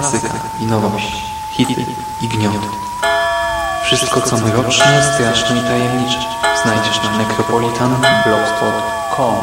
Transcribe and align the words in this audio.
klasyka 0.00 0.34
i 0.60 0.66
nowość, 0.66 1.22
hity 1.52 1.86
i 2.22 2.28
gnioty. 2.28 2.66
Wszystko 3.84 4.20
co 4.20 4.36
mroczne, 4.36 5.14
straszne 5.14 5.56
i 5.56 5.60
tajemnicze 5.60 6.18
znajdziesz 6.62 7.02
na 7.02 7.18
necropolitanblogspot.com 7.18 9.34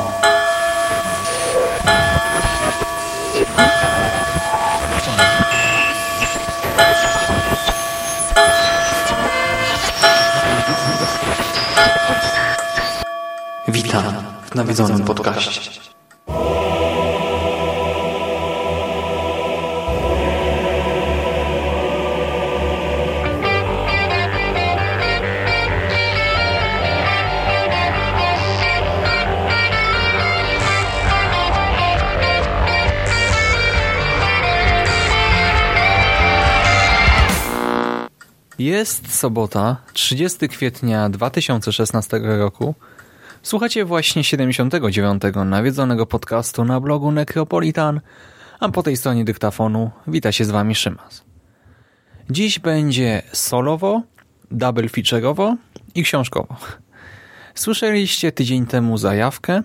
Witam 13.68 14.04
w 14.52 14.56
nawiedzonym 14.56 15.04
podcaście. 15.04 15.83
Jest 38.64 39.16
sobota, 39.16 39.78
30 39.94 40.50
kwietnia 40.50 41.10
2016 41.10 42.20
roku. 42.24 42.76
Słuchacie 43.42 43.86
właśnie 43.86 44.24
79. 44.24 45.24
nawiedzonego 45.46 46.06
podcastu 46.06 46.66
na 46.66 46.80
blogu 46.80 47.12
Necropolitan, 47.12 48.02
a 48.60 48.70
po 48.70 48.84
tej 48.84 48.98
stronie 48.98 49.26
dyktafonu 49.26 49.92
wita 50.08 50.32
się 50.32 50.46
z 50.46 50.50
Wami 50.50 50.76
Szymas. 50.76 51.24
Dziś 52.30 52.60
będzie 52.60 53.22
solowo, 53.32 54.02
double 54.52 54.90
featureowo 54.90 55.56
i 55.96 56.04
książkowo. 56.04 56.56
Słyszeliście 57.56 58.32
tydzień 58.32 58.66
temu 58.66 58.98
zajawkę. 58.98 59.62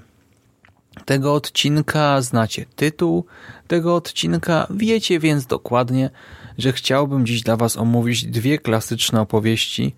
Tego 1.04 1.34
odcinka 1.34 2.22
znacie 2.22 2.66
tytuł, 2.76 3.24
tego 3.66 3.94
odcinka 3.94 4.66
wiecie 4.70 5.18
więc 5.18 5.46
dokładnie, 5.46 6.10
że 6.58 6.72
chciałbym 6.72 7.26
dziś 7.26 7.42
dla 7.42 7.56
Was 7.56 7.76
omówić 7.76 8.24
dwie 8.24 8.58
klasyczne 8.58 9.20
opowieści 9.20 9.94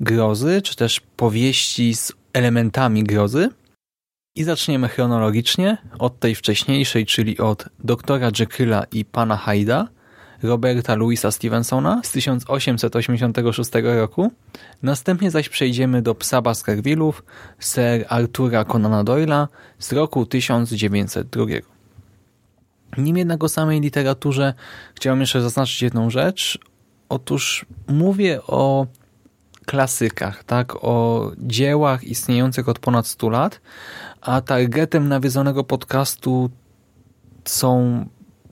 grozy, 0.00 0.62
czy 0.62 0.76
też 0.76 1.00
powieści 1.00 1.94
z 1.94 2.12
elementami 2.32 3.04
grozy. 3.04 3.48
I 4.34 4.44
zaczniemy 4.44 4.88
chronologicznie 4.88 5.76
od 5.98 6.20
tej 6.20 6.34
wcześniejszej, 6.34 7.06
czyli 7.06 7.38
od 7.38 7.64
doktora 7.84 8.30
Jekylla 8.38 8.84
i 8.92 9.04
pana 9.04 9.36
Hyda, 9.36 9.88
Roberta 10.42 10.94
Louisa 10.94 11.30
Stevensona 11.30 12.00
z 12.04 12.12
1886 12.12 13.70
roku. 13.82 14.32
Następnie 14.82 15.30
zaś 15.30 15.48
przejdziemy 15.48 16.02
do 16.02 16.14
Psa 16.14 16.42
Baskervillów 16.42 17.24
Sir 17.60 18.04
Artura 18.08 18.64
Conana 18.64 19.04
Doyle'a 19.04 19.46
z 19.78 19.92
roku 19.92 20.26
1902. 20.26 21.75
Nim 22.98 23.16
jednak 23.16 23.44
o 23.44 23.48
samej 23.48 23.80
literaturze 23.80 24.54
chciałem 24.94 25.20
jeszcze 25.20 25.42
zaznaczyć 25.42 25.82
jedną 25.82 26.10
rzecz. 26.10 26.58
Otóż 27.08 27.66
mówię 27.88 28.42
o 28.42 28.86
klasykach, 29.66 30.44
tak, 30.44 30.84
o 30.84 31.30
dziełach 31.38 32.04
istniejących 32.04 32.68
od 32.68 32.78
ponad 32.78 33.06
100 33.06 33.28
lat, 33.28 33.60
a 34.20 34.40
targetem 34.40 35.08
nawiedzonego 35.08 35.64
podcastu 35.64 36.50
są 37.44 38.04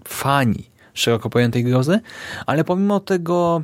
fani 0.08 0.70
szeroko 0.94 1.30
pojętej 1.30 1.64
grozy, 1.64 2.00
ale 2.46 2.64
pomimo 2.64 3.00
tego 3.00 3.62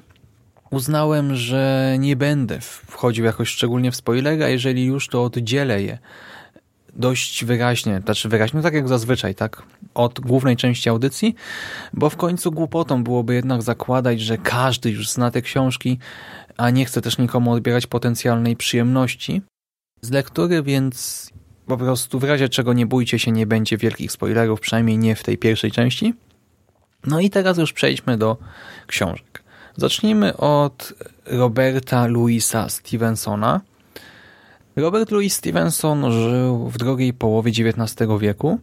uznałem, 0.70 1.34
że 1.34 1.96
nie 1.98 2.16
będę 2.16 2.60
wchodził 2.60 3.24
jakoś 3.24 3.48
szczególnie 3.48 3.90
w 3.90 3.96
spoilera, 3.96 4.48
jeżeli 4.48 4.84
już 4.84 5.08
to 5.08 5.24
oddzielę 5.24 5.82
je 5.82 5.98
dość 6.96 7.44
wyraźnie, 7.44 8.00
znaczy 8.04 8.28
wyraźnie, 8.28 8.56
no 8.56 8.62
tak 8.62 8.74
jak 8.74 8.88
zazwyczaj, 8.88 9.34
tak, 9.34 9.62
od 9.94 10.20
głównej 10.20 10.56
części 10.56 10.88
audycji, 10.88 11.34
bo 11.92 12.10
w 12.10 12.16
końcu 12.16 12.52
głupotą 12.52 13.04
byłoby 13.04 13.34
jednak 13.34 13.62
zakładać, 13.62 14.20
że 14.20 14.38
każdy 14.38 14.90
już 14.90 15.10
zna 15.10 15.30
te 15.30 15.42
książki, 15.42 15.98
a 16.56 16.70
nie 16.70 16.84
chce 16.84 17.00
też 17.00 17.18
nikomu 17.18 17.52
odbierać 17.52 17.86
potencjalnej 17.86 18.56
przyjemności 18.56 19.42
z 20.02 20.10
lektury, 20.10 20.62
więc 20.62 21.30
po 21.66 21.76
prostu 21.76 22.18
w 22.18 22.24
razie 22.24 22.48
czego 22.48 22.72
nie 22.72 22.86
bójcie 22.86 23.18
się, 23.18 23.32
nie 23.32 23.46
będzie 23.46 23.76
wielkich 23.76 24.12
spoilerów, 24.12 24.60
przynajmniej 24.60 24.98
nie 24.98 25.16
w 25.16 25.22
tej 25.22 25.38
pierwszej 25.38 25.70
części. 25.70 26.14
No 27.06 27.20
i 27.20 27.30
teraz 27.30 27.58
już 27.58 27.72
przejdźmy 27.72 28.16
do 28.16 28.36
książek. 28.86 29.42
Zacznijmy 29.76 30.36
od 30.36 30.92
Roberta 31.26 32.06
Louisa 32.06 32.68
Stevensona, 32.68 33.60
Robert 34.76 35.10
Louis 35.10 35.34
Stevenson 35.34 36.12
żył 36.12 36.68
w 36.68 36.78
drugiej 36.78 37.12
połowie 37.12 37.50
XIX 37.50 38.08
wieku 38.20 38.58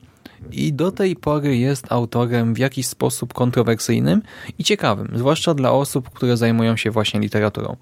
i 0.52 0.74
do 0.74 0.92
tej 0.92 1.16
pory 1.16 1.58
jest 1.58 1.92
autorem 1.92 2.54
w 2.54 2.58
jakiś 2.58 2.88
sposób 2.88 3.34
kontrowersyjnym 3.34 4.22
i 4.60 4.64
ciekawym, 4.64 5.12
zwłaszcza 5.16 5.54
dla 5.54 5.72
osób, 5.72 6.10
które 6.10 6.38
zajmują 6.38 6.78
się 6.78 6.92
właśnie 6.92 7.20
literaturą. 7.20 7.78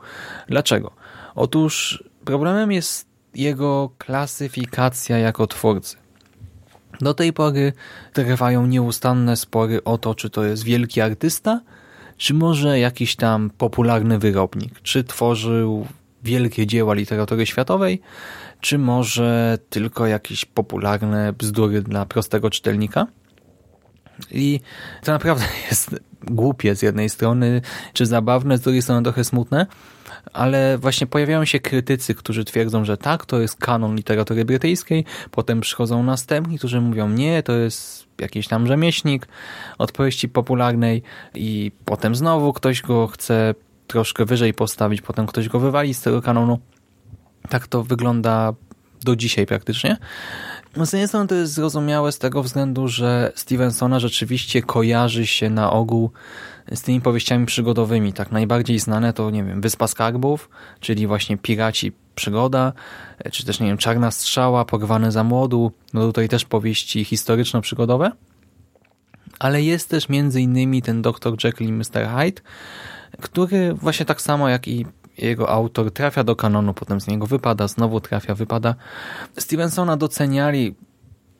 Dlaczego? 0.48 0.92
Otóż 1.36 2.04
problemem 2.26 2.72
jest 2.72 3.08
jego 3.36 3.90
klasyfikacja 3.98 5.18
jako 5.18 5.48
twórcy. 5.48 5.98
Do 7.02 7.14
tej 7.14 7.34
pory 7.34 7.74
trwają 8.14 8.66
nieustanne 8.66 9.36
spory 9.36 9.84
o 9.84 9.98
to, 9.98 10.16
czy 10.16 10.30
to 10.30 10.44
jest 10.44 10.64
wielki 10.64 11.02
artysta, 11.02 11.62
czy 12.18 12.34
może 12.34 12.80
jakiś 12.80 13.16
tam 13.16 13.50
popularny 13.58 14.20
wyrobnik, 14.20 14.82
czy 14.82 15.04
tworzył 15.04 15.88
wielkie 16.26 16.68
dzieła 16.68 16.94
literatury 16.94 17.46
światowej, 17.46 18.02
czy 18.62 18.78
może 18.78 19.58
tylko 19.70 20.08
jakieś 20.08 20.46
popularne 20.46 21.34
bzdury 21.34 21.82
dla 21.82 22.06
prostego 22.06 22.50
czytelnika? 22.50 23.08
I 24.32 24.60
to 25.04 25.12
naprawdę 25.12 25.44
jest 25.70 25.96
głupie 26.24 26.76
z 26.76 26.82
jednej 26.82 27.10
strony, 27.10 27.62
czy 27.94 28.06
zabawne, 28.06 28.58
z 28.58 28.62
drugiej 28.62 28.82
strony 28.82 29.04
trochę 29.04 29.24
smutne, 29.24 29.66
ale 30.34 30.78
właśnie 30.78 31.08
pojawiają 31.08 31.46
się 31.46 31.60
krytycy, 31.60 32.16
którzy 32.16 32.46
twierdzą, 32.46 32.86
że 32.86 32.98
tak, 32.98 33.26
to 33.26 33.40
jest 33.40 33.56
kanon 33.56 33.96
literatury 33.96 34.46
brytyjskiej, 34.46 35.06
potem 35.32 35.62
przychodzą 35.62 36.04
następni, 36.04 36.58
którzy 36.58 36.82
mówią 36.82 37.10
nie, 37.10 37.44
to 37.44 37.54
jest 37.54 38.06
jakiś 38.18 38.48
tam 38.48 38.68
rzemieślnik 38.68 39.28
od 39.78 39.92
powieści 39.92 40.30
popularnej 40.30 41.04
i 41.36 41.72
potem 41.86 42.16
znowu 42.16 42.54
ktoś 42.54 42.82
go 42.82 43.08
chce 43.08 43.56
troszkę 43.88 44.26
wyżej 44.26 44.54
postawić, 44.54 45.02
potem 45.02 45.28
ktoś 45.28 45.50
go 45.50 45.60
wywali 45.60 45.94
z 45.94 46.02
tego 46.02 46.22
kanonu. 46.22 46.60
Tak 47.50 47.68
to 47.68 47.84
wygląda 47.84 48.54
do 49.04 49.16
dzisiaj 49.16 49.46
praktycznie. 49.46 49.98
Z 50.76 50.94
jednej 50.94 51.08
strony 51.08 51.28
to 51.28 51.36
jest 51.36 51.54
zrozumiałe 51.54 52.12
z 52.12 52.20
tego 52.20 52.44
względu, 52.44 52.88
że 52.88 53.32
Stevensona 53.36 54.00
rzeczywiście 54.00 54.62
kojarzy 54.62 55.28
się 55.28 55.50
na 55.50 55.72
ogół 55.72 56.12
z 56.74 56.82
tymi 56.82 57.02
powieściami 57.02 57.46
przygodowymi. 57.46 58.14
Tak 58.14 58.32
najbardziej 58.32 58.80
znane 58.80 59.14
to, 59.14 59.30
nie 59.30 59.44
wiem, 59.44 59.62
Wyspa 59.62 59.88
Skarbów, 59.88 60.50
czyli 60.80 61.08
właśnie 61.08 61.38
Piraci 61.38 61.92
Przygoda, 62.16 62.74
czy 63.32 63.46
też, 63.46 63.60
nie 63.60 63.68
wiem, 63.68 63.78
Czarna 63.78 64.12
Strzała, 64.12 64.66
Porwany 64.66 65.12
za 65.12 65.24
młodu. 65.24 65.72
No 65.94 66.02
tutaj 66.02 66.30
też 66.30 66.46
powieści 66.46 67.06
historyczno-przygodowe. 67.06 68.12
Ale 69.40 69.62
jest 69.62 69.90
też 69.90 70.10
między 70.10 70.42
innymi 70.42 70.82
ten 70.82 71.02
Dr. 71.02 71.34
Jekyll 71.44 71.68
i 71.68 71.72
Mr. 71.72 72.08
Hyde, 72.18 72.42
który 73.22 73.74
właśnie 73.74 74.06
tak 74.06 74.22
samo 74.22 74.50
jak 74.50 74.68
i 74.68 74.86
jego 75.18 75.50
autor 75.50 75.92
trafia 75.92 76.24
do 76.24 76.36
kanonu, 76.36 76.74
potem 76.74 77.02
z 77.02 77.08
niego 77.08 77.26
wypada, 77.28 77.68
znowu 77.68 78.02
trafia, 78.02 78.36
wypada. 78.36 78.76
Stevensona 79.38 79.98
doceniali 79.98 80.76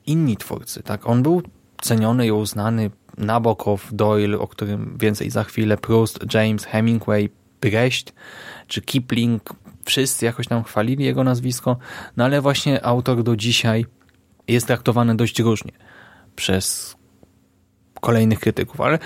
inni 0.06 0.36
twórcy. 0.36 0.82
tak? 0.82 1.06
On 1.06 1.22
był 1.22 1.42
ceniony 1.82 2.26
i 2.26 2.32
uznany 2.32 2.90
Nabokov, 3.18 3.88
Doyle, 3.92 4.38
o 4.38 4.48
którym 4.48 4.96
więcej 5.00 5.30
za 5.30 5.44
chwilę, 5.44 5.76
Proust, 5.76 6.34
James, 6.34 6.64
Hemingway, 6.64 7.30
Brecht 7.60 8.12
czy 8.66 8.82
Kipling, 8.82 9.50
wszyscy 9.84 10.24
jakoś 10.24 10.48
tam 10.48 10.64
chwalili 10.64 11.04
jego 11.04 11.24
nazwisko, 11.24 11.76
no 12.16 12.24
ale 12.24 12.40
właśnie 12.40 12.84
autor 12.84 13.22
do 13.22 13.36
dzisiaj 13.36 13.86
jest 14.48 14.66
traktowany 14.66 15.16
dość 15.16 15.38
różnie 15.38 15.72
przez 16.36 16.96
kolejnych 18.00 18.40
krytyków, 18.40 18.80
ale 18.80 18.98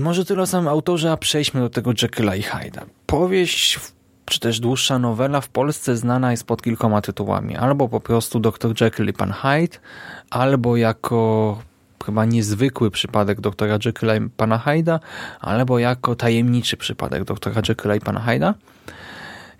może 0.00 0.24
tyle 0.24 0.42
o 0.42 0.46
samym 0.46 0.68
autorze, 0.68 1.12
a 1.12 1.16
przejdźmy 1.16 1.60
do 1.60 1.70
tego 1.70 1.92
Jekylla 2.02 2.36
i 2.36 2.42
Hyde'a. 2.42 2.80
Powieść, 3.06 3.80
czy 4.24 4.40
też 4.40 4.60
dłuższa 4.60 4.98
nowela 4.98 5.40
w 5.40 5.48
Polsce 5.48 5.96
znana 5.96 6.30
jest 6.30 6.44
pod 6.44 6.62
kilkoma 6.62 7.00
tytułami. 7.00 7.56
Albo 7.56 7.88
po 7.88 8.00
prostu 8.00 8.40
Dr. 8.40 8.74
Jekyll 8.80 9.08
i 9.08 9.12
Pan 9.12 9.32
Hyde, 9.32 9.78
albo 10.30 10.76
jako 10.76 11.58
chyba 12.06 12.24
niezwykły 12.24 12.90
przypadek 12.90 13.40
doktora 13.40 13.78
Jekylla 13.84 14.16
i 14.16 14.28
pana 14.28 14.58
Hyda, 14.58 15.00
albo 15.40 15.78
jako 15.78 16.16
tajemniczy 16.16 16.76
przypadek 16.76 17.24
doktora 17.24 17.62
Jekylla 17.68 17.96
i 17.96 18.00
pana 18.00 18.20
Hyda. 18.20 18.54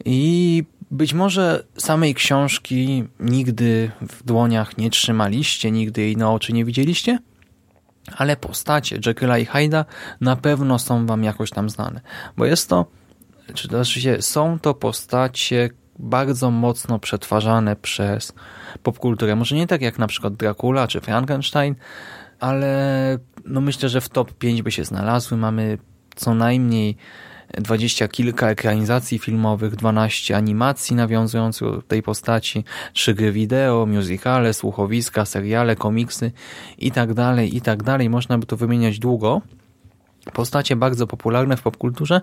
I 0.05 0.65
być 0.91 1.15
może 1.15 1.65
samej 1.79 2.15
książki 2.15 3.05
nigdy 3.21 3.91
w 4.01 4.25
dłoniach 4.25 4.79
nie 4.79 4.91
trzymaliście, 4.91 5.71
nigdy 5.71 6.01
jej 6.01 6.17
na 6.17 6.33
oczy 6.33 6.53
nie 6.53 6.65
widzieliście, 6.65 7.19
ale 8.17 8.37
postacie 8.37 8.99
Jekylla 9.07 9.39
i 9.39 9.45
Hyda 9.45 9.85
na 10.21 10.37
pewno 10.37 10.79
są 10.79 11.07
wam 11.07 11.25
jakoś 11.25 11.51
tam 11.51 11.71
znane, 11.71 12.01
bo 12.37 12.45
jest 12.45 12.69
to, 12.69 12.87
czy 13.55 13.69
też 13.69 13.99
są 14.21 14.59
to 14.59 14.75
postacie 14.75 15.71
bardzo 15.99 16.51
mocno 16.51 16.99
przetwarzane 16.99 17.77
przez 17.77 18.33
popkulturę. 18.83 19.37
Może 19.37 19.57
nie 19.57 19.67
tak 19.67 19.83
jak 19.83 19.99
na 19.99 20.07
przykład 20.07 20.35
Dracula 20.35 20.89
czy 20.89 21.01
Frankenstein, 21.01 21.75
ale 22.41 23.19
no 23.45 23.61
myślę, 23.61 23.89
że 23.89 24.01
w 24.01 24.09
top 24.09 24.33
5 24.33 24.63
by 24.63 24.73
się 24.73 24.85
znalazły. 24.85 25.37
Mamy 25.37 25.79
co 26.17 26.35
najmniej 26.35 26.97
dwadzieścia 27.57 28.09
kilka 28.09 28.51
ekranizacji 28.51 29.19
filmowych, 29.19 29.77
12 29.77 30.37
animacji 30.37 30.97
nawiązujących 30.97 31.69
do 31.71 31.83
tej 31.83 32.03
postaci, 32.03 32.65
trzy 32.93 33.15
gry 33.15 33.33
wideo, 33.33 33.87
musicale, 33.87 34.55
słuchowiska, 34.55 35.25
seriale, 35.25 35.77
komiksy 35.77 36.33
i 36.79 36.91
tak 36.93 37.15
dalej, 37.15 37.57
i 37.57 37.61
tak 37.61 37.83
dalej. 37.83 38.11
Można 38.11 38.39
by 38.39 38.47
to 38.47 38.57
wymieniać 38.57 38.99
długo. 38.99 39.43
Postacie 40.33 40.77
bardzo 40.77 41.07
popularne 41.07 41.57
w 41.57 41.63
popkulturze. 41.63 42.21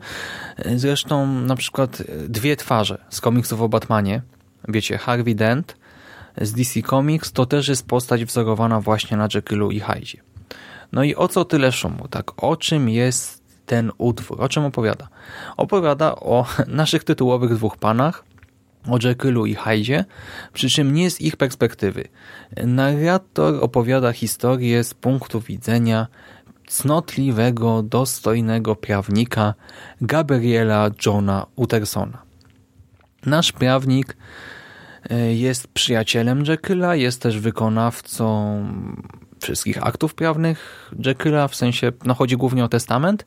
Zresztą 0.75 1.27
na 1.27 1.55
przykład 1.55 2.03
dwie 2.29 2.55
twarze 2.55 3.05
z 3.09 3.21
komiksów 3.21 3.61
o 3.61 3.69
Batmanie. 3.69 4.21
Wiecie, 4.67 4.97
Harvey 4.97 5.35
Dent 5.35 5.77
z 6.41 6.53
DC 6.53 6.81
Comics 6.81 7.31
to 7.31 7.45
też 7.45 7.67
jest 7.67 7.87
postać 7.87 8.25
wzorowana 8.25 8.81
właśnie 8.81 9.17
na 9.17 9.27
Jekyllu 9.33 9.71
i 9.71 9.79
Hydzie. 9.79 10.17
No 10.91 11.03
i 11.03 11.15
o 11.15 11.27
co 11.27 11.45
tyle 11.45 11.71
szumu? 11.71 12.07
Tak, 12.07 12.43
o 12.43 12.57
czym 12.57 12.89
jest 12.89 13.42
ten 13.65 13.91
utwór? 13.97 14.41
O 14.41 14.49
czym 14.49 14.65
opowiada? 14.65 15.07
Opowiada 15.57 16.15
o 16.15 16.45
naszych 16.67 17.03
tytułowych 17.03 17.55
dwóch 17.55 17.77
panach, 17.77 18.23
o 18.89 18.97
Jekyllu 19.03 19.45
i 19.45 19.55
Hydzie, 19.55 20.05
przy 20.53 20.69
czym 20.69 20.93
nie 20.93 21.11
z 21.11 21.21
ich 21.21 21.37
perspektywy. 21.37 22.07
Narrator 22.65 23.63
opowiada 23.63 24.11
historię 24.11 24.83
z 24.83 24.93
punktu 24.93 25.41
widzenia 25.41 26.07
cnotliwego, 26.67 27.83
dostojnego 27.83 28.75
prawnika 28.75 29.53
Gabriela 30.01 30.89
Johna 31.05 31.45
Uttersona. 31.55 32.21
Nasz 33.25 33.51
prawnik 33.51 34.17
e, 35.09 35.33
jest 35.33 35.67
przyjacielem 35.67 36.43
Jekylla, 36.47 36.95
jest 36.95 37.21
też 37.21 37.39
wykonawcą 37.39 38.65
wszystkich 39.43 39.87
aktów 39.87 40.15
prawnych 40.15 40.91
Jekylla, 41.05 41.47
w 41.47 41.55
sensie, 41.55 41.91
no 42.05 42.13
chodzi 42.13 42.37
głównie 42.37 42.65
o 42.65 42.69
testament, 42.69 43.25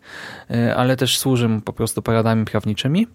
e, 0.51 0.77
ale 0.77 0.97
też 0.97 1.19
służy 1.19 1.49
mu 1.49 1.61
po 1.61 1.73
prostu 1.73 2.03
poradami 2.03 2.45
prawniczymi. 2.45 3.07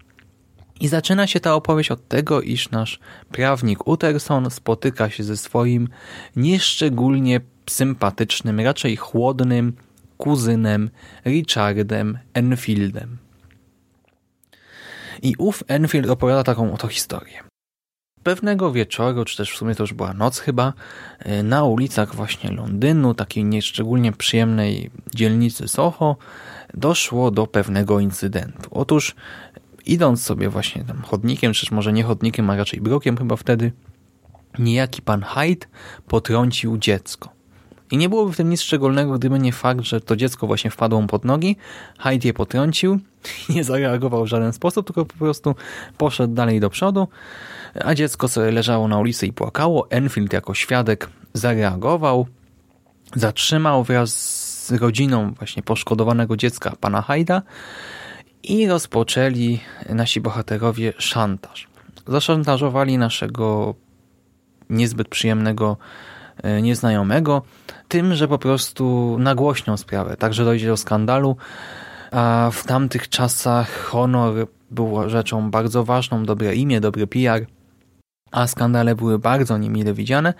I 0.80 0.88
zaczyna 0.88 1.26
się 1.26 1.40
ta 1.40 1.54
opowieść 1.54 1.90
od 1.90 2.08
tego, 2.08 2.40
iż 2.40 2.70
nasz 2.70 3.00
prawnik 3.32 3.88
Utterson 3.88 4.50
spotyka 4.50 5.10
się 5.10 5.24
ze 5.24 5.36
swoim 5.36 5.88
nieszczególnie 6.36 7.40
sympatycznym, 7.70 8.60
raczej 8.60 8.96
chłodnym 8.96 9.72
kuzynem 10.16 10.90
Richardem 11.26 12.18
Enfieldem. 12.34 13.18
I 15.22 15.34
ów 15.38 15.64
Enfield 15.68 16.10
opowiada 16.10 16.44
taką 16.44 16.72
oto 16.72 16.88
historię. 16.88 17.51
Pewnego 18.22 18.72
wieczoru, 18.72 19.24
czy 19.24 19.36
też 19.36 19.52
w 19.52 19.56
sumie 19.56 19.74
to 19.74 19.82
już 19.82 19.92
była 19.92 20.12
noc 20.12 20.38
chyba, 20.38 20.72
e, 21.18 21.42
na 21.42 21.64
ulicach 21.64 22.14
właśnie 22.14 22.50
Londynu, 22.50 23.14
takiej 23.14 23.44
nieszczególnie 23.44 24.12
przyjemnej 24.12 24.90
dzielnicy 25.14 25.68
Soho, 25.68 26.16
doszło 26.74 27.30
do 27.30 27.46
pewnego 27.46 28.00
incydentu. 28.00 28.68
Otóż 28.70 29.14
idąc 29.86 30.22
sobie 30.22 30.48
właśnie 30.48 30.84
tam 30.84 31.02
chodnikiem, 31.02 31.52
czy 31.52 31.74
może 31.74 31.92
nie 31.92 32.02
chodnikiem, 32.02 32.50
a 32.50 32.56
raczej 32.56 32.80
brokiem 32.80 33.16
chyba 33.16 33.36
wtedy, 33.36 33.72
niejaki 34.58 35.02
pan 35.02 35.22
Hyde 35.22 35.66
potrącił 36.08 36.78
dziecko. 36.78 37.28
I 37.90 37.96
nie 37.96 38.08
byłoby 38.08 38.32
w 38.32 38.36
tym 38.36 38.50
nic 38.50 38.60
szczególnego, 38.60 39.18
gdyby 39.18 39.38
nie 39.38 39.52
fakt, 39.52 39.80
że 39.80 40.00
to 40.00 40.16
dziecko 40.16 40.46
właśnie 40.46 40.70
wpadło 40.70 41.00
mu 41.00 41.06
pod 41.06 41.24
nogi, 41.24 41.56
Hyde 41.98 42.28
je 42.28 42.34
potrącił 42.34 42.98
nie 43.54 43.64
zareagował 43.64 44.24
w 44.24 44.28
żaden 44.28 44.52
sposób, 44.52 44.86
tylko 44.86 45.04
po 45.04 45.14
prostu 45.14 45.54
poszedł 45.98 46.34
dalej 46.34 46.60
do 46.60 46.70
przodu, 46.70 47.08
a 47.80 47.94
dziecko 47.94 48.28
sobie 48.28 48.50
leżało 48.50 48.88
na 48.88 48.98
ulicy 48.98 49.26
i 49.26 49.32
płakało. 49.32 49.90
Enfield 49.90 50.32
jako 50.32 50.54
świadek 50.54 51.08
zareagował, 51.32 52.26
zatrzymał 53.14 53.84
wraz 53.84 54.14
z 54.66 54.72
rodziną 54.72 55.34
właśnie 55.34 55.62
poszkodowanego 55.62 56.36
dziecka 56.36 56.72
pana 56.80 57.02
Hajda 57.02 57.42
i 58.42 58.66
rozpoczęli 58.66 59.60
nasi 59.88 60.20
bohaterowie 60.20 60.92
szantaż. 60.98 61.68
Zaszantażowali 62.06 62.98
naszego 62.98 63.74
niezbyt 64.70 65.08
przyjemnego 65.08 65.76
e, 66.42 66.62
nieznajomego 66.62 67.42
tym, 67.88 68.14
że 68.14 68.28
po 68.28 68.38
prostu 68.38 69.16
nagłośnią 69.18 69.76
sprawę, 69.76 70.16
tak 70.16 70.34
że 70.34 70.44
dojdzie 70.44 70.66
do 70.66 70.76
skandalu, 70.76 71.36
a 72.10 72.50
w 72.52 72.64
tamtych 72.64 73.08
czasach 73.08 73.84
honor 73.84 74.46
był 74.70 75.08
rzeczą 75.10 75.50
bardzo 75.50 75.84
ważną, 75.84 76.24
dobre 76.24 76.54
imię, 76.54 76.80
dobry 76.80 77.06
PR, 77.06 77.46
a 78.32 78.46
skandale 78.46 78.94
były 78.94 79.18
bardzo 79.18 79.58
niemile 79.58 79.94
widziane, 79.94 80.34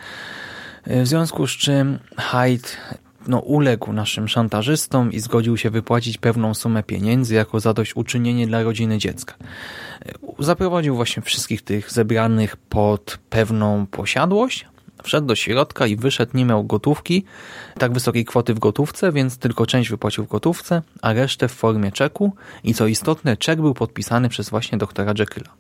w 0.87 1.07
związku 1.07 1.47
z 1.47 1.51
czym 1.51 1.99
Hyde 2.19 2.69
no, 3.29 3.39
uległ 3.39 3.93
naszym 3.93 4.29
szantażystom 4.29 5.13
i 5.13 5.21
zgodził 5.21 5.57
się 5.57 5.71
wypłacić 5.71 6.19
pewną 6.19 6.55
sumę 6.55 6.83
pieniędzy 6.83 7.35
jako 7.35 7.61
zadośćuczynienie 7.61 8.47
dla 8.47 8.63
rodziny 8.63 8.99
dziecka. 8.99 9.35
Zaprowadził 10.39 10.97
właśnie 10.97 11.23
wszystkich 11.23 11.63
tych 11.63 11.93
zebranych 11.93 12.57
pod 12.57 13.19
pewną 13.31 13.87
posiadłość, 13.87 14.67
Wszedł 15.03 15.27
do 15.27 15.35
środka 15.35 15.87
i 15.87 15.97
wyszedł, 15.97 16.37
nie 16.37 16.45
miał 16.45 16.65
gotówki, 16.65 17.25
tak 17.79 17.93
wysokiej 17.93 18.25
kwoty 18.25 18.55
w 18.55 18.59
gotówce, 18.59 19.13
więc 19.13 19.39
tylko 19.39 19.67
część 19.67 19.91
wypłacił 19.91 20.25
w 20.25 20.29
gotówce, 20.29 20.83
a 21.03 21.13
resztę 21.13 21.49
w 21.49 21.53
formie 21.53 21.93
czeku 21.93 22.33
i 22.65 22.75
co 22.75 22.87
istotne, 22.87 23.37
czek 23.37 23.61
był 23.61 23.75
podpisany 23.75 24.29
przez 24.29 24.51
właśnie 24.51 24.79
doktora 24.79 25.15
Jekylla. 25.19 25.51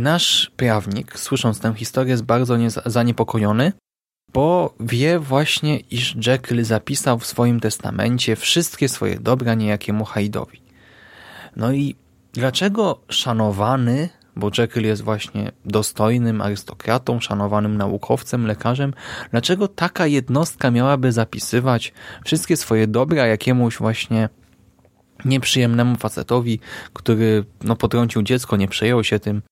Nasz 0.00 0.50
prawnik, 0.56 1.18
słysząc 1.18 1.60
tę 1.60 1.74
historię, 1.74 2.10
jest 2.10 2.24
bardzo 2.24 2.56
zaniepokojony, 2.86 3.72
bo 4.32 4.74
wie 4.80 5.18
właśnie, 5.18 5.78
iż 5.78 6.16
Jekyll 6.26 6.64
zapisał 6.64 7.18
w 7.18 7.26
swoim 7.26 7.60
testamencie 7.60 8.36
wszystkie 8.36 8.88
swoje 8.88 9.20
dobra 9.20 9.54
niejakiemu 9.54 10.04
Hyde'owi. 10.04 10.60
No 11.56 11.72
i 11.72 11.96
dlaczego 12.32 13.00
szanowany 13.08 14.08
bo 14.36 14.50
Jekyll 14.58 14.84
jest 14.84 15.02
właśnie 15.02 15.52
dostojnym 15.64 16.40
arystokratą, 16.40 17.20
szanowanym 17.20 17.76
naukowcem, 17.76 18.46
lekarzem. 18.46 18.94
Dlaczego 19.30 19.68
taka 19.68 20.06
jednostka 20.06 20.70
miałaby 20.70 21.12
zapisywać 21.12 21.92
wszystkie 22.24 22.56
swoje 22.56 22.86
dobra 22.86 23.26
jakiemuś 23.26 23.78
właśnie 23.78 24.28
nieprzyjemnemu 25.24 25.96
facetowi, 25.96 26.60
który 26.92 27.44
no, 27.64 27.76
potrącił 27.76 28.22
dziecko, 28.22 28.56
nie 28.56 28.68
przejął 28.68 29.04
się 29.04 29.18
tym. 29.18 29.42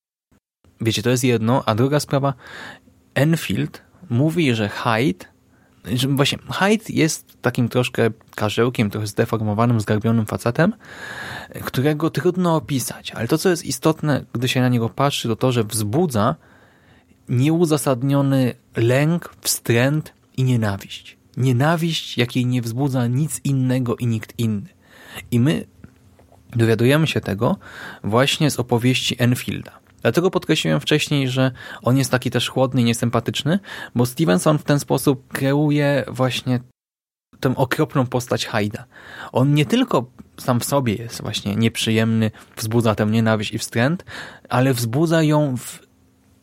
Wiecie, 0.81 1.03
to 1.03 1.11
jest 1.11 1.25
jedno, 1.25 1.63
a 1.67 1.75
druga 1.75 2.01
sprawa, 2.01 2.35
Enfield 3.15 3.83
mówi, 4.11 4.55
że 4.55 4.69
Hyde 4.69 5.25
Właśnie 6.09 6.39
Hyde 6.53 6.85
jest 6.89 7.43
takim 7.43 7.69
troszkę 7.69 8.11
karzełkiem, 8.35 8.91
trochę 8.91 9.07
zdeformowanym, 9.07 9.81
zgarbionym 9.81 10.27
facetem, 10.27 10.73
którego 11.65 12.11
trudno 12.11 12.57
opisać, 12.57 13.11
ale 13.11 13.29
to, 13.29 13.39
co 13.39 13.49
jest 13.49 13.65
istotne, 13.65 14.25
gdy 14.33 14.49
się 14.49 14.61
na 14.61 14.69
niego 14.69 14.89
patrzy, 14.89 15.29
to 15.29 15.37
to, 15.37 15.53
że 15.53 15.65
wzbudza 15.65 16.37
nieuzasadniony 17.29 18.55
lęk, 18.77 19.35
wstręt 19.41 20.13
i 20.37 20.45
nienawiść. 20.45 21.17
Nienawiść, 21.37 22.19
jakiej 22.19 22.47
nie 22.47 22.63
wzbudza 22.63 23.07
nic 23.07 23.41
innego 23.45 23.97
i 23.97 24.07
nikt 24.07 24.39
inny. 24.39 24.69
I 25.31 25.41
my 25.41 25.65
dowiadujemy 26.57 27.07
się 27.07 27.21
tego 27.21 27.57
właśnie 28.05 28.51
z 28.51 28.61
opowieści 28.61 29.17
Enfielda. 29.19 29.80
Dlatego 30.03 30.31
podkreśliłem 30.31 30.81
wcześniej, 30.81 31.29
że 31.29 31.51
on 31.83 31.97
jest 31.97 32.11
taki 32.11 32.31
też 32.31 32.49
chłodny 32.49 32.81
i 32.81 32.85
niesympatyczny, 32.85 33.59
bo 33.95 34.07
Stevenson 34.07 34.59
w 34.59 34.65
ten 34.65 34.81
sposób 34.81 35.29
kreuje 35.29 36.05
właśnie 36.09 36.61
tę 37.41 37.57
okropną 37.57 38.07
postać 38.07 38.47
Hyda. 38.47 38.85
On 39.33 39.55
nie 39.55 39.67
tylko 39.67 40.11
sam 40.39 40.61
w 40.61 40.65
sobie 40.65 40.95
jest 40.95 41.23
właśnie 41.23 41.57
nieprzyjemny, 41.57 42.31
wzbudza 42.57 42.95
tę 42.95 43.07
nienawiść 43.07 43.53
i 43.53 43.59
wstręt, 43.59 44.05
ale 44.49 44.75
wzbudza 44.75 45.23
ją 45.23 45.57
w 45.57 45.79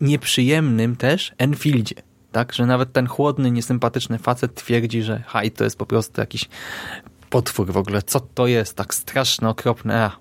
nieprzyjemnym 0.02 0.96
też 0.96 1.34
Enfieldzie. 1.38 1.96
Tak, 2.32 2.54
że 2.54 2.66
nawet 2.66 2.94
ten 2.94 3.08
chłodny, 3.08 3.52
niesympatyczny 3.52 4.18
facet 4.18 4.56
twierdzi, 4.56 5.04
że 5.04 5.24
Hyde 5.28 5.52
to 5.52 5.64
jest 5.64 5.78
po 5.78 5.86
prostu 5.86 6.22
jakiś 6.22 6.50
potwór 7.30 7.72
w 7.72 7.78
ogóle. 7.78 8.02
Co 8.02 8.20
to 8.20 8.48
jest? 8.48 8.76
Tak 8.76 8.94
straszne, 8.94 9.50
okropne. 9.50 10.06
Ach, 10.06 10.20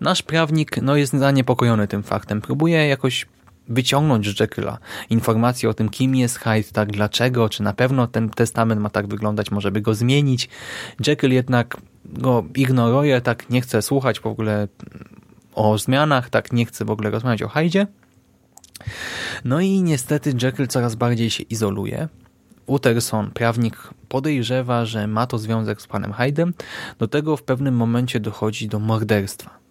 Nasz 0.00 0.22
prawnik 0.22 0.82
no, 0.82 0.96
jest 0.96 1.12
zaniepokojony 1.12 1.88
tym 1.88 2.02
faktem. 2.02 2.40
Próbuje 2.40 2.86
jakoś 2.86 3.26
wyciągnąć 3.68 4.36
z 4.36 4.40
Jekylla 4.40 4.78
informacje 5.10 5.68
o 5.68 5.74
tym, 5.74 5.88
kim 5.88 6.14
jest 6.14 6.38
Hyde, 6.38 6.68
tak, 6.72 6.92
dlaczego, 6.92 7.48
czy 7.48 7.62
na 7.62 7.72
pewno 7.72 8.06
ten 8.06 8.30
testament 8.30 8.80
ma 8.80 8.90
tak 8.90 9.06
wyglądać, 9.06 9.50
może 9.50 9.70
by 9.70 9.80
go 9.80 9.94
zmienić. 9.94 10.48
Jekyll 11.06 11.32
jednak 11.32 11.76
go 12.04 12.44
ignoruje, 12.54 13.20
tak 13.20 13.50
nie 13.50 13.60
chce 13.60 13.82
słuchać 13.82 14.20
w 14.20 14.26
ogóle 14.26 14.68
o 15.54 15.78
zmianach, 15.78 16.30
tak 16.30 16.52
nie 16.52 16.66
chce 16.66 16.84
w 16.84 16.90
ogóle 16.90 17.10
rozmawiać 17.10 17.42
o 17.42 17.48
Hydzie. 17.48 17.86
No 19.44 19.60
i 19.60 19.82
niestety 19.82 20.34
Jekyll 20.42 20.68
coraz 20.68 20.94
bardziej 20.94 21.30
się 21.30 21.42
izoluje. 21.42 22.08
Utterson, 22.66 23.30
prawnik, 23.30 23.90
podejrzewa, 24.08 24.84
że 24.84 25.06
ma 25.06 25.26
to 25.26 25.38
związek 25.38 25.82
z 25.82 25.86
panem 25.86 26.12
Hyde'em. 26.12 26.52
Do 26.98 27.08
tego 27.08 27.36
w 27.36 27.42
pewnym 27.42 27.76
momencie 27.76 28.20
dochodzi 28.20 28.68
do 28.68 28.78
morderstwa. 28.78 29.61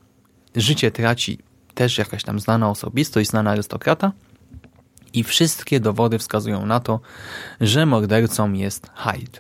Życie 0.56 0.92
traci 0.92 1.40
też 1.74 1.98
jakaś 1.98 2.24
tam 2.24 2.40
znana 2.40 2.70
osobistość, 2.70 3.30
znana 3.30 3.52
arystokrata 3.52 4.12
i 5.14 5.24
wszystkie 5.24 5.80
dowody 5.80 6.20
wskazują 6.20 6.66
na 6.66 6.80
to, 6.80 7.00
że 7.62 7.86
mordercą 7.86 8.54
jest 8.54 8.90
Hyde. 8.96 9.40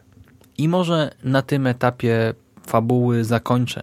I 0.58 0.68
może 0.68 1.12
na 1.24 1.42
tym 1.42 1.68
etapie 1.68 2.34
fabuły 2.68 3.24
zakończę 3.24 3.82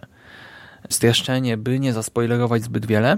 streszczenie, 0.89 1.57
by 1.57 1.79
nie 1.79 1.93
zaspoilerować 1.93 2.63
zbyt 2.63 2.85
wiele. 2.85 3.17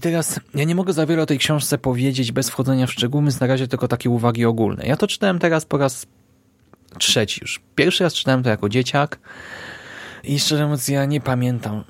Teraz 0.00 0.40
ja 0.54 0.64
nie 0.64 0.74
mogę 0.74 0.92
za 0.92 1.06
wiele 1.06 1.22
o 1.22 1.26
tej 1.26 1.38
książce 1.38 1.78
powiedzieć 1.78 2.32
bez 2.32 2.50
wchodzenia 2.50 2.86
w 2.86 2.92
szczegóły, 2.92 3.22
więc 3.22 3.40
na 3.40 3.46
razie 3.46 3.68
tylko 3.68 3.88
takie 3.88 4.10
uwagi 4.10 4.44
ogólne. 4.44 4.86
Ja 4.86 4.96
to 4.96 5.06
czytałem 5.06 5.38
teraz 5.38 5.64
po 5.64 5.78
raz 5.78 6.06
trzeci 6.98 7.40
już. 7.42 7.60
Pierwszy 7.74 8.04
raz 8.04 8.14
czytałem 8.14 8.42
to 8.42 8.50
jako 8.50 8.68
dzieciak 8.68 9.18
i 10.24 10.38
szczerze 10.38 10.62
mówiąc 10.62 10.88
ja 10.88 11.04
nie 11.04 11.20
pamiętam 11.20 11.84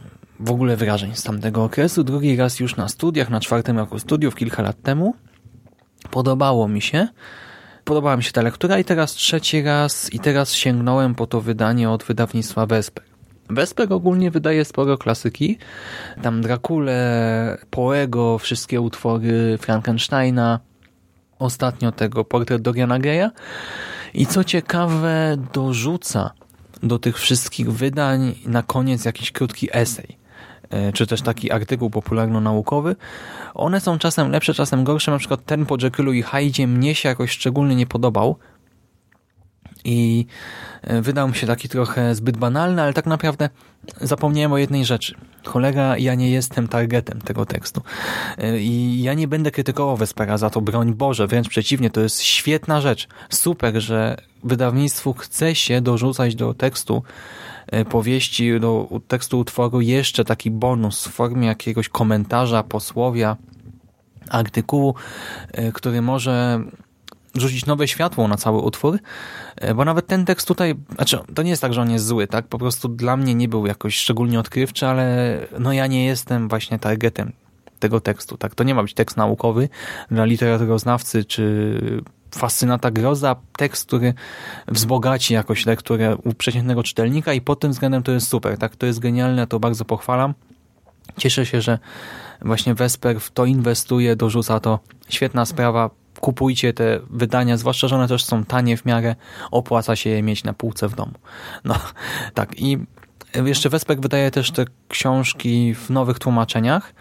w 0.45 0.51
ogóle 0.51 0.77
wrażeń 0.77 1.15
z 1.15 1.23
tamtego 1.23 1.65
okresu. 1.65 2.05
Drugi 2.05 2.37
raz 2.37 2.61
już 2.61 2.77
na 2.77 2.89
studiach, 2.89 3.31
na 3.31 3.41
czwartym 3.41 3.79
roku 3.79 3.99
studiów, 3.99 4.35
kilka 4.35 4.63
lat 4.63 4.83
temu. 4.83 5.15
Podobało 6.11 6.69
mi 6.69 6.83
się. 6.83 7.09
Podobała 7.85 8.17
mi 8.17 8.23
się 8.23 8.33
ta 8.33 8.43
lektura 8.43 8.79
i 8.79 8.85
teraz 8.85 9.13
trzeci 9.13 9.63
raz 9.63 10.13
i 10.13 10.19
teraz 10.19 10.53
sięgnąłem 10.53 11.15
po 11.15 11.27
to 11.27 11.41
wydanie 11.41 11.91
od 11.91 12.05
wydawnictwa 12.05 12.67
Vesper. 12.67 13.05
Vesper 13.51 13.93
ogólnie 13.93 14.31
wydaje 14.31 14.65
sporo 14.65 14.99
klasyki. 14.99 15.59
Tam 16.23 16.43
Drakule, 16.43 17.59
Poego, 17.71 18.39
wszystkie 18.39 18.81
utwory 18.81 19.59
Frankensteina, 19.61 20.61
ostatnio 21.39 21.93
tego 21.93 22.25
portret 22.25 22.63
Doriana 22.63 22.99
Greya. 22.99 23.31
I 24.15 24.27
co 24.27 24.45
ciekawe, 24.45 25.37
dorzuca 25.53 26.31
do 26.83 26.99
tych 26.99 27.19
wszystkich 27.19 27.73
wydań 27.73 28.35
na 28.47 28.63
koniec 28.63 29.05
jakiś 29.05 29.33
krótki 29.33 29.69
esej. 29.73 30.22
E, 30.73 30.93
czy 30.93 31.07
też 31.07 31.23
taki 31.23 31.53
artykuł 31.53 31.91
popularno-naukowy. 31.91 32.97
One 33.55 33.81
są 33.81 33.99
czasem 33.99 34.31
lepsze, 34.31 34.55
czasem 34.55 34.85
gorsze. 34.85 35.11
Na 35.11 35.19
przykład 35.19 35.45
ten 35.45 35.67
po 35.67 35.77
Jekyllu 35.83 36.13
i 36.13 36.23
Hydzie 36.23 36.67
mnie 36.67 36.95
się 36.95 37.09
jakoś 37.09 37.31
szczególnie 37.31 37.77
nie 37.77 37.87
podobał. 37.87 38.37
I 39.85 40.27
e, 40.83 41.03
wydał 41.03 41.29
mi 41.29 41.35
się 41.35 41.47
taki 41.47 41.69
trochę 41.69 42.15
zbyt 42.15 42.37
banalny, 42.37 42.83
ale 42.83 42.93
tak 42.93 43.07
naprawdę 43.07 43.49
zapomniałem 44.01 44.53
o 44.53 44.59
jednej 44.59 44.85
rzeczy. 44.85 45.15
Cholera, 45.45 45.99
ja 45.99 46.15
nie 46.15 46.31
jestem 46.31 46.69
targetem 46.69 47.21
tego 47.21 47.47
tekstu. 47.47 47.83
E, 48.39 48.59
I 48.59 49.03
ja 49.03 49.15
nie 49.15 49.29
będę 49.29 49.51
krytykował 49.51 49.97
Vespera 49.97 50.39
za 50.39 50.51
to, 50.51 50.61
broń 50.61 50.95
Boże, 50.95 51.27
wręcz 51.27 51.49
przeciwnie, 51.49 51.91
to 51.91 52.01
jest 52.01 52.21
świetna 52.21 52.81
rzecz. 52.81 53.09
Super, 53.31 53.81
że 53.81 54.17
wydawnictwu 54.45 55.13
chce 55.15 55.55
się 55.55 55.81
dorzucać 55.81 56.35
do 56.35 56.55
tekstu 56.55 57.03
powieści, 57.91 58.61
do 58.61 58.89
tekstu 59.09 59.39
utworu 59.39 59.81
jeszcze 59.81 60.25
taki 60.25 60.51
bonus 60.51 61.07
w 61.07 61.11
formie 61.11 61.47
jakiegoś 61.47 61.89
komentarza, 61.89 62.63
posłowia, 62.63 63.37
artykułu, 64.31 64.95
e, 65.53 65.73
który 65.73 66.03
może 66.03 66.61
rzucić 67.35 67.67
nowe 67.67 67.89
światło 67.89 68.29
na 68.29 68.37
cały 68.37 68.59
utwór, 68.59 68.99
e, 69.57 69.75
bo 69.75 69.85
nawet 69.85 70.07
ten 70.07 70.25
tekst 70.25 70.49
tutaj, 70.49 70.75
znaczy 70.95 71.19
to 71.35 71.43
nie 71.43 71.51
jest 71.51 71.63
tak, 71.63 71.75
że 71.75 71.81
on 71.81 71.91
jest 71.91 72.07
zły, 72.07 72.27
tak? 72.27 72.47
Po 72.47 72.59
prostu 72.59 72.89
dla 72.89 73.17
mnie 73.17 73.35
nie 73.35 73.49
był 73.49 73.67
jakoś 73.67 73.97
szczególnie 73.97 74.41
odkrywczy, 74.41 74.87
ale 74.87 75.39
no 75.59 75.73
ja 75.73 75.87
nie 75.87 76.05
jestem 76.05 76.49
właśnie 76.49 76.79
targetem 76.79 77.33
tego 77.79 78.01
tekstu, 78.01 78.37
tak? 78.37 78.55
To 78.55 78.65
nie 78.65 78.75
ma 78.75 78.83
być 78.83 78.95
tekst 78.95 79.17
naukowy 79.17 79.69
dla 80.11 80.25
literaturoznawcy 80.25 81.25
czy 81.25 82.03
fascynata 82.37 82.91
groza, 82.91 83.37
tekst, 83.57 83.87
który 83.87 84.15
wzbogaci 84.69 85.35
jakoś 85.35 85.67
lekturę 85.67 86.17
u 86.17 86.35
przeciętnego 86.35 86.83
czytelnika 86.83 87.33
i 87.33 87.41
pod 87.41 87.61
tym 87.61 87.73
względem 87.73 88.03
to 88.03 88.13
jest 88.13 88.29
super, 88.29 88.59
tak? 88.59 88.77
To 88.77 88.87
jest 88.87 88.99
genialne, 88.99 89.47
to 89.47 89.61
bardzo 89.61 89.85
pochwalam. 89.85 90.35
Cieszę 91.19 91.47
się, 91.47 91.61
że 91.61 91.79
właśnie 92.41 92.75
Vesper 92.75 93.21
w 93.21 93.31
to 93.31 93.45
inwestuje, 93.45 94.17
dorzuca 94.17 94.61
to. 94.61 94.79
Świetna 95.09 95.47
sprawa. 95.47 95.91
Kupujcie 96.21 96.73
te 96.73 97.01
wydania, 97.11 97.57
zwłaszcza, 97.57 97.89
że 97.89 97.97
one 97.97 98.09
też 98.09 98.25
są 98.25 98.45
tanie 98.45 98.77
w 98.77 98.85
miarę. 98.85 99.17
Opłaca 99.51 99.97
się 99.97 100.11
je 100.11 100.23
mieć 100.23 100.45
na 100.45 100.53
półce 100.53 100.89
w 100.89 100.95
domu. 100.95 101.13
No, 101.65 101.75
tak. 102.35 102.61
I 102.61 102.79
jeszcze 103.35 103.69
Vesper 103.69 104.01
wydaje 104.01 104.31
też 104.31 104.51
te 104.51 104.65
książki 104.89 105.75
w 105.75 105.91
nowych 105.91 106.19
tłumaczeniach. 106.19 106.95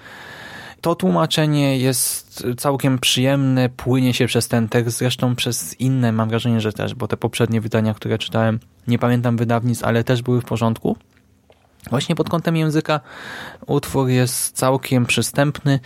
To 0.82 0.96
tłumaczenie 0.96 1.78
jest 1.78 2.46
całkiem 2.58 3.00
przyjemne, 3.00 3.70
płynie 3.70 4.14
się 4.14 4.28
przez 4.28 4.48
ten 4.48 4.70
tekst, 4.70 4.98
zresztą 4.98 5.36
przez 5.36 5.80
inne 5.80 6.12
mam 6.12 6.30
wrażenie, 6.30 6.62
że 6.62 6.74
też, 6.74 6.96
bo 6.96 7.08
te 7.08 7.18
poprzednie 7.18 7.62
wydania, 7.62 7.94
które 7.94 8.18
czytałem, 8.18 8.60
nie 8.88 9.00
pamiętam 9.00 9.38
wydawnictw, 9.38 9.84
ale 9.84 10.04
też 10.04 10.22
były 10.22 10.42
w 10.42 10.46
porządku. 10.46 10.98
Właśnie 11.90 12.16
pod 12.16 12.30
kątem 12.30 12.56
języka 12.56 13.00
utwór 13.68 14.10
jest 14.10 14.58
całkiem 14.58 15.06
przystępny. 15.06 15.80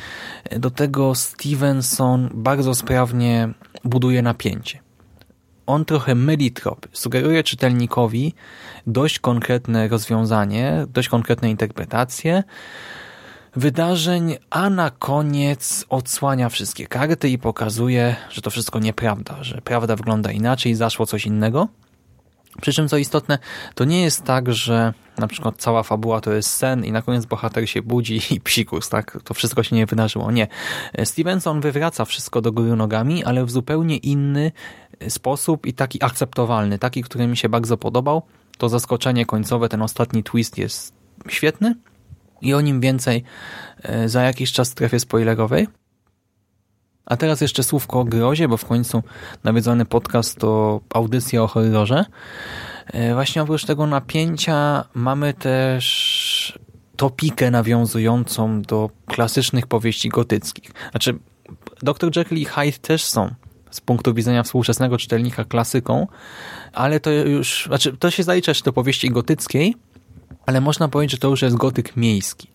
Do 0.51 0.71
tego 0.71 1.15
Stevenson 1.15 2.29
bardzo 2.33 2.75
sprawnie 2.75 3.49
buduje 3.83 4.21
napięcie. 4.21 4.79
On 5.65 5.85
trochę 5.85 6.15
myli 6.15 6.51
trop, 6.51 6.87
sugeruje 6.91 7.43
czytelnikowi 7.43 8.33
dość 8.87 9.19
konkretne 9.19 9.87
rozwiązanie, 9.87 10.85
dość 10.89 11.09
konkretne 11.09 11.49
interpretacje, 11.49 12.43
wydarzeń, 13.55 14.35
a 14.49 14.69
na 14.69 14.89
koniec 14.89 15.85
odsłania 15.89 16.49
wszystkie 16.49 16.87
karty 16.87 17.29
i 17.29 17.37
pokazuje, 17.37 18.15
że 18.29 18.41
to 18.41 18.49
wszystko 18.49 18.79
nieprawda, 18.79 19.43
że 19.43 19.61
prawda 19.61 19.95
wygląda 19.95 20.31
inaczej, 20.31 20.75
zaszło 20.75 21.05
coś 21.05 21.25
innego. 21.25 21.67
Przy 22.61 22.73
czym 22.73 22.87
co 22.87 22.97
istotne, 22.97 23.39
to 23.75 23.85
nie 23.85 24.01
jest 24.01 24.23
tak, 24.23 24.53
że 24.53 24.93
na 25.17 25.27
przykład 25.27 25.55
cała 25.57 25.83
fabuła 25.83 26.21
to 26.21 26.33
jest 26.33 26.49
sen 26.49 26.85
i 26.85 26.91
na 26.91 27.01
koniec 27.01 27.25
bohater 27.25 27.69
się 27.69 27.81
budzi 27.81 28.21
i 28.31 28.41
psikus, 28.41 28.89
tak? 28.89 29.17
To 29.23 29.33
wszystko 29.33 29.63
się 29.63 29.75
nie 29.75 29.85
wydarzyło. 29.85 30.31
Nie. 30.31 30.47
Stevenson 31.03 31.61
wywraca 31.61 32.05
wszystko 32.05 32.41
do 32.41 32.51
góry 32.51 32.75
nogami, 32.75 33.23
ale 33.23 33.45
w 33.45 33.51
zupełnie 33.51 33.97
inny 33.97 34.51
sposób 35.07 35.65
i 35.65 35.73
taki 35.73 36.03
akceptowalny, 36.03 36.79
taki, 36.79 37.03
który 37.03 37.27
mi 37.27 37.37
się 37.37 37.49
bardzo 37.49 37.77
podobał. 37.77 38.21
To 38.57 38.69
zaskoczenie 38.69 39.25
końcowe, 39.25 39.69
ten 39.69 39.81
ostatni 39.81 40.23
twist 40.23 40.57
jest 40.57 40.93
świetny, 41.27 41.75
i 42.41 42.53
o 42.53 42.61
nim 42.61 42.81
więcej 42.81 43.23
e, 43.83 44.09
za 44.09 44.23
jakiś 44.23 44.51
czas 44.51 44.69
w 44.69 44.71
strefie 44.71 44.99
spoilerowej. 44.99 45.67
A 47.05 47.17
teraz 47.17 47.41
jeszcze 47.41 47.63
słówko 47.63 47.99
o 47.99 48.05
grozie, 48.05 48.47
bo 48.47 48.57
w 48.57 48.65
końcu 48.65 49.03
nawiedzony 49.43 49.85
podcast 49.85 50.39
to 50.39 50.81
audycja 50.93 51.43
o 51.43 51.47
horrorze. 51.47 52.05
E, 52.87 53.13
właśnie 53.13 53.41
oprócz 53.41 53.65
tego 53.65 53.87
napięcia 53.87 54.85
mamy 54.93 55.33
też 55.33 56.59
topikę 56.95 57.51
nawiązującą 57.51 58.61
do 58.61 58.89
klasycznych 59.05 59.67
powieści 59.67 60.09
gotyckich. 60.09 60.71
Znaczy, 60.91 61.19
Dr. 61.81 62.17
Jekyll 62.17 62.37
i 62.37 62.45
Hyde 62.45 62.77
też 62.81 63.03
są 63.03 63.29
z 63.71 63.81
punktu 63.81 64.13
widzenia 64.13 64.43
współczesnego 64.43 64.97
czytelnika 64.97 65.45
klasyką, 65.45 66.07
ale 66.73 66.99
to 66.99 67.11
już, 67.11 67.65
znaczy 67.67 67.97
to 67.97 68.11
się 68.11 68.23
zalicza 68.23 68.51
do 68.65 68.73
powieści 68.73 69.09
gotyckiej, 69.09 69.75
ale 70.45 70.61
można 70.61 70.87
powiedzieć, 70.87 71.11
że 71.11 71.17
to 71.17 71.29
już 71.29 71.41
jest 71.41 71.55
gotyk 71.55 71.97
miejski. 71.97 72.47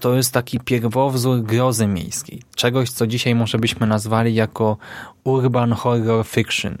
To 0.00 0.14
jest 0.14 0.32
taki 0.32 0.60
pierwowzór 0.60 1.42
grozy 1.42 1.86
miejskiej. 1.86 2.42
Czegoś, 2.56 2.90
co 2.90 3.06
dzisiaj 3.06 3.34
może 3.34 3.58
byśmy 3.58 3.86
nazwali 3.86 4.34
jako 4.34 4.76
urban 5.24 5.72
horror 5.72 6.26
fiction. 6.26 6.78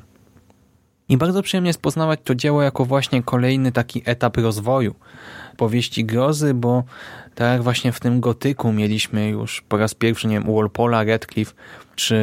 I 1.08 1.16
bardzo 1.16 1.42
przyjemnie 1.42 1.68
jest 1.68 1.82
poznawać 1.82 2.20
to 2.24 2.34
dzieło 2.34 2.62
jako 2.62 2.84
właśnie 2.84 3.22
kolejny 3.22 3.72
taki 3.72 4.02
etap 4.04 4.36
rozwoju 4.36 4.94
powieści 5.56 6.04
grozy, 6.04 6.54
bo 6.54 6.84
tak 7.34 7.52
jak 7.52 7.62
właśnie 7.62 7.92
w 7.92 8.00
tym 8.00 8.20
gotyku 8.20 8.72
mieliśmy 8.72 9.28
już 9.28 9.62
po 9.68 9.76
raz 9.76 9.94
pierwszy, 9.94 10.28
nie 10.28 10.40
wiem, 10.40 10.54
Walpola, 10.54 11.04
Radcliffe, 11.04 11.54
czy 11.94 12.18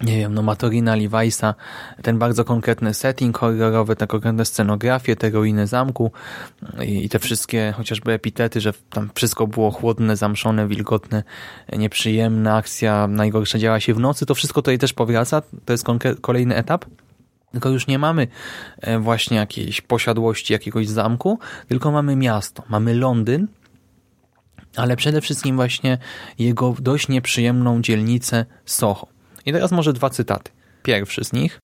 nie 0.00 0.16
wiem, 0.18 0.34
no 0.34 0.42
Matorina 0.42 0.96
Levi'sa, 0.96 1.54
ten 2.02 2.18
bardzo 2.18 2.44
konkretny 2.44 2.94
setting 2.94 3.38
horrorowy, 3.38 3.96
te 3.96 4.06
konkretne 4.06 4.44
scenografie, 4.44 5.16
te 5.16 5.30
ruiny 5.30 5.66
zamku 5.66 6.12
i, 6.82 7.04
i 7.04 7.08
te 7.08 7.18
wszystkie 7.18 7.74
chociażby 7.76 8.12
epitety, 8.12 8.60
że 8.60 8.72
tam 8.90 9.10
wszystko 9.14 9.46
było 9.46 9.70
chłodne, 9.70 10.16
zamszone, 10.16 10.68
wilgotne, 10.68 11.22
nieprzyjemne, 11.76 12.54
akcja 12.54 13.06
najgorsza 13.06 13.58
działa 13.58 13.80
się 13.80 13.94
w 13.94 13.98
nocy, 13.98 14.26
to 14.26 14.34
wszystko 14.34 14.62
tutaj 14.62 14.78
też 14.78 14.92
powraca, 14.92 15.42
to 15.64 15.72
jest 15.72 15.84
kolejny 16.20 16.56
etap. 16.56 16.84
Tylko 17.52 17.68
już 17.68 17.86
nie 17.86 17.98
mamy 17.98 18.26
e, 18.80 18.98
właśnie 18.98 19.36
jakiejś 19.36 19.80
posiadłości 19.80 20.52
jakiegoś 20.52 20.88
zamku, 20.88 21.38
tylko 21.68 21.90
mamy 21.90 22.16
miasto, 22.16 22.62
mamy 22.68 22.94
Londyn, 22.94 23.46
ale 24.76 24.96
przede 24.96 25.20
wszystkim 25.20 25.56
właśnie 25.56 25.98
jego 26.38 26.74
dość 26.78 27.08
nieprzyjemną 27.08 27.82
dzielnicę 27.82 28.46
Soho. 28.64 29.13
I 29.46 29.52
teraz 29.52 29.72
może 29.72 29.92
dwa 29.92 30.10
cytaty. 30.10 30.50
Pierwszy 30.82 31.24
z 31.24 31.32
nich. 31.32 31.60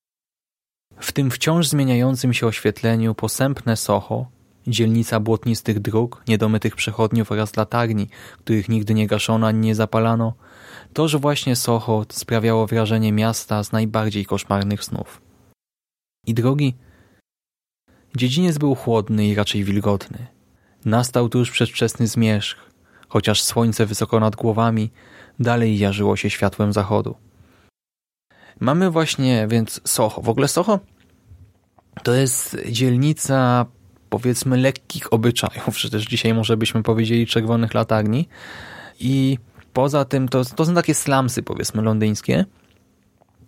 W 1.01 1.13
tym 1.13 1.31
wciąż 1.31 1.67
zmieniającym 1.67 2.35
się 2.35 2.47
oświetleniu 2.47 3.15
posępne 3.15 3.77
Soho, 3.77 4.27
dzielnica 4.67 5.21
błotnistych 5.21 5.81
dróg, 5.81 6.23
niedomytych 6.29 6.77
przechodniów 6.77 7.33
oraz 7.33 7.57
latarni, 7.57 8.09
których 8.39 8.69
nigdy 8.69 8.95
nie 8.95 9.07
gaszono 9.07 9.47
ani 9.47 9.59
nie 9.59 9.75
zapalano, 9.75 10.35
toż 10.93 11.17
właśnie 11.17 11.57
Soho 11.57 12.07
sprawiało 12.13 12.67
wrażenie 12.67 13.13
miasta 13.13 13.65
z 13.65 13.73
najbardziej 13.73 14.27
koszmarnych 14.27 14.85
snów. 14.85 15.23
I 16.27 16.35
drogi, 16.35 16.75
dziedziniec 18.17 18.59
był 18.59 18.75
chłodny 18.75 19.27
i 19.27 19.35
raczej 19.35 19.65
wilgotny. 19.65 20.27
Nastał 20.85 21.29
tuż 21.29 21.51
przedwczesny 21.51 22.07
zmierzch, 22.07 22.59
chociaż 23.09 23.43
słońce 23.43 23.87
wysoko 23.87 24.21
nad 24.21 24.37
głowami 24.37 24.91
dalej 25.39 25.79
jarzyło 25.79 26.17
się 26.17 26.31
światłem 26.31 26.73
zachodu. 26.73 27.15
Mamy 28.61 28.91
właśnie 28.91 29.47
więc 29.49 29.81
Soho. 29.85 30.23
W 30.23 30.29
ogóle 30.29 30.49
Soho 30.49 30.81
to 32.03 32.15
jest 32.15 32.57
dzielnica 32.69 33.67
powiedzmy 34.11 34.57
lekkich 34.57 35.13
obyczajów, 35.13 35.77
czy 35.77 35.91
też 35.91 36.07
dzisiaj 36.07 36.35
może 36.35 36.57
byśmy 36.57 36.83
powiedzieli 36.83 37.27
czerwonych 37.27 37.75
latarni 37.75 38.29
i 39.01 39.39
poza 39.73 40.05
tym 40.05 40.29
to, 40.29 40.45
to 40.45 40.67
są 40.67 40.75
takie 40.75 40.95
slamsy 40.95 41.43
powiedzmy 41.43 41.83
londyńskie, 41.83 42.45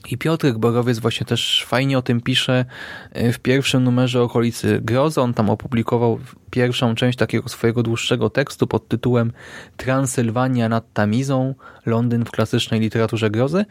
i 0.08 0.18
Piotrek 0.18 0.58
Borowiec 0.58 0.98
właśnie 0.98 1.26
też 1.26 1.64
fajnie 1.68 1.98
o 1.98 2.02
tym 2.02 2.20
pisze 2.20 2.64
e, 3.12 3.32
w 3.32 3.38
pierwszym 3.38 3.84
numerze 3.84 4.22
okolicy 4.22 4.80
Grozy. 4.82 5.20
On 5.20 5.34
tam 5.34 5.50
opublikował 5.50 6.18
pierwszą 6.50 6.94
część 6.94 7.18
takiego 7.18 7.48
swojego 7.48 7.82
dłuższego 7.82 8.30
tekstu 8.30 8.66
pod 8.66 8.88
tytułem 8.88 9.32
Transylwania 9.76 10.68
nad 10.68 10.92
Tamizą, 10.92 11.54
Londyn 11.86 12.24
w 12.24 12.30
klasycznej 12.30 12.80
literaturze 12.80 13.30
grozy. 13.30 13.64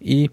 I 0.00 0.30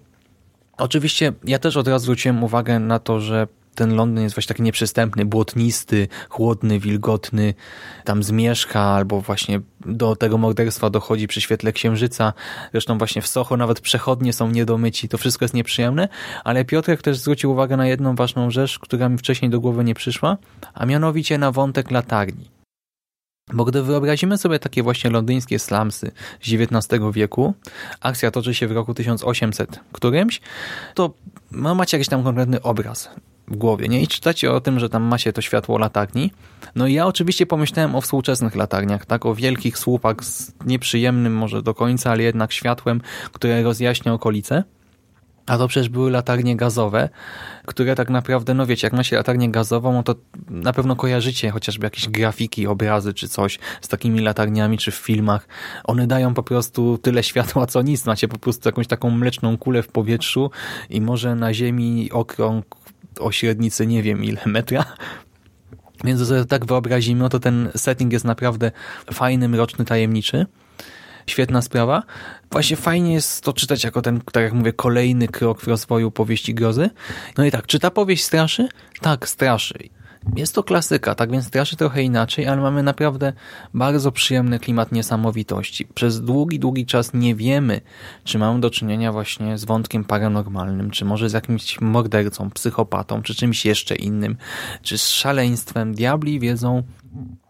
oczywiście 0.78 1.34
ja 1.44 1.60
też 1.60 1.78
od 1.78 1.88
razu 1.88 2.04
zwróciłem 2.04 2.44
uwagę 2.44 2.80
na 2.80 3.00
to, 3.00 3.20
że 3.20 3.48
ten 3.78 3.96
Londyn 3.96 4.24
jest 4.24 4.36
właśnie 4.36 4.48
taki 4.48 4.64
nieprzystępny, 4.64 5.26
błotnisty, 5.26 6.08
chłodny, 6.30 6.80
wilgotny, 6.80 7.54
tam 8.04 8.24
zmierzcha 8.24 8.82
albo 8.82 9.22
właśnie 9.22 9.60
do 9.86 10.16
tego 10.16 10.38
morderstwa 10.38 10.90
dochodzi 10.90 11.28
przy 11.28 11.42
świetle 11.42 11.72
księżyca. 11.72 12.34
Zresztą 12.72 12.98
właśnie 12.98 13.22
w 13.22 13.28
Soho 13.28 13.58
nawet 13.58 13.82
przechodnie 13.82 14.34
są 14.34 14.52
niedomyci, 14.52 15.10
to 15.10 15.18
wszystko 15.18 15.46
jest 15.46 15.54
nieprzyjemne, 15.54 16.10
ale 16.44 16.66
Piotrek 16.66 17.02
też 17.02 17.18
zwrócił 17.18 17.52
uwagę 17.52 17.78
na 17.78 17.88
jedną 17.88 18.16
ważną 18.16 18.52
rzecz, 18.52 18.80
która 18.80 19.10
mi 19.10 19.18
wcześniej 19.18 19.52
do 19.52 19.60
głowy 19.60 19.84
nie 19.84 19.96
przyszła, 19.96 20.38
a 20.74 20.86
mianowicie 20.86 21.38
na 21.38 21.52
wątek 21.52 21.92
latarni. 21.92 22.57
Bo 23.54 23.66
gdy 23.66 23.84
wyobrazimy 23.84 24.38
sobie 24.38 24.60
takie 24.60 24.84
właśnie 24.84 25.10
londyńskie 25.10 25.60
slumsy 25.60 26.12
z 26.42 26.54
XIX 26.54 27.04
wieku, 27.14 27.54
akcja 28.02 28.32
toczy 28.32 28.54
się 28.54 28.68
w 28.68 28.72
roku 28.72 28.94
1800 28.94 29.80
którymś, 29.92 30.42
to 30.94 31.14
no, 31.52 31.76
macie 31.76 31.98
jakiś 31.98 32.10
tam 32.10 32.24
konkretny 32.24 32.62
obraz 32.62 33.10
w 33.48 33.56
głowie, 33.56 33.88
nie? 33.88 34.02
I 34.02 34.08
czytacie 34.08 34.52
o 34.52 34.62
tym, 34.62 34.80
że 34.80 34.90
tam 34.90 35.04
macie 35.04 35.34
to 35.34 35.42
światło 35.42 35.78
latarni. 35.78 36.32
No 36.76 36.88
i 36.88 36.94
ja 36.94 37.06
oczywiście 37.06 37.46
pomyślałem 37.46 37.96
o 37.96 38.02
współczesnych 38.02 38.56
latarniach, 38.56 39.06
tak? 39.06 39.26
O 39.26 39.36
wielkich 39.36 39.78
słupach 39.78 40.24
z 40.26 40.52
nieprzyjemnym 40.66 41.36
może 41.36 41.62
do 41.62 41.74
końca, 41.74 42.12
ale 42.12 42.24
jednak 42.24 42.52
światłem, 42.52 43.02
które 43.32 43.64
rozjaśnia 43.64 44.14
okolice. 44.14 44.64
A 45.48 45.58
to 45.58 45.68
przecież 45.68 45.90
były 45.90 46.12
latarnie 46.12 46.56
gazowe, 46.56 47.10
które 47.66 47.96
tak 47.96 48.10
naprawdę, 48.10 48.54
no 48.54 48.66
wiecie, 48.66 48.88
jak 48.88 48.94
macie 48.94 49.16
latarnię 49.16 49.50
gazową, 49.50 49.94
no 49.94 50.04
to 50.04 50.16
na 50.50 50.74
pewno 50.74 50.96
kojarzycie 50.96 51.52
chociażby 51.52 51.86
jakieś 51.86 52.10
grafiki, 52.10 52.68
obrazy 52.68 53.14
czy 53.14 53.28
coś 53.28 53.60
z 53.82 53.88
takimi 53.88 54.20
latarniami, 54.20 54.78
czy 54.78 54.92
w 54.92 54.96
filmach. 54.96 55.48
One 55.84 56.08
dają 56.08 56.34
po 56.34 56.44
prostu 56.44 56.98
tyle 56.98 57.24
światła, 57.24 57.66
co 57.66 57.82
nic. 57.82 58.06
Macie 58.06 58.28
po 58.28 58.40
prostu 58.40 58.70
jakąś 58.70 58.88
taką 58.88 59.10
mleczną 59.10 59.58
kulę 59.58 59.84
w 59.84 59.88
powietrzu 59.88 60.52
i 60.90 61.02
może 61.02 61.36
na 61.36 61.54
ziemi 61.54 62.12
okrąg 62.12 62.66
o 63.20 63.32
średnicy 63.32 63.88
nie 63.88 64.04
wiem 64.04 64.24
ile 64.24 64.42
metra. 64.46 64.86
Więc 66.04 66.28
sobie 66.28 66.46
tak 66.46 66.66
wyobrazimy, 66.66 67.22
no 67.22 67.30
to 67.30 67.40
ten 67.40 67.72
setting 67.76 68.14
jest 68.14 68.26
naprawdę 68.26 68.72
fajny, 69.14 69.50
mroczny, 69.50 69.86
tajemniczy. 69.86 70.46
Świetna 71.28 71.62
sprawa. 71.62 72.04
Właśnie 72.52 72.78
fajnie 72.78 73.14
jest 73.14 73.44
to 73.44 73.54
czytać 73.54 73.84
jako 73.84 74.02
ten, 74.02 74.22
tak 74.22 74.44
jak 74.44 74.54
mówię, 74.54 74.74
kolejny 74.74 75.28
krok 75.28 75.62
w 75.62 75.68
rozwoju 75.68 76.12
powieści 76.12 76.54
grozy. 76.54 76.90
No 77.38 77.46
i 77.46 77.52
tak, 77.52 77.68
czy 77.68 77.80
ta 77.80 77.92
powieść 77.92 78.24
straszy? 78.24 78.68
Tak, 79.02 79.30
straszy. 79.30 79.90
Jest 80.36 80.56
to 80.56 80.64
klasyka, 80.64 81.16
tak 81.16 81.32
więc 81.32 81.46
straszy 81.46 81.76
trochę 81.76 82.04
inaczej, 82.04 82.48
ale 82.48 82.62
mamy 82.62 82.84
naprawdę 82.84 83.34
bardzo 83.74 84.12
przyjemny 84.12 84.60
klimat 84.60 84.92
niesamowitości. 84.92 85.86
Przez 85.86 86.22
długi, 86.22 86.60
długi 86.60 86.86
czas 86.86 87.14
nie 87.14 87.36
wiemy, 87.36 87.82
czy 88.24 88.40
mamy 88.40 88.60
do 88.60 88.70
czynienia 88.70 89.12
właśnie 89.12 89.58
z 89.58 89.66
wątkiem 89.66 90.04
paranormalnym, 90.04 90.92
czy 90.92 91.06
może 91.06 91.30
z 91.30 91.34
jakimś 91.34 91.82
mordercą, 91.82 92.50
psychopatą, 92.50 93.22
czy 93.22 93.36
czymś 93.36 93.66
jeszcze 93.66 93.96
innym, 93.96 94.38
czy 94.82 94.98
z 94.98 95.10
szaleństwem. 95.10 95.94
Diabli 95.94 96.40
wiedzą 96.40 96.84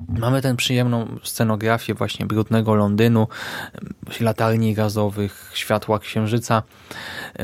Mamy 0.09 0.41
tę 0.41 0.55
przyjemną 0.55 1.19
scenografię 1.23 1.93
właśnie 1.93 2.25
brudnego 2.25 2.75
Londynu, 2.75 3.27
latarni 4.19 4.73
gazowych, 4.73 5.51
światła 5.53 5.99
księżyca. 5.99 6.63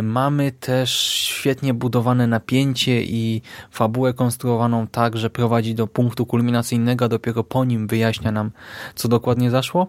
Mamy 0.03 0.51
też 0.51 0.91
świetnie 1.07 1.73
budowane 1.73 2.27
napięcie 2.27 3.03
i 3.03 3.41
fabułę 3.71 4.13
konstruowaną 4.13 4.87
tak, 4.87 5.17
że 5.17 5.29
prowadzi 5.29 5.75
do 5.75 5.87
punktu 5.87 6.25
kulminacyjnego, 6.25 7.09
dopiero 7.09 7.43
po 7.43 7.65
nim 7.65 7.87
wyjaśnia 7.87 8.31
nam, 8.31 8.51
co 8.95 9.07
dokładnie 9.07 9.51
zaszło. 9.51 9.87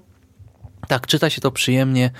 Tak, 0.88 1.07
czyta 1.07 1.31
się 1.31 1.40
to 1.40 1.51
przyjemnie, 1.51 2.11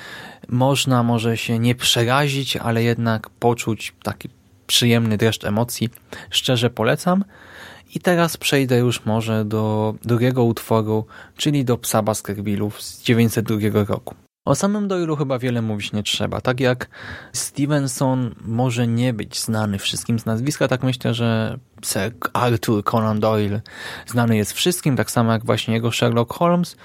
można 0.49 1.03
może 1.03 1.37
się 1.37 1.59
nie 1.59 1.75
przerazić, 1.75 2.57
ale 2.57 2.83
jednak 2.83 3.31
poczuć 3.31 3.95
taki 4.03 4.29
przyjemny 4.67 5.17
dreszcz 5.17 5.45
emocji. 5.45 5.89
Szczerze 6.31 6.71
polecam. 6.71 7.25
I 7.95 8.01
teraz 8.01 8.37
przejdę 8.37 8.79
już 8.79 9.05
może 9.05 9.45
do 9.45 9.95
drugiego 10.03 10.45
utworu, 10.45 11.07
czyli 11.37 11.65
do 11.65 11.79
Psa 11.79 12.03
Baskervillów 12.03 12.83
z 12.83 13.03
902 13.03 13.85
roku. 13.85 14.15
O 14.45 14.55
samym 14.55 14.89
Doyle'u 14.89 15.19
chyba 15.19 15.39
wiele 15.39 15.63
mówić 15.63 15.93
nie 15.93 16.03
trzeba. 16.03 16.41
Tak 16.41 16.61
jak 16.61 16.89
Stevenson 17.33 18.35
może 18.41 18.87
nie 18.87 19.13
być 19.13 19.41
znany 19.41 19.79
wszystkim 19.79 20.19
z 20.19 20.27
nazwiska, 20.27 20.69
tak 20.69 20.83
myślę, 20.83 21.15
że 21.15 21.59
Sir 21.85 22.15
Arthur 22.33 22.85
Conan 22.85 23.21
Doyle 23.21 23.61
znany 24.07 24.37
jest 24.37 24.53
wszystkim, 24.53 24.97
tak 24.97 25.11
samo 25.11 25.33
jak 25.33 25.45
właśnie 25.45 25.75
jego 25.75 25.93
Sherlock 25.93 26.33
Holmes 26.33 26.77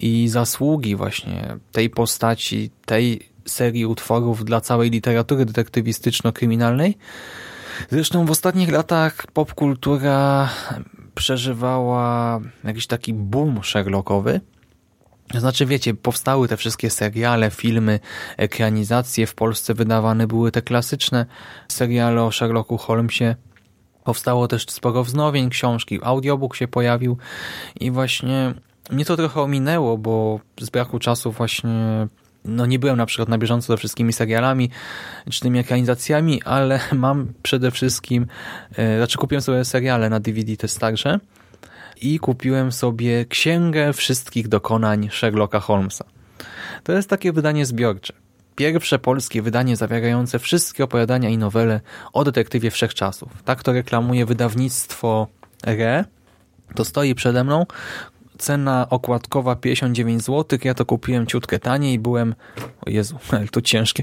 i 0.00 0.28
zasługi 0.28 0.96
właśnie 0.96 1.56
tej 1.72 1.90
postaci, 1.90 2.70
tej 2.86 3.28
serii 3.46 3.86
utworów 3.86 4.44
dla 4.44 4.60
całej 4.60 4.90
literatury 4.90 5.46
detektywistyczno-kryminalnej 5.46 6.94
Zresztą 7.88 8.26
w 8.26 8.30
ostatnich 8.30 8.70
latach 8.70 9.26
popkultura 9.32 10.48
przeżywała 11.14 12.40
jakiś 12.64 12.86
taki 12.86 13.14
boom 13.14 13.60
Sherlockowy. 13.64 14.40
Znaczy, 15.34 15.66
wiecie, 15.66 15.94
powstały 15.94 16.48
te 16.48 16.56
wszystkie 16.56 16.90
seriale, 16.90 17.50
filmy, 17.50 18.00
ekranizacje. 18.36 19.26
W 19.26 19.34
Polsce 19.34 19.74
wydawane 19.74 20.26
były 20.26 20.52
te 20.52 20.62
klasyczne 20.62 21.26
seriale 21.68 22.22
o 22.22 22.32
Sherlocku 22.32 22.78
Holmesie. 22.78 23.34
Powstało 24.04 24.48
też 24.48 24.66
sporo 24.68 25.04
wznowień 25.04 25.50
książki, 25.50 25.98
audiobook 26.02 26.56
się 26.56 26.68
pojawił 26.68 27.16
i 27.80 27.90
właśnie 27.90 28.54
mnie 28.90 29.04
to 29.04 29.16
trochę 29.16 29.40
ominęło, 29.40 29.98
bo 29.98 30.40
z 30.60 30.70
braku 30.70 30.98
czasu 30.98 31.32
właśnie 31.32 32.08
no 32.44 32.66
nie 32.66 32.78
byłem 32.78 32.96
na 32.96 33.06
przykład 33.06 33.28
na 33.28 33.38
bieżąco 33.38 33.72
ze 33.72 33.76
wszystkimi 33.76 34.12
serialami 34.12 34.70
czy 35.30 35.40
tymi 35.40 35.58
ekranizacjami, 35.58 36.42
ale 36.42 36.80
mam 36.92 37.32
przede 37.42 37.70
wszystkim, 37.70 38.26
e, 38.76 38.96
znaczy 38.96 39.18
kupiłem 39.18 39.42
sobie 39.42 39.64
seriale 39.64 40.10
na 40.10 40.20
DVD 40.20 40.56
te 40.56 40.68
starsze 40.68 41.20
i 42.00 42.18
kupiłem 42.18 42.72
sobie 42.72 43.24
księgę 43.24 43.92
wszystkich 43.92 44.48
dokonań 44.48 45.08
Sherlocka 45.12 45.60
Holmesa. 45.60 46.04
To 46.84 46.92
jest 46.92 47.10
takie 47.10 47.32
wydanie 47.32 47.66
zbiorcze. 47.66 48.12
Pierwsze 48.56 48.98
polskie 48.98 49.42
wydanie 49.42 49.76
zawierające 49.76 50.38
wszystkie 50.38 50.84
opowiadania 50.84 51.28
i 51.28 51.38
nowele 51.38 51.80
o 52.12 52.24
detektywie 52.24 52.70
wszechczasów. 52.70 53.42
Tak 53.42 53.62
to 53.62 53.72
reklamuje 53.72 54.26
wydawnictwo 54.26 55.26
RE. 55.64 56.04
To 56.74 56.84
stoi 56.84 57.14
przede 57.14 57.44
mną 57.44 57.66
cena 58.40 58.86
okładkowa 58.90 59.56
59 59.56 60.22
zł, 60.22 60.58
ja 60.64 60.74
to 60.74 60.86
kupiłem 60.86 61.26
ciutkę 61.26 61.58
taniej, 61.58 61.98
byłem, 61.98 62.34
o 62.86 62.90
Jezu, 62.90 63.18
ale 63.30 63.48
to 63.48 63.62
ciężkie, 63.62 64.02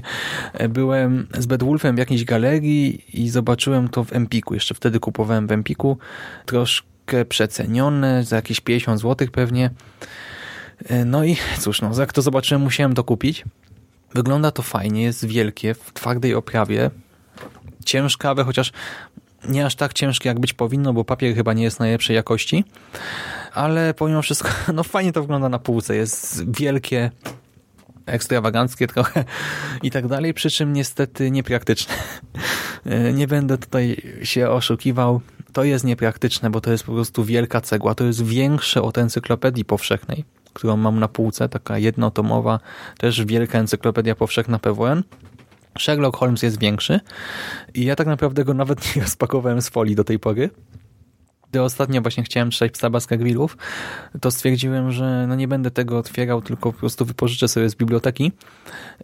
byłem 0.68 1.26
z 1.38 1.46
Bedwulfem 1.46 1.96
w 1.96 1.98
jakiejś 1.98 2.24
galerii 2.24 3.04
i 3.22 3.28
zobaczyłem 3.28 3.88
to 3.88 4.04
w 4.04 4.12
Empiku, 4.12 4.54
jeszcze 4.54 4.74
wtedy 4.74 5.00
kupowałem 5.00 5.46
w 5.46 5.52
Empiku, 5.52 5.98
troszkę 6.46 7.24
przecenione, 7.24 8.24
za 8.24 8.36
jakieś 8.36 8.60
50 8.60 9.00
zł 9.00 9.28
pewnie, 9.32 9.70
no 11.06 11.24
i 11.24 11.36
cóż, 11.58 11.80
no, 11.82 11.90
jak 12.00 12.12
to 12.12 12.22
zobaczyłem, 12.22 12.62
musiałem 12.62 12.94
to 12.94 13.04
kupić. 13.04 13.44
Wygląda 14.14 14.50
to 14.50 14.62
fajnie, 14.62 15.02
jest 15.02 15.26
wielkie, 15.26 15.74
w 15.74 15.92
twardej 15.92 16.34
oprawie, 16.34 16.90
ciężkawe, 17.84 18.44
chociaż 18.44 18.72
nie 19.48 19.66
aż 19.66 19.74
tak 19.74 19.92
ciężkie 19.92 20.28
jak 20.28 20.40
być 20.40 20.52
powinno, 20.52 20.92
bo 20.92 21.04
papier 21.04 21.34
chyba 21.34 21.52
nie 21.52 21.62
jest 21.62 21.80
najlepszej 21.80 22.16
jakości. 22.16 22.64
Ale 23.54 23.94
pomimo 23.94 24.22
wszystko, 24.22 24.48
no 24.74 24.84
fajnie 24.84 25.12
to 25.12 25.20
wygląda 25.20 25.48
na 25.48 25.58
półce. 25.58 25.96
Jest 25.96 26.50
wielkie, 26.58 27.10
ekstrawaganckie 28.06 28.86
trochę 28.86 29.24
i 29.82 29.90
tak 29.90 30.06
dalej, 30.06 30.34
przy 30.34 30.50
czym 30.50 30.72
niestety 30.72 31.30
niepraktyczne. 31.30 31.94
Nie 33.14 33.26
będę 33.26 33.58
tutaj 33.58 34.02
się 34.22 34.50
oszukiwał. 34.50 35.20
To 35.52 35.64
jest 35.64 35.84
niepraktyczne, 35.84 36.50
bo 36.50 36.60
to 36.60 36.72
jest 36.72 36.84
po 36.84 36.92
prostu 36.92 37.24
wielka 37.24 37.60
cegła. 37.60 37.94
To 37.94 38.04
jest 38.04 38.24
większe 38.24 38.82
od 38.82 38.98
encyklopedii 38.98 39.64
powszechnej, 39.64 40.24
którą 40.52 40.76
mam 40.76 41.00
na 41.00 41.08
półce, 41.08 41.48
taka 41.48 41.78
jednotomowa, 41.78 42.60
też 42.98 43.24
wielka 43.24 43.58
encyklopedia 43.58 44.14
powszechna 44.14 44.58
PWN. 44.58 45.02
Sherlock 45.78 46.16
Holmes 46.16 46.42
jest 46.42 46.58
większy 46.60 47.00
i 47.74 47.84
ja 47.84 47.96
tak 47.96 48.06
naprawdę 48.06 48.44
go 48.44 48.54
nawet 48.54 48.78
nie 48.96 49.02
rozpakowałem 49.02 49.62
z 49.62 49.68
folii 49.68 49.94
do 49.94 50.04
tej 50.04 50.18
pory. 50.18 50.50
Gdy 51.50 51.62
ostatnio 51.62 52.02
właśnie 52.02 52.22
chciałem 52.22 52.50
czytać 52.50 52.72
Psa 52.72 52.90
Baskervillów, 52.90 53.56
to 54.20 54.30
stwierdziłem, 54.30 54.92
że 54.92 55.26
no 55.28 55.34
nie 55.34 55.48
będę 55.48 55.70
tego 55.70 55.98
otwierał, 55.98 56.42
tylko 56.42 56.72
po 56.72 56.78
prostu 56.78 57.04
wypożyczę 57.04 57.48
sobie 57.48 57.70
z 57.70 57.74
biblioteki, 57.74 58.32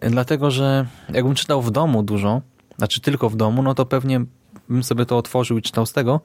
dlatego 0.01 0.51
że 0.51 0.85
jakbym 1.13 1.35
czytał 1.35 1.61
w 1.61 1.71
domu 1.71 2.03
dużo, 2.03 2.41
znaczy 2.77 3.01
tylko 3.01 3.29
w 3.29 3.35
domu, 3.35 3.63
no 3.63 3.73
to 3.75 3.85
pewnie 3.85 4.25
bym 4.69 4.83
sobie 4.83 5.05
to 5.05 5.17
otworzył 5.17 5.57
i 5.57 5.61
czytał 5.61 5.85
z 5.85 5.93
tego, 5.93 6.21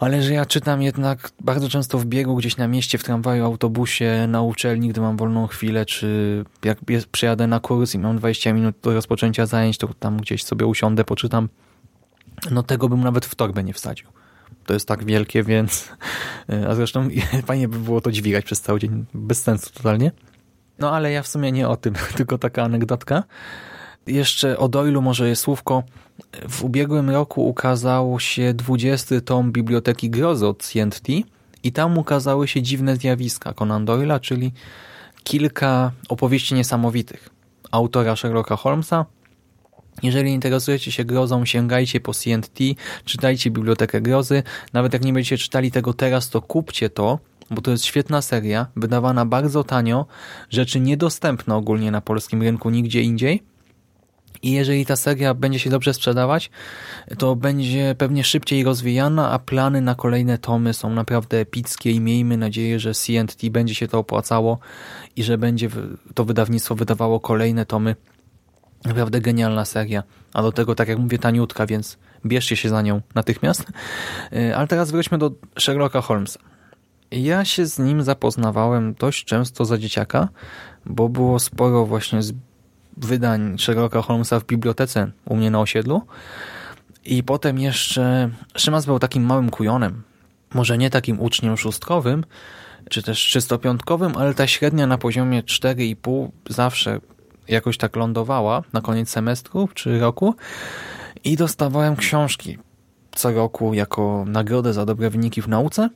ale 0.00 0.22
że 0.22 0.32
ja 0.32 0.46
czytam 0.46 0.82
jednak 0.82 1.30
bardzo 1.40 1.68
często 1.68 1.98
w 1.98 2.04
biegu, 2.04 2.36
gdzieś 2.36 2.56
na 2.56 2.68
mieście, 2.68 2.98
w 2.98 3.04
tramwaju, 3.04 3.44
autobusie, 3.44 4.26
na 4.28 4.42
uczelni, 4.42 4.88
gdy 4.88 5.00
mam 5.00 5.16
wolną 5.16 5.46
chwilę, 5.46 5.86
czy 5.86 6.44
jak 6.64 6.78
przyjadę 7.12 7.46
na 7.46 7.60
kurs 7.60 7.94
i 7.94 7.98
mam 7.98 8.18
20 8.18 8.52
minut 8.52 8.76
do 8.82 8.94
rozpoczęcia 8.94 9.46
zajęć, 9.46 9.78
to 9.78 9.88
tam 9.94 10.16
gdzieś 10.16 10.44
sobie 10.44 10.66
usiądę, 10.66 11.04
poczytam. 11.04 11.48
No 12.50 12.62
tego 12.62 12.88
bym 12.88 13.00
nawet 13.00 13.26
w 13.26 13.34
torbę 13.34 13.64
nie 13.64 13.72
wsadził. 13.72 14.08
To 14.66 14.74
jest 14.74 14.88
tak 14.88 15.04
wielkie, 15.04 15.42
więc... 15.42 15.88
A 16.68 16.74
zresztą 16.74 17.08
fajnie 17.46 17.68
by 17.68 17.78
było 17.78 18.00
to 18.00 18.12
dźwigać 18.12 18.44
przez 18.44 18.60
cały 18.60 18.80
dzień. 18.80 19.04
Bez 19.14 19.42
sensu 19.42 19.70
totalnie. 19.70 20.12
No 20.78 20.90
ale 20.90 21.12
ja 21.12 21.22
w 21.22 21.28
sumie 21.28 21.52
nie 21.52 21.68
o 21.68 21.76
tym, 21.76 21.94
tylko 22.16 22.38
taka 22.38 22.62
anegdotka. 22.62 23.24
Jeszcze 24.06 24.58
o 24.58 24.68
Doylu 24.68 25.02
może 25.02 25.28
jest 25.28 25.42
słówko. 25.42 25.82
W 26.48 26.64
ubiegłym 26.64 27.10
roku 27.10 27.48
ukazał 27.48 28.20
się 28.20 28.54
20 28.54 29.20
tom 29.20 29.52
Biblioteki 29.52 30.10
Grozy 30.10 30.46
od 30.46 30.62
CNT 30.62 31.08
i 31.62 31.72
tam 31.72 31.98
ukazały 31.98 32.48
się 32.48 32.62
dziwne 32.62 32.96
zjawiska 32.96 33.54
Conan 33.54 33.84
Doyle'a, 33.84 34.20
czyli 34.20 34.52
kilka 35.24 35.92
opowieści 36.08 36.54
niesamowitych 36.54 37.28
autora 37.70 38.16
Sherlocka 38.16 38.56
Holmesa. 38.56 39.04
Jeżeli 40.02 40.30
interesujecie 40.30 40.92
się 40.92 41.04
grozą, 41.04 41.44
sięgajcie 41.44 42.00
po 42.00 42.12
CNT, 42.14 42.58
czytajcie 43.04 43.50
Bibliotekę 43.50 44.00
Grozy. 44.00 44.42
Nawet 44.72 44.92
jak 44.92 45.04
nie 45.04 45.12
będziecie 45.12 45.38
czytali 45.38 45.70
tego 45.70 45.92
teraz, 45.92 46.30
to 46.30 46.42
kupcie 46.42 46.90
to, 46.90 47.18
bo 47.50 47.62
to 47.62 47.70
jest 47.70 47.84
świetna 47.84 48.22
seria, 48.22 48.66
wydawana 48.76 49.26
bardzo 49.26 49.64
tanio, 49.64 50.06
rzeczy 50.50 50.80
niedostępne 50.80 51.54
ogólnie 51.54 51.90
na 51.90 52.00
polskim 52.00 52.42
rynku 52.42 52.70
nigdzie 52.70 53.02
indziej 53.02 53.42
i 54.44 54.50
jeżeli 54.50 54.86
ta 54.86 54.96
seria 54.96 55.34
będzie 55.34 55.58
się 55.58 55.70
dobrze 55.70 55.94
sprzedawać, 55.94 56.50
to 57.18 57.36
będzie 57.36 57.94
pewnie 57.98 58.24
szybciej 58.24 58.64
rozwijana, 58.64 59.30
a 59.30 59.38
plany 59.38 59.80
na 59.80 59.94
kolejne 59.94 60.38
tomy 60.38 60.74
są 60.74 60.90
naprawdę 60.90 61.38
epickie 61.38 61.90
i 61.90 62.00
miejmy 62.00 62.36
nadzieję, 62.36 62.80
że 62.80 62.92
CNT 62.94 63.48
będzie 63.50 63.74
się 63.74 63.88
to 63.88 63.98
opłacało 63.98 64.58
i 65.16 65.22
że 65.22 65.38
będzie 65.38 65.68
to 66.14 66.24
wydawnictwo 66.24 66.74
wydawało 66.74 67.20
kolejne 67.20 67.66
tomy. 67.66 67.96
Naprawdę 68.84 69.20
genialna 69.20 69.64
seria, 69.64 70.02
a 70.32 70.42
do 70.42 70.52
tego, 70.52 70.74
tak 70.74 70.88
jak 70.88 70.98
mówię, 70.98 71.18
taniutka, 71.18 71.66
więc 71.66 71.98
bierzcie 72.26 72.56
się 72.56 72.68
za 72.68 72.82
nią 72.82 73.00
natychmiast. 73.14 73.64
E, 74.32 74.56
ale 74.56 74.66
teraz 74.66 74.90
wróćmy 74.90 75.18
do 75.18 75.30
Sherlocka 75.58 76.00
Holmesa. 76.00 76.40
Ja 77.10 77.44
się 77.44 77.66
z 77.66 77.78
nim 77.78 78.02
zapoznawałem 78.02 78.94
dość 78.94 79.24
często 79.24 79.64
za 79.64 79.78
dzieciaka, 79.78 80.28
bo 80.86 81.08
było 81.08 81.38
sporo 81.38 81.86
właśnie 81.86 82.22
z 82.22 82.32
wydań 82.96 83.58
Sherlocka 83.58 84.02
Holmesa 84.02 84.40
w 84.40 84.46
bibliotece 84.46 85.10
u 85.24 85.36
mnie 85.36 85.50
na 85.50 85.60
osiedlu. 85.60 86.02
I 87.04 87.22
potem 87.22 87.58
jeszcze 87.58 88.30
Szymas 88.56 88.86
był 88.86 88.98
takim 88.98 89.22
małym 89.22 89.50
kujonem. 89.50 90.02
Może 90.54 90.78
nie 90.78 90.90
takim 90.90 91.20
uczniem 91.20 91.56
szóstkowym, 91.56 92.24
czy 92.90 93.02
też 93.02 93.28
czystopiątkowym, 93.28 94.16
ale 94.16 94.34
ta 94.34 94.46
średnia 94.46 94.86
na 94.86 94.98
poziomie 94.98 95.42
4,5 95.42 96.28
zawsze 96.48 97.00
jakoś 97.48 97.78
tak 97.78 97.96
lądowała 97.96 98.62
na 98.72 98.80
koniec 98.80 99.10
semestru 99.10 99.68
czy 99.74 99.98
roku 99.98 100.34
i 101.24 101.36
dostawałem 101.36 101.96
książki 101.96 102.58
co 103.14 103.32
roku 103.32 103.74
jako 103.74 104.24
nagrodę 104.26 104.72
za 104.72 104.86
dobre 104.86 105.10
wyniki 105.10 105.42
w 105.42 105.48
nauce. 105.48 105.88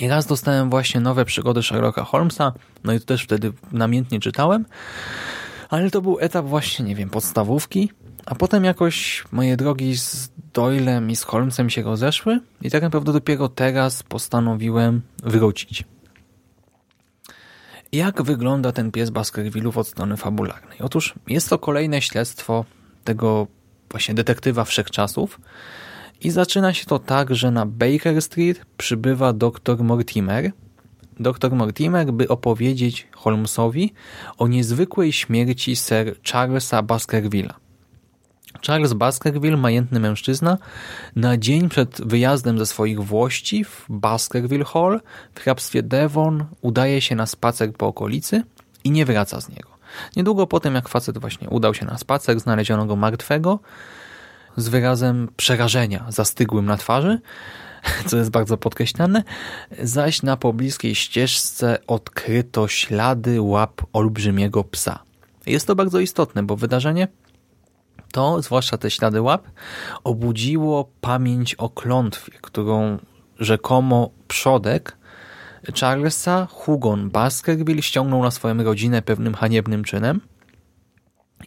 I 0.00 0.08
raz 0.08 0.26
dostałem 0.26 0.70
właśnie 0.70 1.00
nowe 1.00 1.24
przygody 1.24 1.62
Sherlocka 1.62 2.04
Holmesa, 2.04 2.52
no 2.84 2.92
i 2.92 3.00
to 3.00 3.06
też 3.06 3.24
wtedy 3.24 3.52
namiętnie 3.72 4.20
czytałem. 4.20 4.66
Ale 5.68 5.90
to 5.90 6.02
był 6.02 6.18
etap 6.20 6.46
właśnie, 6.46 6.84
nie 6.84 6.94
wiem, 6.94 7.10
podstawówki, 7.10 7.90
a 8.26 8.34
potem 8.34 8.64
jakoś 8.64 9.24
moje 9.32 9.56
drogi 9.56 9.96
z 9.96 10.30
Doylem 10.54 11.10
i 11.10 11.16
z 11.16 11.22
Holmesem 11.22 11.70
się 11.70 11.82
rozeszły 11.82 12.40
i 12.62 12.70
tak 12.70 12.82
naprawdę 12.82 13.12
dopiero 13.12 13.48
teraz 13.48 14.02
postanowiłem 14.02 15.02
wrócić. 15.22 15.84
Jak 17.92 18.22
wygląda 18.22 18.72
ten 18.72 18.92
pies 18.92 19.10
Baskervillów 19.10 19.78
od 19.78 19.88
strony 19.88 20.16
fabularnej? 20.16 20.78
Otóż 20.80 21.14
jest 21.26 21.50
to 21.50 21.58
kolejne 21.58 22.02
śledztwo 22.02 22.64
tego 23.04 23.46
właśnie 23.90 24.14
detektywa 24.14 24.64
wszechczasów 24.64 25.40
i 26.20 26.30
zaczyna 26.30 26.74
się 26.74 26.84
to 26.84 26.98
tak, 26.98 27.34
że 27.34 27.50
na 27.50 27.66
Baker 27.66 28.22
Street 28.22 28.66
przybywa 28.76 29.32
dr 29.32 29.84
Mortimer, 29.84 30.52
dr 31.20 31.52
Mortimer, 31.52 32.12
by 32.12 32.28
opowiedzieć 32.28 33.08
Holmesowi 33.16 33.92
o 34.38 34.48
niezwykłej 34.48 35.12
śmierci 35.12 35.76
Sir 35.76 36.16
Charlesa 36.32 36.82
Baskervilla. 36.82 37.67
Charles 38.66 38.92
Baskerville, 38.92 39.56
majętny 39.56 40.00
mężczyzna, 40.00 40.58
na 41.16 41.36
dzień 41.36 41.68
przed 41.68 42.00
wyjazdem 42.06 42.58
ze 42.58 42.66
swoich 42.66 43.04
włości 43.04 43.64
w 43.64 43.86
Baskerville 43.88 44.64
Hall 44.64 45.00
w 45.34 45.40
hrabstwie 45.40 45.82
Devon 45.82 46.44
udaje 46.62 47.00
się 47.00 47.14
na 47.14 47.26
spacer 47.26 47.72
po 47.72 47.86
okolicy 47.86 48.42
i 48.84 48.90
nie 48.90 49.04
wraca 49.04 49.40
z 49.40 49.48
niego. 49.48 49.68
Niedługo 50.16 50.46
po 50.46 50.60
tym, 50.60 50.74
jak 50.74 50.88
facet 50.88 51.18
właśnie 51.18 51.48
udał 51.48 51.74
się 51.74 51.86
na 51.86 51.98
spacer, 51.98 52.40
znaleziono 52.40 52.86
go 52.86 52.96
martwego 52.96 53.60
z 54.56 54.68
wyrazem 54.68 55.28
przerażenia 55.36 56.06
zastygłym 56.08 56.66
na 56.66 56.76
twarzy, 56.76 57.20
co 58.06 58.16
jest 58.16 58.30
bardzo 58.30 58.56
podkreślane, 58.56 59.24
zaś 59.82 60.22
na 60.22 60.36
pobliskiej 60.36 60.94
ścieżce 60.94 61.78
odkryto 61.86 62.68
ślady 62.68 63.40
łap 63.40 63.82
olbrzymiego 63.92 64.64
psa. 64.64 65.02
Jest 65.46 65.66
to 65.66 65.74
bardzo 65.74 66.00
istotne, 66.00 66.42
bo 66.42 66.56
wydarzenie 66.56 67.08
to, 68.12 68.42
zwłaszcza 68.42 68.78
te 68.78 68.90
ślady 68.90 69.22
łap, 69.22 69.46
obudziło 70.04 70.90
pamięć 71.00 71.54
o 71.54 71.70
klątwie, 71.70 72.32
którą 72.40 72.98
rzekomo 73.38 74.10
przodek 74.28 74.96
Charlesa 75.80 76.46
Hugon 76.50 77.10
Baskerville 77.10 77.82
ściągnął 77.82 78.22
na 78.22 78.30
swoją 78.30 78.64
rodzinę 78.64 79.02
pewnym 79.02 79.34
haniebnym 79.34 79.84
czynem– 79.84 80.20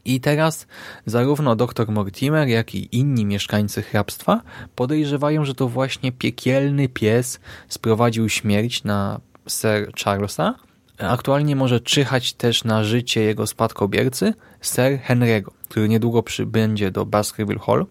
i 0.05 0.21
teraz 0.21 0.67
zarówno 1.05 1.55
dr 1.55 1.91
Mortimer, 1.91 2.47
jak 2.47 2.75
i 2.75 2.97
inni 2.97 3.25
mieszkańcy 3.25 3.81
hrabstwa 3.81 4.41
podejrzewają, 4.75 5.45
że 5.45 5.55
to 5.55 5.67
właśnie 5.67 6.11
piekielny 6.11 6.89
pies 6.89 7.39
sprowadził 7.67 8.29
śmierć 8.29 8.83
na 8.83 9.19
Sir 9.47 9.91
Charlesa. 10.03 10.55
Aktualnie 10.97 11.55
może 11.55 11.79
czyhać 11.79 12.33
też 12.33 12.63
na 12.63 12.83
życie 12.83 13.21
jego 13.21 13.47
spadkobiercy, 13.47 14.33
Sir 14.61 14.99
Henry'ego, 15.07 15.51
który 15.71 15.89
niedługo 15.89 16.23
przybędzie 16.23 16.91
do 16.91 17.05
Baskerville 17.05 17.59
Hall. 17.59 17.85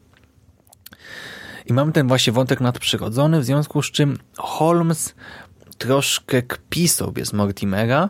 I 1.67 1.73
mamy 1.73 1.93
ten 1.93 2.09
właśnie 2.09 2.33
wątek 2.33 2.61
nadprzyrodzony, 2.61 3.41
w 3.41 3.45
związku 3.45 3.83
z 3.83 3.91
czym 3.91 4.19
Holmes 4.37 5.15
troszkę 5.79 6.43
kpi 6.43 6.89
sobie 6.89 7.27
z 7.27 7.33
Mortimera, 7.33 8.09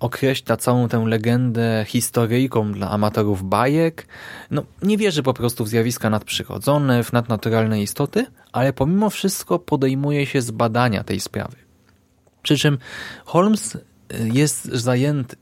określa 0.00 0.56
całą 0.56 0.88
tę 0.88 1.04
legendę 1.06 1.84
historyjką 1.88 2.72
dla 2.72 2.90
amatorów 2.90 3.48
bajek. 3.48 4.06
No, 4.50 4.62
nie 4.82 4.98
wierzy 4.98 5.22
po 5.22 5.34
prostu 5.34 5.64
w 5.64 5.68
zjawiska 5.68 6.10
nadprzyrodzone, 6.10 7.04
w 7.04 7.12
nadnaturalne 7.12 7.82
istoty, 7.82 8.26
ale 8.52 8.72
pomimo 8.72 9.10
wszystko 9.10 9.58
podejmuje 9.58 10.26
się 10.26 10.42
zbadania 10.42 11.04
tej 11.04 11.20
sprawy. 11.20 11.56
Przy 12.42 12.58
czym 12.58 12.78
Holmes 13.24 13.74
y, 13.74 13.80
jest 14.32 14.64
zajęty 14.64 15.36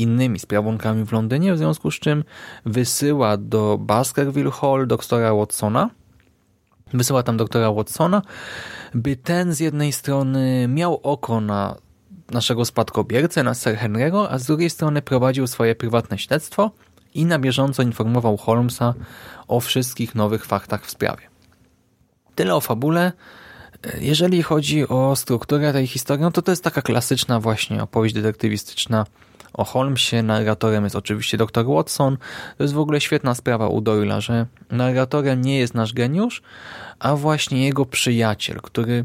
innymi 0.00 0.38
sprawunkami 0.38 1.04
w 1.04 1.12
Londynie, 1.12 1.54
w 1.54 1.58
związku 1.58 1.90
z 1.90 1.94
czym 1.94 2.24
wysyła 2.66 3.36
do 3.36 3.78
Baskerville 3.78 4.50
Hall 4.50 4.86
doktora 4.86 5.34
Watsona, 5.34 5.90
wysyła 6.92 7.22
tam 7.22 7.36
doktora 7.36 7.72
Watsona, 7.72 8.22
by 8.94 9.16
ten 9.16 9.54
z 9.54 9.60
jednej 9.60 9.92
strony 9.92 10.68
miał 10.68 11.00
oko 11.02 11.40
na 11.40 11.76
naszego 12.30 12.64
spadkobiercę, 12.64 13.42
na 13.42 13.54
Sir 13.54 13.76
Henry'ego, 13.76 14.26
a 14.30 14.38
z 14.38 14.46
drugiej 14.46 14.70
strony 14.70 15.02
prowadził 15.02 15.46
swoje 15.46 15.74
prywatne 15.74 16.18
śledztwo 16.18 16.70
i 17.14 17.24
na 17.24 17.38
bieżąco 17.38 17.82
informował 17.82 18.36
Holmesa 18.36 18.94
o 19.48 19.60
wszystkich 19.60 20.14
nowych 20.14 20.46
faktach 20.46 20.86
w 20.86 20.90
sprawie. 20.90 21.22
Tyle 22.34 22.54
o 22.54 22.60
fabule. 22.60 23.12
Jeżeli 24.00 24.42
chodzi 24.42 24.88
o 24.88 25.16
strukturę 25.16 25.72
tej 25.72 25.86
historii, 25.86 26.22
no 26.22 26.30
to 26.30 26.42
to 26.42 26.52
jest 26.52 26.64
taka 26.64 26.82
klasyczna 26.82 27.40
właśnie 27.40 27.82
opowieść 27.82 28.14
detektywistyczna 28.14 29.06
o 29.52 29.64
Holmesie. 29.64 30.22
Narratorem 30.22 30.84
jest 30.84 30.96
oczywiście 30.96 31.36
dr 31.36 31.66
Watson. 31.66 32.16
To 32.58 32.64
jest 32.64 32.74
w 32.74 32.78
ogóle 32.78 33.00
świetna 33.00 33.34
sprawa 33.34 33.68
u 33.68 33.80
Doyle'a, 33.80 34.20
że 34.20 34.46
narratorem 34.70 35.40
nie 35.40 35.58
jest 35.58 35.74
nasz 35.74 35.92
geniusz, 35.92 36.42
a 36.98 37.16
właśnie 37.16 37.64
jego 37.64 37.86
przyjaciel, 37.86 38.60
który 38.60 39.04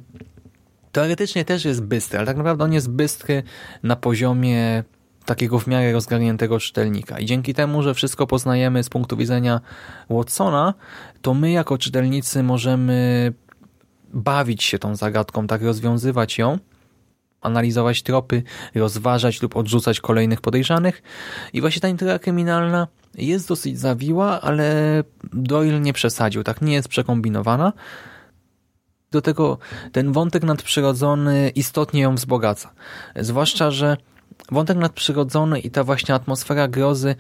teoretycznie 0.92 1.46
też 1.46 1.66
jest 1.66 1.84
bystry, 1.84 2.18
ale 2.18 2.28
tak 2.28 2.38
naprawdę 2.38 2.64
on 2.64 2.74
jest 2.74 2.90
bystry 2.90 3.44
na 3.84 3.96
poziomie 3.96 4.84
takiego 5.26 5.60
w 5.60 5.68
miarę 5.68 5.92
rozgarniętego 5.92 6.60
czytelnika. 6.60 7.20
I 7.20 7.26
dzięki 7.26 7.54
temu, 7.54 7.84
że 7.84 7.94
wszystko 7.94 8.28
poznajemy 8.28 8.84
z 8.84 8.90
punktu 8.90 9.18
widzenia 9.18 9.62
Watsona, 10.10 10.74
to 11.22 11.34
my 11.34 11.52
jako 11.52 11.78
czytelnicy 11.78 12.44
możemy 12.44 13.34
bawić 14.16 14.64
się 14.64 14.80
tą 14.80 14.96
zagadką, 14.96 15.48
tak 15.48 15.62
rozwiązywać 15.62 16.38
ją, 16.38 16.60
analizować 17.42 18.04
tropy, 18.04 18.44
rozważać 18.76 19.42
lub 19.42 19.56
odrzucać 19.56 20.00
kolejnych 20.00 20.42
podejrzanych. 20.42 21.04
I 21.54 21.62
właśnie 21.62 21.82
ta 21.82 21.88
intryga 21.88 22.20
kryminalna 22.20 22.88
jest 23.18 23.48
dosyć 23.48 23.80
zawiła, 23.80 24.42
ale 24.42 25.04
Doyle 25.34 25.80
nie 25.80 25.94
przesadził, 25.94 26.44
tak 26.44 26.62
nie 26.62 26.74
jest 26.74 26.88
przekombinowana. 26.88 27.74
Do 29.12 29.22
tego 29.22 29.58
ten 29.92 30.12
wątek 30.12 30.44
nadprzyrodzony 30.44 31.52
istotnie 31.56 32.02
ją 32.02 32.16
wzbogaca. 32.16 32.74
Zwłaszcza, 33.16 33.72
że 33.72 33.98
wątek 34.52 34.78
nadprzyrodzony 34.78 35.60
i 35.60 35.72
ta 35.72 35.84
właśnie 35.84 36.16
atmosfera 36.16 36.68
grozy 36.68 37.16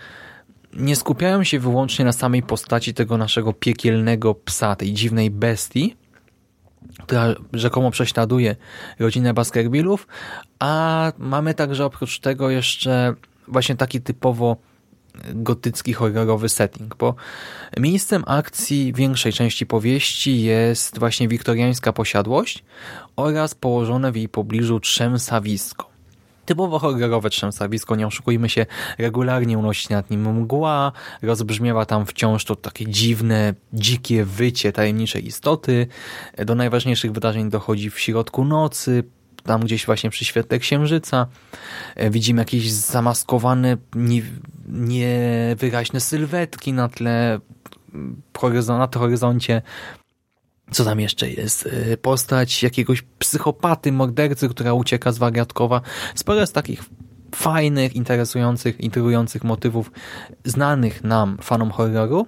nie 0.74 0.96
skupiają 0.96 1.44
się 1.44 1.60
wyłącznie 1.60 2.06
na 2.06 2.12
samej 2.12 2.44
postaci 2.44 2.94
tego 2.94 3.18
naszego 3.18 3.54
piekielnego 3.54 4.36
psa, 4.36 4.76
tej 4.76 4.94
dziwnej 4.94 5.32
bestii, 5.32 5.96
która 7.06 7.36
rzekomo 7.54 7.92
prześladuje 7.92 8.56
rodzinę 9.00 9.34
Baskervillów, 9.34 10.08
a 10.60 11.12
mamy 11.18 11.54
także 11.54 11.86
oprócz 11.86 12.20
tego 12.20 12.50
jeszcze 12.50 13.14
właśnie 13.48 13.76
taki 13.76 14.02
typowo 14.02 14.58
gotycki, 15.34 15.94
horrorowy 15.94 16.50
setting, 16.50 16.96
bo 16.96 17.16
miejscem 17.80 18.24
akcji 18.28 18.94
większej 18.94 19.34
części 19.34 19.66
powieści 19.66 20.44
jest 20.44 21.00
właśnie 21.00 21.28
wiktoriańska 21.28 21.94
posiadłość 21.94 22.64
oraz 23.16 23.56
położone 23.56 24.12
w 24.12 24.16
jej 24.16 24.30
pobliżu 24.30 24.80
trzęsawisko. 24.80 25.95
Typowo 26.46 26.80
horrorowe 26.80 27.30
trzęsawisko, 27.30 27.96
nie 27.96 28.08
oszukujmy 28.08 28.50
się, 28.50 28.66
regularnie 28.98 29.58
unosi 29.58 29.94
nad 29.94 30.10
nim 30.10 30.42
mgła, 30.42 30.92
rozbrzmiewa 31.22 31.86
tam 31.86 32.06
wciąż 32.06 32.46
to 32.46 32.56
takie 32.56 32.88
dziwne, 32.88 33.54
dzikie 33.74 34.26
wycie 34.26 34.72
tajemniczej 34.72 35.28
istoty. 35.28 35.88
Do 36.46 36.56
najważniejszych 36.56 37.12
wydarzeń 37.12 37.50
dochodzi 37.50 37.90
w 37.90 38.00
środku 38.00 38.46
nocy, 38.46 39.04
tam 39.44 39.62
gdzieś 39.62 39.86
właśnie 39.86 40.10
przy 40.10 40.26
świetle 40.26 40.60
księżyca. 40.60 41.28
Widzimy 42.12 42.42
jakieś 42.42 42.72
zamaskowane, 42.72 43.78
niewyraźne 44.68 46.00
sylwetki 46.00 46.74
na 46.74 46.90
tle 46.90 47.40
na 48.68 48.90
horyzoncie. 48.96 49.62
Co 50.72 50.86
tam 50.86 51.00
jeszcze 51.00 51.30
jest? 51.30 51.66
Y, 51.66 51.98
postać 52.02 52.64
jakiegoś 52.64 53.02
psychopaty, 53.02 53.92
mordercy, 53.92 54.50
która 54.50 54.74
ucieka 54.74 55.12
z 55.12 55.18
wariatkowa. 55.18 55.82
Sporo 56.16 56.40
jest 56.40 56.54
takich 56.54 56.84
fajnych, 57.36 57.96
interesujących, 57.96 58.80
intrygujących 58.80 59.44
motywów 59.44 59.92
znanych 60.46 61.04
nam, 61.04 61.38
fanom 61.42 61.72
horroru 61.72 62.28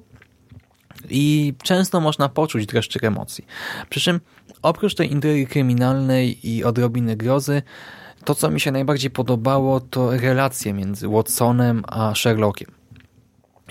i 1.10 1.54
często 1.64 2.02
można 2.02 2.30
poczuć 2.30 2.66
dreszczyk 2.66 3.04
emocji. 3.04 3.46
Przy 3.90 4.00
czym 4.00 4.20
oprócz 4.62 4.96
tej 4.96 5.12
intrygi 5.12 5.48
kryminalnej 5.48 6.48
i 6.50 6.64
odrobiny 6.64 7.16
grozy, 7.16 7.62
to 8.26 8.36
co 8.36 8.50
mi 8.50 8.60
się 8.60 8.72
najbardziej 8.72 9.12
podobało 9.12 9.80
to 9.80 10.18
relacje 10.18 10.74
między 10.74 11.08
Watsonem 11.08 11.84
a 11.88 12.16
Sherlockiem. 12.16 12.77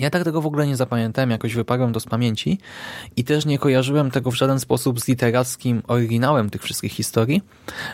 Ja 0.00 0.10
tak 0.10 0.24
tego 0.24 0.40
w 0.40 0.46
ogóle 0.46 0.66
nie 0.66 0.76
zapamiętałem, 0.76 1.30
jakoś 1.30 1.54
wyparłem 1.54 1.92
to 1.92 2.00
z 2.00 2.04
pamięci 2.04 2.58
i 3.16 3.24
też 3.24 3.46
nie 3.46 3.58
kojarzyłem 3.58 4.10
tego 4.10 4.30
w 4.30 4.34
żaden 4.34 4.60
sposób 4.60 5.00
z 5.00 5.08
literackim 5.08 5.82
oryginałem 5.88 6.50
tych 6.50 6.62
wszystkich 6.62 6.92
historii, 6.92 7.42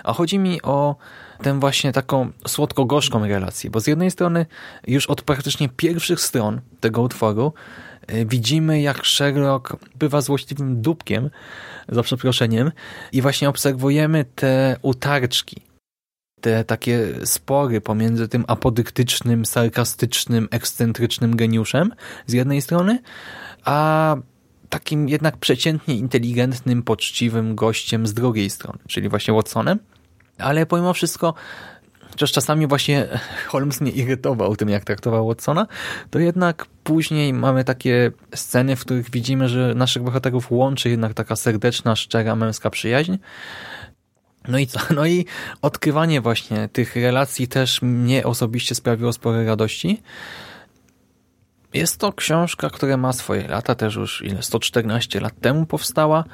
a 0.05 0.13
chodzi 0.13 0.39
mi 0.39 0.63
o 0.63 0.97
tę 1.43 1.61
właśnie 1.61 1.93
taką 1.93 2.31
słodko-gorzką 2.47 3.29
relację, 3.29 3.71
bo 3.71 3.81
z 3.81 3.87
jednej 3.87 4.11
strony 4.11 4.47
już 4.87 5.07
od 5.07 5.23
praktycznie 5.23 5.69
pierwszych 5.69 6.21
stron 6.21 6.61
tego 6.81 7.03
utworu 7.03 7.53
e, 8.07 8.25
widzimy 8.25 8.81
jak 8.81 9.07
Sherlock 9.07 9.77
bywa 9.95 10.21
złośliwym 10.21 10.83
dupkiem, 10.83 11.31
za 11.89 12.03
przeproszeniem, 12.03 12.73
i 13.13 13.23
właśnie 13.23 13.49
obserwujemy 13.49 14.25
te 14.25 14.77
utarczki, 14.83 15.72
te 16.43 16.65
takie 16.65 17.09
spory 17.25 17.81
pomiędzy 17.81 18.29
tym 18.29 18.45
apodyktycznym, 18.49 19.47
sarkastycznym, 19.47 20.49
ekscentrycznym 20.51 21.37
geniuszem 21.37 21.93
z 22.27 22.33
jednej 22.33 22.63
strony, 22.63 22.99
a 23.65 24.17
takim 24.69 25.09
jednak 25.09 25.37
przeciętnie 25.37 25.97
inteligentnym, 25.97 26.83
poczciwym 26.83 27.55
gościem 27.55 28.07
z 28.07 28.15
drugiej 28.15 28.51
strony, 28.51 28.79
czyli 28.89 29.09
właśnie 29.09 29.35
Watsonem. 29.35 29.79
Ale 30.39 30.67
pomimo 30.67 30.93
wszystko, 30.93 31.35
chociaż 32.11 32.33
czasami 32.33 32.67
właśnie 32.67 33.09
Holmes 33.49 33.81
mnie 33.81 33.91
irytował 33.91 34.57
tym, 34.57 34.69
jak 34.69 34.85
traktował 34.85 35.27
Watsona, 35.27 35.67
to 36.11 36.19
jednak 36.19 36.67
później 36.85 37.33
mamy 37.33 37.65
takie 37.65 38.13
sceny, 38.35 38.77
w 38.77 38.81
których 38.81 39.11
widzimy, 39.11 39.49
że 39.49 39.75
naszych 39.75 40.03
bohaterów 40.03 40.51
łączy 40.51 40.91
jednak 40.91 41.15
taka 41.15 41.37
serdeczna, 41.37 41.97
szczera, 41.97 42.37
męska 42.37 42.71
przyjaźń, 42.71 43.17
no 44.49 44.59
i 44.59 44.67
co? 44.67 44.81
No 44.95 45.07
i 45.07 45.27
odkrywanie 45.63 46.21
właśnie 46.21 46.69
tych 46.69 46.97
relacji 46.97 47.49
też 47.49 47.83
mnie 47.83 48.27
osobiście 48.27 48.75
sprawiło 48.75 49.13
spore 49.13 49.45
radości. 49.45 50.03
Jest 51.75 51.99
to 51.99 52.13
książka, 52.13 52.71
która 52.71 52.97
ma 52.97 53.13
swoje 53.13 53.49
lata, 53.49 53.75
też 53.75 53.95
już 53.95 54.23
ile 54.23 54.43
114 54.43 55.21
lat 55.21 55.41
temu 55.41 55.67
powstała 55.67 56.25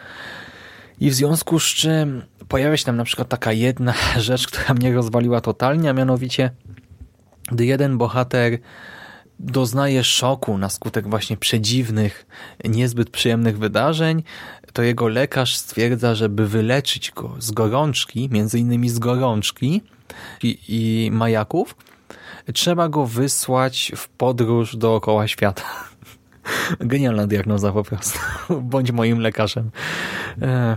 i 1.00 1.10
w 1.10 1.14
związku 1.14 1.60
z 1.60 1.64
czym 1.64 2.22
pojawia 2.48 2.76
się 2.76 2.84
tam 2.84 2.96
na 2.96 3.04
przykład 3.04 3.28
taka 3.28 3.52
jedna 3.52 3.94
rzecz, 4.16 4.46
która 4.46 4.74
mnie 4.74 4.94
rozwaliła 4.94 5.40
totalnie, 5.40 5.90
a 5.90 5.92
mianowicie 5.92 6.50
gdy 7.52 7.66
jeden 7.66 7.98
bohater 7.98 8.58
doznaje 9.38 10.04
szoku 10.04 10.58
na 10.58 10.68
skutek 10.68 11.08
właśnie 11.08 11.36
przedziwnych, 11.36 12.26
niezbyt 12.64 13.10
przyjemnych 13.10 13.58
wydarzeń, 13.58 14.22
to 14.72 14.83
jego 14.83 15.09
lekarz 15.09 15.57
stwierdza, 15.57 16.14
żeby 16.14 16.48
wyleczyć 16.48 17.11
go 17.11 17.35
z 17.38 17.50
gorączki, 17.50 18.28
między 18.33 18.59
innymi 18.59 18.88
z 18.88 18.98
gorączki 18.98 19.83
i, 20.42 20.59
i 20.68 21.11
majaków, 21.11 21.76
trzeba 22.54 22.88
go 22.88 23.07
wysłać 23.07 23.92
w 23.96 24.09
podróż 24.09 24.76
dookoła 24.76 25.28
świata. 25.28 25.64
Genialna 26.81 27.26
diagnoza 27.26 27.72
po 27.72 27.85
prostu. 27.85 28.18
Bądź 28.62 28.92
moim 28.92 29.18
lekarzem. 29.18 29.70
E, 30.42 30.76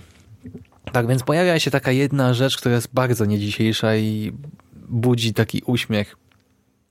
tak 0.91 1.07
więc 1.07 1.23
pojawia 1.23 1.59
się 1.59 1.71
taka 1.71 1.91
jedna 1.91 2.33
rzecz, 2.33 2.57
która 2.57 2.75
jest 2.75 2.89
bardzo 2.93 3.25
niedzisiejsza 3.25 3.95
i 3.95 4.31
budzi 4.89 5.33
taki 5.33 5.61
uśmiech 5.65 6.15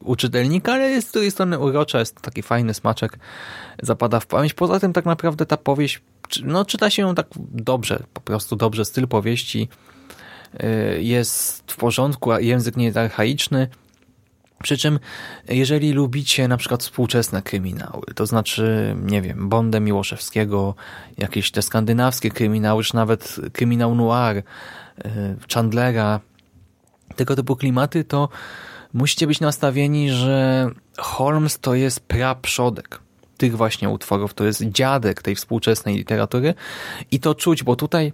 u 0.05 0.17
czytelnika, 0.17 0.73
ale 0.73 0.91
jest 0.91 1.09
z 1.09 1.13
drugiej 1.13 1.31
strony 1.31 1.59
urocza, 1.59 1.99
jest 1.99 2.21
taki 2.21 2.43
fajny 2.43 2.75
smaczek, 2.75 3.19
zapada 3.83 4.21
w 4.21 4.27
pamięć. 4.27 4.55
Poza 4.55 4.81
tym 4.81 4.93
tak 4.93 5.05
naprawdę 5.05 5.47
ta 5.47 5.57
powieść, 5.57 6.01
no 6.45 6.65
czyta 6.65 6.91
się 6.91 7.03
ją 7.03 7.15
tak 7.15 7.27
dobrze, 7.39 8.03
po 8.15 8.21
prostu 8.21 8.57
dobrze, 8.57 8.85
styl 8.85 9.09
powieści 9.09 9.69
y, 10.55 11.03
jest 11.03 11.73
w 11.73 11.77
porządku, 11.77 12.33
a 12.33 12.41
język 12.41 12.77
nie 12.77 12.85
jest 12.85 12.97
archaiczny. 12.97 13.69
Przy 14.63 14.77
czym, 14.77 14.99
jeżeli 15.49 15.93
lubicie 15.93 16.49
na 16.49 16.57
przykład 16.57 16.83
współczesne 16.83 17.43
kryminały, 17.43 18.03
to 18.15 18.27
znaczy, 18.27 18.97
nie 19.03 19.23
wiem, 19.23 19.49
Bondę 19.49 19.81
Miłoszewskiego, 19.81 20.75
jakieś 21.19 21.51
te 21.51 21.63
skandynawskie 21.63 22.31
kryminały, 22.31 22.85
czy 22.85 22.95
nawet 22.95 23.37
kryminał 23.53 23.95
noir, 23.95 24.37
y, 24.37 24.43
Chandlera, 25.55 26.21
tego 27.17 27.37
typu 27.37 27.57
klimaty, 27.57 28.05
to 28.05 28.29
musicie 28.93 29.27
być 29.27 29.41
nastawieni, 29.41 30.11
że 30.11 30.69
Holmes 30.99 31.59
to 31.59 31.75
jest 31.75 32.01
praprzodek 32.01 33.01
tych 33.41 33.57
właśnie 33.57 33.89
utworów, 33.89 34.35
to 34.35 34.45
jest 34.45 34.63
dziadek 34.63 35.23
tej 35.23 35.35
współczesnej 35.35 35.97
literatury 35.97 36.55
i 37.11 37.21
to 37.21 37.35
czuć, 37.35 37.63
bo 37.63 37.77
tutaj 37.77 38.13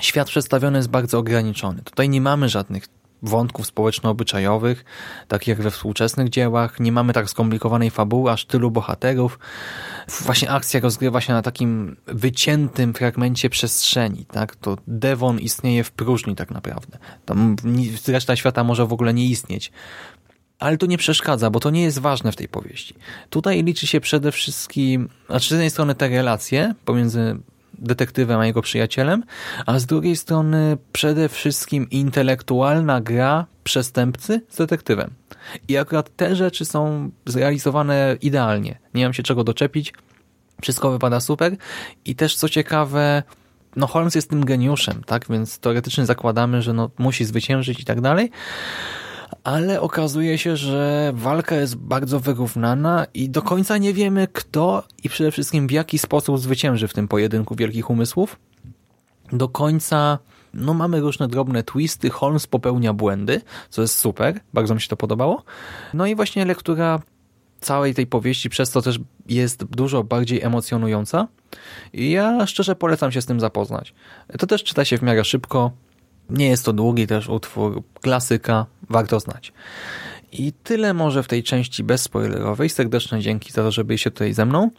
świat 0.00 0.28
przedstawiony 0.28 0.78
jest 0.78 0.88
bardzo 0.88 1.18
ograniczony. 1.18 1.82
Tutaj 1.82 2.08
nie 2.08 2.20
mamy 2.20 2.48
żadnych 2.48 2.84
wątków 3.22 3.66
społeczno-obyczajowych, 3.66 4.84
takich 5.28 5.48
jak 5.48 5.62
we 5.62 5.70
współczesnych 5.70 6.28
dziełach. 6.28 6.80
Nie 6.80 6.92
mamy 6.92 7.12
tak 7.12 7.30
skomplikowanej 7.30 7.90
fabuły, 7.90 8.30
aż 8.30 8.44
tylu 8.44 8.70
bohaterów. 8.70 9.38
Właśnie 10.20 10.50
akcja 10.50 10.80
rozgrywa 10.80 11.20
się 11.20 11.32
na 11.32 11.42
takim 11.42 11.96
wyciętym 12.06 12.94
fragmencie 12.94 13.50
przestrzeni. 13.50 14.24
Tak? 14.24 14.56
To 14.56 14.76
Devon 14.86 15.38
istnieje 15.38 15.84
w 15.84 15.92
próżni 15.92 16.36
tak 16.36 16.50
naprawdę. 16.50 16.98
Tam 17.24 17.56
reszta 18.08 18.36
świata 18.36 18.64
może 18.64 18.86
w 18.86 18.92
ogóle 18.92 19.14
nie 19.14 19.26
istnieć. 19.26 19.72
Ale 20.60 20.78
to 20.78 20.86
nie 20.86 20.98
przeszkadza, 20.98 21.50
bo 21.50 21.60
to 21.60 21.70
nie 21.70 21.82
jest 21.82 21.98
ważne 21.98 22.32
w 22.32 22.36
tej 22.36 22.48
powieści. 22.48 22.94
Tutaj 23.30 23.64
liczy 23.64 23.86
się 23.86 24.00
przede 24.00 24.32
wszystkim, 24.32 25.08
znaczy 25.26 25.48
z 25.48 25.50
jednej 25.50 25.70
strony 25.70 25.94
te 25.94 26.08
relacje 26.08 26.74
pomiędzy 26.84 27.36
detektywem, 27.78 28.40
a 28.40 28.46
jego 28.46 28.62
przyjacielem, 28.62 29.24
a 29.66 29.78
z 29.78 29.86
drugiej 29.86 30.16
strony 30.16 30.76
przede 30.92 31.28
wszystkim 31.28 31.90
intelektualna 31.90 33.00
gra 33.00 33.46
przestępcy 33.64 34.40
z 34.48 34.56
detektywem. 34.56 35.10
I 35.68 35.76
akurat 35.76 36.16
te 36.16 36.36
rzeczy 36.36 36.64
są 36.64 37.10
zrealizowane 37.26 38.16
idealnie. 38.22 38.78
Nie 38.94 39.04
mam 39.04 39.12
się 39.12 39.22
czego 39.22 39.44
doczepić. 39.44 39.92
Wszystko 40.62 40.90
wypada 40.90 41.20
super. 41.20 41.56
I 42.04 42.14
też 42.14 42.36
co 42.36 42.48
ciekawe, 42.48 43.22
no 43.76 43.86
Holmes 43.86 44.14
jest 44.14 44.30
tym 44.30 44.44
geniuszem, 44.44 45.04
tak? 45.04 45.26
Więc 45.30 45.58
teoretycznie 45.58 46.06
zakładamy, 46.06 46.62
że 46.62 46.72
no, 46.72 46.90
musi 46.98 47.24
zwyciężyć 47.24 47.80
i 47.80 47.84
tak 47.84 48.00
dalej. 48.00 48.30
Ale 49.44 49.80
okazuje 49.80 50.38
się, 50.38 50.56
że 50.56 51.12
walka 51.14 51.56
jest 51.56 51.76
bardzo 51.76 52.20
wyrównana 52.20 53.06
i 53.14 53.30
do 53.30 53.42
końca 53.42 53.78
nie 53.78 53.94
wiemy 53.94 54.28
kto 54.32 54.82
i 55.04 55.08
przede 55.08 55.30
wszystkim 55.30 55.66
w 55.66 55.70
jaki 55.70 55.98
sposób 55.98 56.38
zwycięży 56.38 56.88
w 56.88 56.92
tym 56.92 57.08
pojedynku 57.08 57.54
wielkich 57.54 57.90
umysłów. 57.90 58.38
Do 59.32 59.48
końca 59.48 60.18
no 60.54 60.74
mamy 60.74 61.00
różne 61.00 61.28
drobne 61.28 61.62
twisty, 61.62 62.10
Holmes 62.10 62.46
popełnia 62.46 62.92
błędy, 62.92 63.40
co 63.70 63.82
jest 63.82 63.98
super, 63.98 64.40
bardzo 64.54 64.74
mi 64.74 64.80
się 64.80 64.88
to 64.88 64.96
podobało. 64.96 65.42
No 65.94 66.06
i 66.06 66.14
właśnie 66.14 66.44
lektura 66.44 67.00
całej 67.60 67.94
tej 67.94 68.06
powieści 68.06 68.50
przez 68.50 68.70
to 68.70 68.82
też 68.82 69.00
jest 69.26 69.64
dużo 69.64 70.04
bardziej 70.04 70.42
emocjonująca. 70.42 71.28
I 71.92 72.10
ja 72.10 72.46
szczerze 72.46 72.76
polecam 72.76 73.12
się 73.12 73.22
z 73.22 73.26
tym 73.26 73.40
zapoznać. 73.40 73.94
To 74.38 74.46
też 74.46 74.64
czyta 74.64 74.84
się 74.84 74.98
w 74.98 75.02
miarę 75.02 75.24
szybko. 75.24 75.70
Nie 76.30 76.48
jest 76.48 76.64
to 76.64 76.72
długi 76.72 77.06
też 77.06 77.28
utwór, 77.28 77.82
klasyka, 78.00 78.66
warto 78.90 79.20
znać. 79.20 79.52
I 80.32 80.52
tyle 80.52 80.94
może 80.94 81.22
w 81.22 81.28
tej 81.28 81.42
części 81.42 81.84
bezspoilerowej. 81.84 82.68
Serdeczne 82.68 83.20
dzięki 83.20 83.52
za 83.52 83.62
to, 83.62 83.70
że 83.70 83.84
byliście 83.84 84.10
tutaj 84.10 84.32
ze 84.32 84.46
mną. 84.46 84.70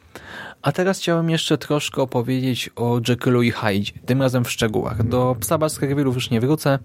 A 0.62 0.72
teraz 0.72 1.00
chciałem 1.00 1.30
jeszcze 1.30 1.58
troszkę 1.58 2.02
opowiedzieć 2.02 2.70
o 2.76 3.00
Jekyllu 3.08 3.42
i 3.42 3.52
Hyde, 3.52 3.92
tym 4.06 4.22
razem 4.22 4.46
w 4.46 4.52
szczegółach. 4.52 5.04
Do 5.04 5.36
Psa 5.40 5.58
Baskervillów 5.58 6.16
już 6.16 6.30
nie 6.30 6.42
wrócę, 6.42 6.80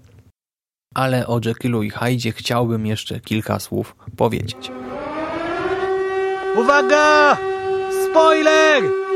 ale 0.95 1.27
o 1.27 1.39
Jekyllu 1.45 1.83
i 1.83 1.89
Hyde 1.89 2.31
chciałbym 2.31 2.85
jeszcze 2.85 3.19
kilka 3.19 3.59
słów 3.59 3.95
powiedzieć. 4.17 4.71
Uwaga! 6.55 7.37
Spoiler! 8.09 9.06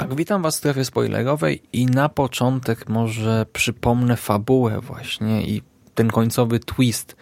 Tak, 0.00 0.14
witam 0.14 0.42
Was 0.42 0.54
w 0.54 0.58
strefie 0.58 0.84
spoilerowej 0.84 1.62
i 1.72 1.86
na 1.86 2.08
początek 2.08 2.88
może 2.88 3.46
przypomnę 3.52 4.16
fabułę 4.16 4.80
właśnie 4.80 5.42
i 5.42 5.62
ten 5.94 6.10
końcowy 6.10 6.58
twist 6.58 7.16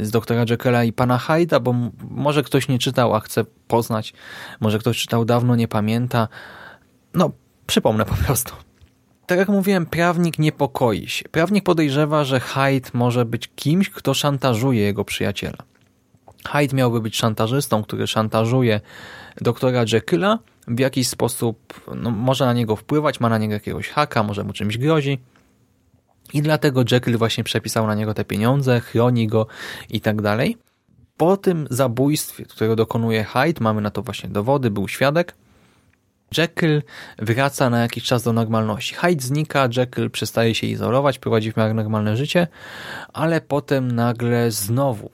z 0.00 0.10
doktora 0.10 0.44
Jekylla 0.50 0.84
i 0.84 0.92
pana 0.92 1.18
Hyda, 1.18 1.60
bo 1.60 1.74
może 2.10 2.42
ktoś 2.42 2.68
nie 2.68 2.78
czytał, 2.78 3.14
a 3.14 3.20
chce 3.20 3.44
poznać, 3.68 4.12
może 4.60 4.78
ktoś 4.78 4.98
czytał 4.98 5.24
dawno, 5.24 5.56
nie 5.56 5.68
pamięta. 5.68 6.28
No, 7.14 7.30
przypomnę 7.66 8.04
po 8.04 8.14
prostu. 8.14 8.54
Tak 9.26 9.38
jak 9.38 9.48
mówiłem, 9.48 9.86
prawnik 9.86 10.38
niepokoi 10.38 11.08
się. 11.08 11.28
Prawnik 11.28 11.64
podejrzewa, 11.64 12.24
że 12.24 12.40
Hyde 12.40 12.90
może 12.92 13.24
być 13.24 13.50
kimś, 13.56 13.90
kto 13.90 14.14
szantażuje 14.14 14.82
jego 14.82 15.04
przyjaciela. 15.04 15.58
Hyde 16.48 16.76
miałby 16.76 17.00
być 17.00 17.16
szantażystą, 17.16 17.82
który 17.82 18.06
szantażuje 18.06 18.80
doktora 19.40 19.84
Jekylla, 19.92 20.38
w 20.68 20.78
jakiś 20.78 21.08
sposób 21.08 21.80
no, 21.96 22.10
może 22.10 22.46
na 22.46 22.52
niego 22.52 22.76
wpływać, 22.76 23.20
ma 23.20 23.28
na 23.28 23.38
niego 23.38 23.54
jakiegoś 23.54 23.88
haka, 23.88 24.22
może 24.22 24.44
mu 24.44 24.52
czymś 24.52 24.78
grozi. 24.78 25.18
I 26.32 26.42
dlatego 26.42 26.84
Jekyll 26.90 27.18
właśnie 27.18 27.44
przepisał 27.44 27.86
na 27.86 27.94
niego 27.94 28.14
te 28.14 28.24
pieniądze, 28.24 28.80
chroni 28.80 29.26
go 29.26 29.46
i 29.90 30.00
tak 30.00 30.22
dalej. 30.22 30.56
Po 31.16 31.36
tym 31.36 31.66
zabójstwie, 31.70 32.44
którego 32.44 32.76
dokonuje 32.76 33.24
Hyde, 33.24 33.60
mamy 33.60 33.80
na 33.80 33.90
to 33.90 34.02
właśnie 34.02 34.28
dowody, 34.28 34.70
był 34.70 34.88
świadek, 34.88 35.34
Jekyll 36.38 36.82
wraca 37.18 37.70
na 37.70 37.80
jakiś 37.80 38.04
czas 38.04 38.22
do 38.22 38.32
normalności. 38.32 38.94
Hyde 38.94 39.22
znika, 39.22 39.68
Jekyll 39.76 40.10
przestaje 40.10 40.54
się 40.54 40.66
izolować, 40.66 41.18
prowadzi 41.18 41.52
w 41.52 41.56
miarę 41.56 41.74
normalne 41.74 42.16
życie, 42.16 42.46
ale 43.12 43.40
potem 43.40 43.92
nagle 43.92 44.50
znowu 44.50 45.10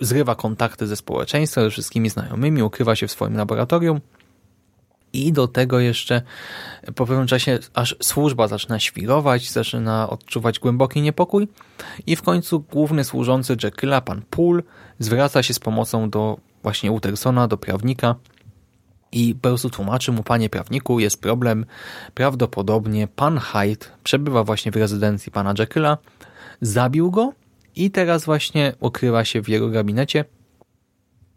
zrywa 0.00 0.34
kontakty 0.34 0.86
ze 0.86 0.96
społeczeństwem, 0.96 1.64
ze 1.64 1.70
wszystkimi 1.70 2.10
znajomymi, 2.10 2.62
ukrywa 2.62 2.96
się 2.96 3.06
w 3.06 3.12
swoim 3.12 3.36
laboratorium 3.36 4.00
i 5.12 5.32
do 5.32 5.48
tego 5.48 5.80
jeszcze 5.80 6.22
po 6.94 7.06
pewnym 7.06 7.26
czasie 7.26 7.58
aż 7.74 7.96
służba 8.02 8.48
zaczyna 8.48 8.78
świrować, 8.78 9.50
zaczyna 9.50 10.10
odczuwać 10.10 10.58
głęboki 10.58 11.02
niepokój. 11.02 11.48
I 12.06 12.16
w 12.16 12.22
końcu 12.22 12.60
główny 12.60 13.04
służący 13.04 13.56
Jekylla, 13.62 14.00
pan 14.00 14.22
Poole, 14.30 14.62
zwraca 14.98 15.42
się 15.42 15.54
z 15.54 15.58
pomocą 15.58 16.10
do 16.10 16.38
właśnie 16.62 16.92
Utersona, 16.92 17.48
do 17.48 17.56
prawnika. 17.56 18.14
I 19.12 19.34
po 19.34 19.40
prostu 19.40 19.70
tłumaczy 19.70 20.12
mu, 20.12 20.22
panie 20.22 20.50
prawniku, 20.50 21.00
jest 21.00 21.20
problem, 21.20 21.66
prawdopodobnie 22.14 23.08
pan 23.08 23.38
Hyde 23.38 23.86
przebywa 24.04 24.44
właśnie 24.44 24.72
w 24.72 24.76
rezydencji 24.76 25.32
pana 25.32 25.54
Jekylla, 25.58 25.98
zabił 26.60 27.10
go 27.10 27.32
i 27.76 27.90
teraz 27.90 28.24
właśnie 28.24 28.72
ukrywa 28.80 29.24
się 29.24 29.42
w 29.42 29.48
jego 29.48 29.68
gabinecie, 29.68 30.24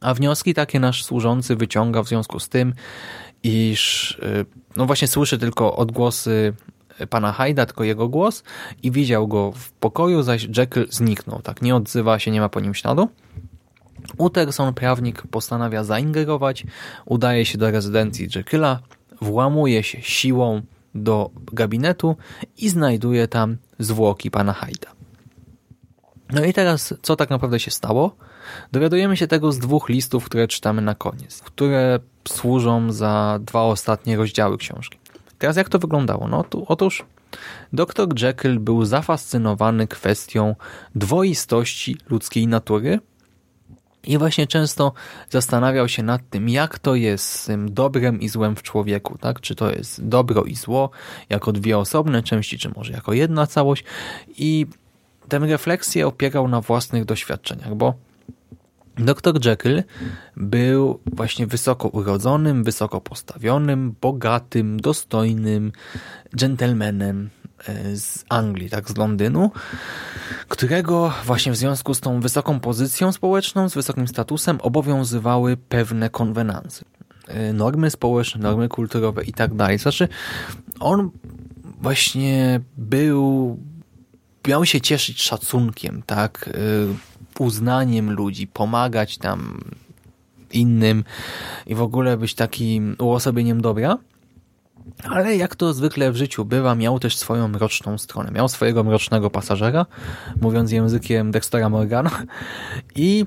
a 0.01 0.13
wnioski 0.13 0.53
takie 0.53 0.79
nasz 0.79 1.03
służący 1.03 1.55
wyciąga 1.55 2.03
w 2.03 2.07
związku 2.07 2.39
z 2.39 2.49
tym, 2.49 2.73
iż 3.43 4.11
y, 4.11 4.45
no 4.75 4.85
właśnie 4.85 5.07
słyszy 5.07 5.37
tylko 5.37 5.75
odgłosy 5.75 6.53
pana 7.09 7.31
Hyda, 7.31 7.65
tylko 7.65 7.83
jego 7.83 8.09
głos 8.09 8.43
i 8.83 8.91
widział 8.91 9.27
go 9.27 9.51
w 9.51 9.71
pokoju, 9.71 10.23
zaś 10.23 10.47
Jekyll 10.57 10.87
zniknął. 10.89 11.41
Tak, 11.41 11.61
nie 11.61 11.75
odzywa 11.75 12.19
się, 12.19 12.31
nie 12.31 12.41
ma 12.41 12.49
po 12.49 12.59
nim 12.59 12.73
śladu. 12.73 13.09
Utterson, 14.17 14.73
prawnik, 14.73 15.23
postanawia 15.27 15.83
zaingerować, 15.83 16.63
udaje 17.05 17.45
się 17.45 17.57
do 17.57 17.71
rezydencji 17.71 18.27
Jekylla, 18.35 18.79
włamuje 19.21 19.83
się 19.83 20.01
siłą 20.01 20.61
do 20.95 21.29
gabinetu 21.53 22.15
i 22.57 22.69
znajduje 22.69 23.27
tam 23.27 23.57
zwłoki 23.79 24.31
pana 24.31 24.53
Hyda. 24.53 25.00
No 26.31 26.45
i 26.45 26.53
teraz, 26.53 26.93
co 27.01 27.15
tak 27.15 27.29
naprawdę 27.29 27.59
się 27.59 27.71
stało? 27.71 28.15
Dowiadujemy 28.71 29.17
się 29.17 29.27
tego 29.27 29.51
z 29.51 29.59
dwóch 29.59 29.89
listów, 29.89 30.25
które 30.25 30.47
czytamy 30.47 30.81
na 30.81 30.95
koniec, 30.95 31.41
które 31.41 31.99
służą 32.27 32.91
za 32.91 33.39
dwa 33.41 33.61
ostatnie 33.61 34.17
rozdziały 34.17 34.57
książki. 34.57 34.97
Teraz 35.39 35.57
jak 35.57 35.69
to 35.69 35.79
wyglądało? 35.79 36.27
No 36.27 36.43
tu, 36.43 36.65
otóż 36.67 37.05
dr 37.73 38.21
Jekyll 38.21 38.59
był 38.59 38.85
zafascynowany 38.85 39.87
kwestią 39.87 40.55
dwoistości 40.95 41.97
ludzkiej 42.09 42.47
natury 42.47 42.99
i 44.03 44.17
właśnie 44.17 44.47
często 44.47 44.93
zastanawiał 45.29 45.89
się 45.89 46.03
nad 46.03 46.29
tym, 46.29 46.49
jak 46.49 46.79
to 46.79 46.95
jest 46.95 47.25
z 47.29 47.45
tym 47.45 47.73
dobrem 47.73 48.21
i 48.21 48.29
złem 48.29 48.55
w 48.55 48.63
człowieku, 48.63 49.17
tak? 49.17 49.41
Czy 49.41 49.55
to 49.55 49.71
jest 49.71 50.07
dobro 50.07 50.43
i 50.43 50.55
zło 50.55 50.89
jako 51.29 51.51
dwie 51.51 51.77
osobne 51.77 52.23
części, 52.23 52.57
czy 52.57 52.71
może 52.75 52.93
jako 52.93 53.13
jedna 53.13 53.47
całość 53.47 53.83
i 54.37 54.67
tę 55.29 55.39
refleksję 55.39 56.07
opierał 56.07 56.47
na 56.47 56.61
własnych 56.61 57.05
doświadczeniach, 57.05 57.75
bo 57.75 57.93
Dr 58.97 59.45
Jekyll 59.45 59.83
był 60.37 60.99
właśnie 61.13 61.47
wysoko 61.47 61.87
urodzonym, 61.87 62.63
wysoko 62.63 63.01
postawionym, 63.01 63.95
bogatym, 64.01 64.79
dostojnym 64.79 65.71
gentlemanem 66.33 67.29
e, 67.67 67.95
z 67.95 68.25
Anglii, 68.29 68.69
tak 68.69 68.89
z 68.89 68.97
Londynu, 68.97 69.51
którego 70.47 71.13
właśnie 71.25 71.51
w 71.51 71.55
związku 71.55 71.93
z 71.93 71.99
tą 71.99 72.19
wysoką 72.19 72.59
pozycją 72.59 73.11
społeczną, 73.11 73.69
z 73.69 73.73
wysokim 73.73 74.07
statusem 74.07 74.61
obowiązywały 74.61 75.57
pewne 75.57 76.09
konwenanse. 76.09 76.85
E, 77.27 77.53
normy 77.53 77.89
społeczne, 77.89 78.41
normy 78.41 78.69
kulturowe 78.69 79.23
i 79.23 79.33
tak 79.33 79.53
dalej. 79.53 79.77
Znaczy, 79.77 80.07
on 80.79 81.11
właśnie 81.81 82.59
był 82.77 83.57
miał 84.47 84.65
się 84.65 84.81
cieszyć 84.81 85.21
szacunkiem, 85.21 86.03
tak, 86.05 86.47
y, 86.47 87.41
uznaniem 87.43 88.11
ludzi, 88.11 88.47
pomagać 88.47 89.17
tam 89.17 89.59
innym 90.51 91.03
i 91.67 91.75
w 91.75 91.81
ogóle 91.81 92.17
być 92.17 92.35
takim 92.35 92.95
uosobieniem 92.99 93.61
dobra. 93.61 93.97
Ale 95.09 95.35
jak 95.35 95.55
to 95.55 95.73
zwykle 95.73 96.11
w 96.11 96.15
życiu 96.15 96.45
bywa, 96.45 96.75
miał 96.75 96.99
też 96.99 97.17
swoją 97.17 97.47
mroczną 97.47 97.97
stronę. 97.97 98.31
Miał 98.31 98.49
swojego 98.49 98.83
mrocznego 98.83 99.29
pasażera, 99.29 99.85
mówiąc 100.41 100.71
językiem 100.71 101.31
Dextera 101.31 101.69
Morgana 101.69 102.11
i 102.95 103.25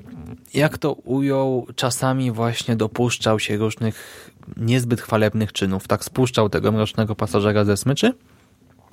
jak 0.55 0.79
to 0.79 0.93
ujął, 0.93 1.67
czasami 1.77 2.31
właśnie 2.31 2.77
dopuszczał 2.77 3.41
się 3.41 3.57
różnych 3.57 4.31
niezbyt 4.57 5.01
chwalebnych 5.01 5.53
czynów. 5.53 5.89
Tak 5.89 6.05
spuszczał 6.05 6.49
tego 6.49 6.73
mrocznego 6.73 7.15
pasażera 7.15 7.65
ze 7.65 7.77
smyczy 7.77 8.13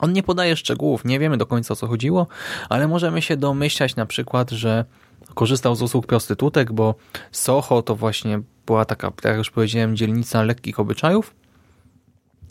on 0.02 0.14
nie 0.14 0.24
podaje 0.24 0.56
szczegółów, 0.56 1.06
nie 1.06 1.20
wiemy 1.20 1.38
do 1.38 1.46
końca 1.46 1.74
o 1.74 1.76
co 1.76 1.88
chodziło, 1.88 2.28
ale 2.70 2.88
możemy 2.88 3.22
się 3.22 3.38
domyślać 3.38 3.96
na 3.96 4.06
przykład, 4.06 4.52
że 4.52 4.86
korzystał 5.34 5.76
z 5.76 5.82
usług 5.82 6.08
prostytutek, 6.08 6.72
bo 6.72 6.96
Soho 7.32 7.82
to 7.82 7.96
właśnie 7.96 8.42
była 8.66 8.86
taka, 8.86 9.12
jak 9.24 9.38
już 9.38 9.52
powiedziałem, 9.52 9.96
dzielnica 9.96 10.44
lekkich 10.44 10.80
obyczajów 10.80 11.36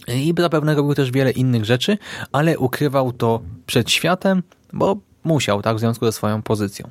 i 0.09 0.35
zapewne 0.39 0.75
robił 0.75 0.95
też 0.95 1.11
wiele 1.11 1.31
innych 1.31 1.65
rzeczy, 1.65 1.99
ale 2.33 2.59
ukrywał 2.59 3.13
to 3.13 3.43
przed 3.67 3.91
światem, 3.91 4.43
bo 4.73 4.97
musiał, 5.25 5.63
tak, 5.63 5.77
w 5.77 5.81
związku 5.81 6.07
ze 6.07 6.13
swoją 6.13 6.43
pozycją. 6.43 6.91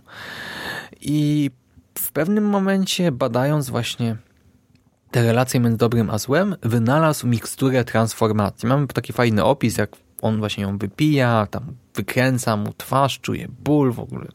I 1.01 1.51
w 1.97 2.11
pewnym 2.11 2.43
momencie 2.43 3.11
badając 3.11 3.69
właśnie 3.69 4.15
te 5.11 5.23
relacje 5.23 5.59
między 5.59 5.77
dobrym 5.77 6.09
a 6.09 6.17
złem, 6.17 6.55
wynalazł 6.61 7.27
miksturę 7.27 7.83
transformacji. 7.83 8.69
Mamy 8.69 8.87
taki 8.87 9.13
fajny 9.13 9.43
opis, 9.43 9.77
jak 9.77 9.95
on 10.21 10.39
właśnie 10.39 10.63
ją 10.63 10.77
wypija, 10.77 11.47
tam 11.51 11.63
wykręca 11.95 12.57
mu 12.57 12.73
twarz, 12.77 13.19
czuje 13.19 13.47
ból, 13.63 13.91
w 13.91 13.99
ogóle 13.99 14.27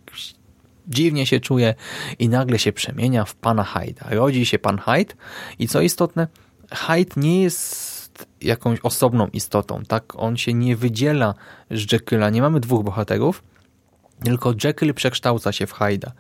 dziwnie 0.89 1.27
się 1.27 1.41
czuje 1.41 1.75
i 2.19 2.29
nagle 2.29 2.59
się 2.59 2.73
przemienia 2.73 3.25
w 3.25 3.35
pana 3.35 3.63
Hyde'a. 3.63 4.15
Rodzi 4.15 4.47
się 4.47 4.59
pan 4.59 4.79
Hyde 4.79 5.15
i 5.59 5.69
co 5.69 5.81
istotne, 5.81 6.29
Hyde 6.71 7.13
nie 7.17 7.43
jest 7.43 8.27
jakąś 8.41 8.79
osobną 8.83 9.29
istotą, 9.33 9.83
tak? 9.89 10.13
On 10.17 10.37
się 10.37 10.55
nie 10.55 10.77
wydziela 10.77 11.35
z 11.71 11.93
Jekylla. 11.93 12.31
Nie 12.31 12.43
mamy 12.43 12.61
dwóch 12.61 12.85
bohaterów, 12.85 13.43
tylko 14.25 14.55
Jekyll 14.65 14.95
przekształca 14.95 15.53
się 15.53 15.67
w 15.67 15.73
Hyda. 15.73 16.13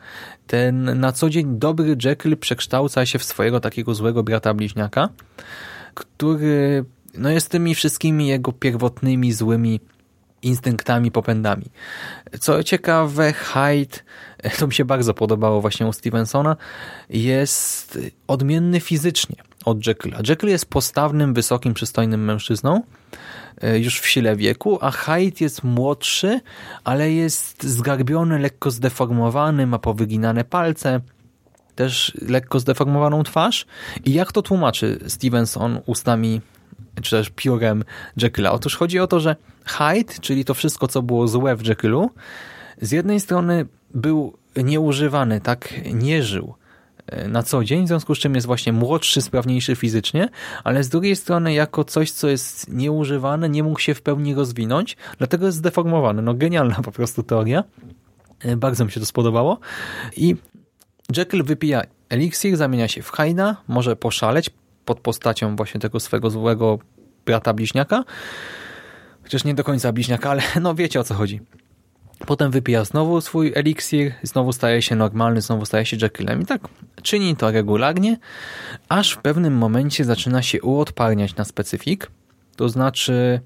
Ten 0.46 1.00
na 1.00 1.12
co 1.12 1.30
dzień 1.30 1.58
dobry 1.58 1.96
Jekyll 2.04 2.36
przekształca 2.36 3.06
się 3.06 3.18
w 3.18 3.24
swojego 3.24 3.60
takiego 3.60 3.94
złego 3.94 4.22
brata 4.22 4.54
bliźniaka, 4.54 5.08
który 5.94 6.84
no 7.18 7.30
jest 7.30 7.48
tymi 7.48 7.74
wszystkimi 7.74 8.26
jego 8.26 8.52
pierwotnymi 8.52 9.32
złymi 9.32 9.80
instynktami, 10.44 11.10
popędami. 11.10 11.64
Co 12.40 12.62
ciekawe, 12.62 13.32
Hyde, 13.32 13.98
to 14.58 14.66
mi 14.66 14.74
się 14.74 14.84
bardzo 14.84 15.14
podobało 15.14 15.60
właśnie 15.60 15.86
u 15.86 15.92
Stevensona, 15.92 16.56
jest 17.10 17.98
odmienny 18.26 18.80
fizycznie 18.80 19.36
od 19.64 19.86
Jekylla. 19.86 20.18
Jekyll 20.28 20.50
jest 20.50 20.66
postawnym, 20.66 21.34
wysokim, 21.34 21.74
przystojnym 21.74 22.24
mężczyzną, 22.24 22.82
e, 23.60 23.78
już 23.78 24.00
w 24.00 24.06
sile 24.06 24.36
wieku, 24.36 24.78
a 24.80 24.90
Hyde 24.90 25.36
jest 25.40 25.64
młodszy, 25.64 26.40
ale 26.84 27.12
jest 27.12 27.62
zgarbiony, 27.62 28.38
lekko 28.38 28.70
zdeformowany, 28.70 29.66
ma 29.66 29.78
powyginane 29.78 30.44
palce, 30.44 31.00
też 31.74 32.12
lekko 32.28 32.60
zdeformowaną 32.60 33.22
twarz. 33.22 33.66
I 34.04 34.12
jak 34.12 34.32
to 34.32 34.42
tłumaczy 34.42 34.98
Stevenson 35.08 35.80
ustami 35.86 36.40
czy 37.04 37.10
też 37.10 37.30
piórem 37.30 37.84
Jekylla? 38.16 38.52
Otóż 38.52 38.76
chodzi 38.76 38.98
o 39.00 39.06
to, 39.06 39.20
że 39.20 39.36
Hyde, 39.64 40.14
czyli 40.20 40.44
to 40.44 40.54
wszystko, 40.54 40.88
co 40.88 41.02
było 41.02 41.28
złe 41.28 41.56
w 41.56 41.66
Jekyllu, 41.66 42.10
z 42.80 42.92
jednej 42.92 43.20
strony 43.20 43.66
był 43.94 44.36
nieużywany, 44.56 45.40
tak 45.40 45.74
nie 45.92 46.22
żył 46.22 46.54
e, 47.06 47.28
na 47.28 47.42
co 47.42 47.64
dzień, 47.64 47.84
w 47.84 47.88
związku 47.88 48.14
z 48.14 48.18
czym 48.18 48.34
jest 48.34 48.46
właśnie 48.46 48.72
młodszy, 48.72 49.22
sprawniejszy 49.22 49.76
fizycznie, 49.76 50.28
ale 50.64 50.84
z 50.84 50.88
drugiej 50.88 51.16
strony 51.16 51.54
jako 51.54 51.84
coś, 51.84 52.10
co 52.10 52.28
jest 52.28 52.72
nieużywane, 52.72 53.48
nie 53.48 53.62
mógł 53.62 53.80
się 53.80 53.94
w 53.94 54.02
pełni 54.02 54.34
rozwinąć, 54.34 54.96
dlatego 55.18 55.46
jest 55.46 55.58
zdeformowany. 55.58 56.22
No 56.22 56.34
genialna 56.34 56.74
po 56.74 56.92
prostu 56.92 57.22
teoria. 57.22 57.64
E, 58.40 58.56
bardzo 58.56 58.84
mi 58.84 58.90
się 58.90 59.00
to 59.00 59.06
spodobało. 59.06 59.58
I 60.16 60.36
Jekyll 61.16 61.44
wypija 61.44 61.82
eliksir, 62.08 62.56
zamienia 62.56 62.88
się 62.88 63.02
w 63.02 63.12
Hyde'a, 63.12 63.54
może 63.68 63.96
poszaleć 63.96 64.50
pod 64.84 65.00
postacią 65.00 65.56
właśnie 65.56 65.80
tego 65.80 66.00
swego 66.00 66.30
złego 66.30 66.78
brata 67.26 67.52
bliźniaka, 67.52 68.04
Chociaż 69.24 69.44
nie 69.44 69.54
do 69.54 69.64
końca 69.64 69.92
bliźniaka, 69.92 70.30
ale 70.30 70.42
no 70.60 70.74
wiecie 70.74 71.00
o 71.00 71.04
co 71.04 71.14
chodzi. 71.14 71.40
Potem 72.26 72.50
wypija 72.50 72.84
znowu 72.84 73.20
swój 73.20 73.52
eliksir, 73.54 74.12
znowu 74.22 74.52
staje 74.52 74.82
się 74.82 74.96
normalny, 74.96 75.40
znowu 75.40 75.66
staje 75.66 75.86
się 75.86 75.96
Jekyllem. 76.02 76.42
I 76.42 76.46
tak 76.46 76.60
czyni 77.02 77.36
to 77.36 77.50
regularnie, 77.50 78.16
aż 78.88 79.12
w 79.12 79.18
pewnym 79.18 79.56
momencie 79.56 80.04
zaczyna 80.04 80.42
się 80.42 80.62
uodparniać 80.62 81.36
na 81.36 81.44
specyfik. 81.44 82.10
To 82.56 82.68
znaczy 82.68 83.40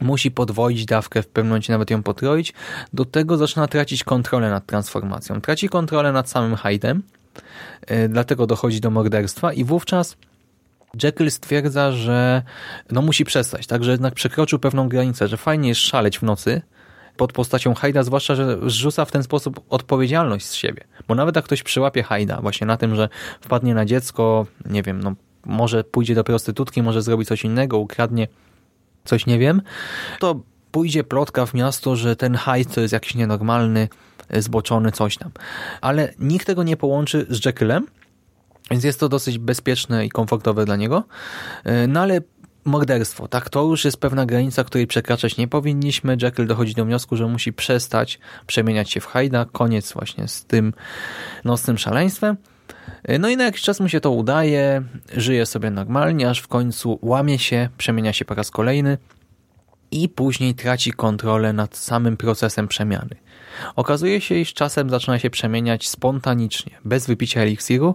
musi 0.00 0.30
podwoić 0.30 0.84
dawkę, 0.84 1.22
w 1.22 1.26
pewnym 1.26 1.48
momencie 1.48 1.72
nawet 1.72 1.90
ją 1.90 2.02
potroić. 2.02 2.52
Do 2.92 3.04
tego 3.04 3.36
zaczyna 3.36 3.66
tracić 3.66 4.04
kontrolę 4.04 4.50
nad 4.50 4.66
transformacją. 4.66 5.40
Traci 5.40 5.68
kontrolę 5.68 6.12
nad 6.12 6.30
samym 6.30 6.54
Hyde'em, 6.54 7.00
yy, 7.90 8.08
dlatego 8.08 8.46
dochodzi 8.46 8.80
do 8.80 8.90
morderstwa 8.90 9.52
i 9.52 9.64
wówczas 9.64 10.16
Jekyll 11.02 11.30
stwierdza, 11.30 11.92
że 11.92 12.42
no 12.90 13.02
musi 13.02 13.24
przestać, 13.24 13.66
tak, 13.66 13.84
że 13.84 13.90
jednak 13.90 14.14
przekroczył 14.14 14.58
pewną 14.58 14.88
granicę, 14.88 15.28
że 15.28 15.36
fajnie 15.36 15.68
jest 15.68 15.80
szaleć 15.80 16.18
w 16.18 16.22
nocy 16.22 16.62
pod 17.16 17.32
postacią 17.32 17.74
Hajda, 17.74 18.02
zwłaszcza, 18.02 18.34
że 18.34 18.58
zrzuca 18.66 19.04
w 19.04 19.10
ten 19.10 19.22
sposób 19.22 19.60
odpowiedzialność 19.68 20.46
z 20.46 20.54
siebie. 20.54 20.84
Bo 21.08 21.14
nawet 21.14 21.36
jak 21.36 21.44
ktoś 21.44 21.62
przyłapie 21.62 22.02
Hajda 22.02 22.40
właśnie 22.40 22.66
na 22.66 22.76
tym, 22.76 22.94
że 22.94 23.08
wpadnie 23.40 23.74
na 23.74 23.84
dziecko, 23.84 24.46
nie 24.66 24.82
wiem, 24.82 25.02
no 25.02 25.14
może 25.44 25.84
pójdzie 25.84 26.14
do 26.14 26.24
prostytutki, 26.24 26.82
może 26.82 27.02
zrobi 27.02 27.24
coś 27.24 27.44
innego, 27.44 27.78
ukradnie 27.78 28.28
coś, 29.04 29.26
nie 29.26 29.38
wiem, 29.38 29.62
to 30.18 30.40
pójdzie 30.70 31.04
plotka 31.04 31.46
w 31.46 31.54
miasto, 31.54 31.96
że 31.96 32.16
ten 32.16 32.36
Hyde 32.36 32.74
to 32.74 32.80
jest 32.80 32.92
jakiś 32.92 33.14
nienormalny, 33.14 33.88
zboczony, 34.38 34.92
coś 34.92 35.16
tam. 35.16 35.30
Ale 35.80 36.14
nikt 36.18 36.46
tego 36.46 36.62
nie 36.62 36.76
połączy 36.76 37.26
z 37.28 37.44
Jekyllem, 37.44 37.86
więc 38.70 38.84
jest 38.84 39.00
to 39.00 39.08
dosyć 39.08 39.38
bezpieczne 39.38 40.06
i 40.06 40.08
komfortowe 40.08 40.64
dla 40.64 40.76
niego. 40.76 41.04
E, 41.64 41.86
no 41.86 42.00
ale 42.00 42.20
morderstwo, 42.64 43.28
tak, 43.28 43.50
to 43.50 43.62
już 43.62 43.84
jest 43.84 43.96
pewna 43.96 44.26
granica, 44.26 44.64
której 44.64 44.86
przekraczać 44.86 45.36
nie 45.36 45.48
powinniśmy. 45.48 46.16
Jekyll 46.22 46.46
dochodzi 46.46 46.74
do 46.74 46.84
wniosku, 46.84 47.16
że 47.16 47.26
musi 47.26 47.52
przestać 47.52 48.18
przemieniać 48.46 48.90
się 48.90 49.00
w 49.00 49.06
Hajda. 49.06 49.46
Koniec 49.52 49.92
właśnie 49.92 50.28
z 50.28 50.44
tym 50.44 50.72
nocnym 51.44 51.78
szaleństwem. 51.78 52.36
E, 53.02 53.18
no 53.18 53.28
i 53.28 53.36
na 53.36 53.44
jakiś 53.44 53.62
czas 53.62 53.80
mu 53.80 53.88
się 53.88 54.00
to 54.00 54.10
udaje, 54.10 54.82
żyje 55.16 55.46
sobie 55.46 55.70
normalnie, 55.70 56.30
aż 56.30 56.40
w 56.40 56.48
końcu 56.48 56.98
łamie 57.02 57.38
się, 57.38 57.68
przemienia 57.78 58.12
się 58.12 58.24
po 58.24 58.34
raz 58.34 58.50
kolejny 58.50 58.98
i 59.90 60.08
później 60.08 60.54
traci 60.54 60.92
kontrolę 60.92 61.52
nad 61.52 61.76
samym 61.76 62.16
procesem 62.16 62.68
przemiany. 62.68 63.16
Okazuje 63.76 64.20
się, 64.20 64.34
iż 64.34 64.54
czasem 64.54 64.90
zaczyna 64.90 65.18
się 65.18 65.30
przemieniać 65.30 65.88
spontanicznie, 65.88 66.72
bez 66.84 67.06
wypicia 67.06 67.40
eliksiru, 67.40 67.94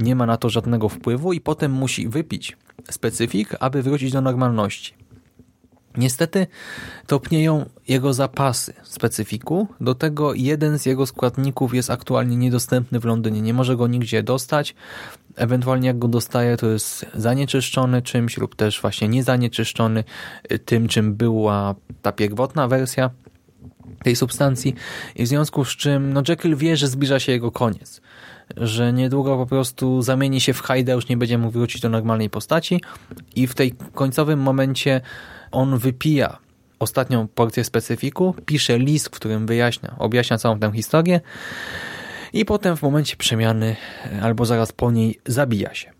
nie 0.00 0.16
ma 0.16 0.26
na 0.26 0.36
to 0.36 0.50
żadnego 0.50 0.88
wpływu 0.88 1.32
i 1.32 1.40
potem 1.40 1.72
musi 1.72 2.08
wypić 2.08 2.56
specyfik, 2.90 3.54
aby 3.60 3.82
wrócić 3.82 4.12
do 4.12 4.20
normalności. 4.20 4.94
Niestety 5.96 6.46
topnieją 7.06 7.64
jego 7.88 8.14
zapasy 8.14 8.72
specyfiku, 8.82 9.68
do 9.80 9.94
tego 9.94 10.34
jeden 10.34 10.78
z 10.78 10.86
jego 10.86 11.06
składników 11.06 11.74
jest 11.74 11.90
aktualnie 11.90 12.36
niedostępny 12.36 13.00
w 13.00 13.04
Londynie, 13.04 13.40
nie 13.40 13.54
może 13.54 13.76
go 13.76 13.86
nigdzie 13.86 14.22
dostać, 14.22 14.74
ewentualnie 15.36 15.86
jak 15.86 15.98
go 15.98 16.08
dostaje 16.08 16.56
to 16.56 16.66
jest 16.66 17.06
zanieczyszczony 17.14 18.02
czymś 18.02 18.36
lub 18.36 18.54
też 18.54 18.80
właśnie 18.80 19.08
niezanieczyszczony 19.08 20.04
tym 20.64 20.88
czym 20.88 21.14
była 21.14 21.74
ta 22.02 22.12
pierwotna 22.12 22.68
wersja 22.68 23.10
tej 24.04 24.16
substancji 24.16 24.74
i 25.16 25.24
w 25.24 25.28
związku 25.28 25.64
z 25.64 25.68
czym 25.68 26.12
no 26.12 26.22
Jekyll 26.28 26.56
wie, 26.56 26.76
że 26.76 26.88
zbliża 26.88 27.20
się 27.20 27.32
jego 27.32 27.50
koniec, 27.52 28.00
że 28.56 28.92
niedługo 28.92 29.36
po 29.36 29.46
prostu 29.46 30.02
zamieni 30.02 30.40
się 30.40 30.52
w 30.52 30.62
Hyde, 30.62 30.92
już 30.92 31.08
nie 31.08 31.16
będzie 31.16 31.38
mógł 31.38 31.52
wrócić 31.52 31.82
do 31.82 31.88
normalnej 31.88 32.30
postaci 32.30 32.80
i 33.36 33.46
w 33.46 33.54
tej 33.54 33.72
końcowym 33.94 34.40
momencie 34.40 35.00
on 35.50 35.78
wypija 35.78 36.38
ostatnią 36.78 37.28
porcję 37.28 37.64
specyfiku, 37.64 38.34
pisze 38.46 38.78
list, 38.78 39.06
w 39.06 39.10
którym 39.10 39.46
wyjaśnia, 39.46 39.94
objaśnia 39.98 40.38
całą 40.38 40.58
tę 40.58 40.72
historię 40.72 41.20
i 42.32 42.44
potem 42.44 42.76
w 42.76 42.82
momencie 42.82 43.16
przemiany 43.16 43.76
albo 44.22 44.46
zaraz 44.46 44.72
po 44.72 44.90
niej 44.90 45.20
zabija 45.26 45.74
się. 45.74 45.92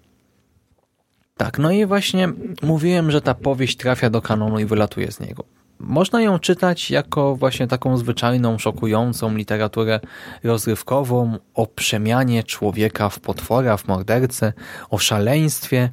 Tak, 1.37 1.59
no 1.59 1.71
i 1.71 1.87
właśnie 1.87 2.29
mówiłem, 2.63 3.11
że 3.11 3.21
ta 3.21 3.35
powieść 3.35 3.77
trafia 3.77 4.11
do 4.11 4.23
kanonu 4.23 4.59
i 4.59 4.65
wylatuje 4.65 5.13
z 5.13 5.21
niego. 5.21 5.45
Można 5.79 6.23
ją 6.23 6.39
czytać 6.39 6.91
jako 6.91 7.37
właśnie 7.37 7.67
taką 7.67 7.97
zwyczajną, 7.97 8.59
szokującą 8.59 9.37
literaturę 9.37 10.01
rozrywkową 10.45 11.39
o 11.55 11.67
przemianie 11.67 12.45
człowieka 12.45 13.09
w 13.09 13.21
potwora, 13.21 13.77
w 13.77 13.89
mordercę, 13.89 14.53
o 14.91 14.99
szaleństwie 14.99 15.91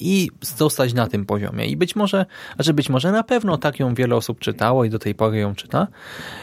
i 0.00 0.30
zostać 0.40 0.94
na 0.94 1.06
tym 1.06 1.26
poziomie. 1.26 1.66
I 1.66 1.76
być 1.76 1.96
może, 1.96 2.26
znaczy 2.54 2.74
być 2.74 2.88
może 2.88 3.12
na 3.12 3.22
pewno 3.22 3.58
tak 3.58 3.80
ją 3.80 3.94
wiele 3.94 4.16
osób 4.16 4.38
czytało 4.38 4.84
i 4.84 4.90
do 4.90 4.98
tej 4.98 5.14
pory 5.14 5.38
ją 5.38 5.54
czyta. 5.54 5.86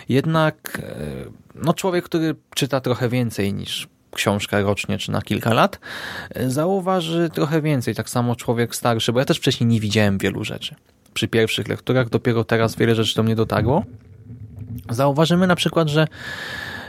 Jednak 0.10 0.82
e, 0.84 0.96
no 1.56 1.74
człowiek, 1.74 2.06
który 2.06 2.36
czyta 2.56 2.82
trochę 2.82 3.10
więcej 3.10 3.54
niż 3.54 3.88
książkę 4.12 4.62
rocznie 4.62 4.98
czy 4.98 5.12
na 5.12 5.22
kilka 5.22 5.54
lat, 5.54 5.80
e, 6.30 6.50
zauważy 6.50 7.30
trochę 7.34 7.62
więcej. 7.62 7.96
Tak 7.96 8.10
samo 8.10 8.36
człowiek 8.36 8.76
starszy, 8.76 9.14
bo 9.14 9.20
ja 9.20 9.26
też 9.26 9.38
wcześniej 9.38 9.68
nie 9.68 9.80
widziałem 9.80 10.18
wielu 10.18 10.44
rzeczy 10.44 10.76
przy 11.16 11.28
pierwszych 11.28 11.68
lekturach, 11.68 12.10
dopiero 12.10 12.44
teraz 12.44 12.76
wiele 12.76 12.96
rzeczy 12.96 13.16
do 13.16 13.24
mnie 13.24 13.36
dotarło. 13.36 13.84
Zauważymy 14.90 15.48
na 15.48 15.56
przykład, 15.56 15.88
że 15.88 16.08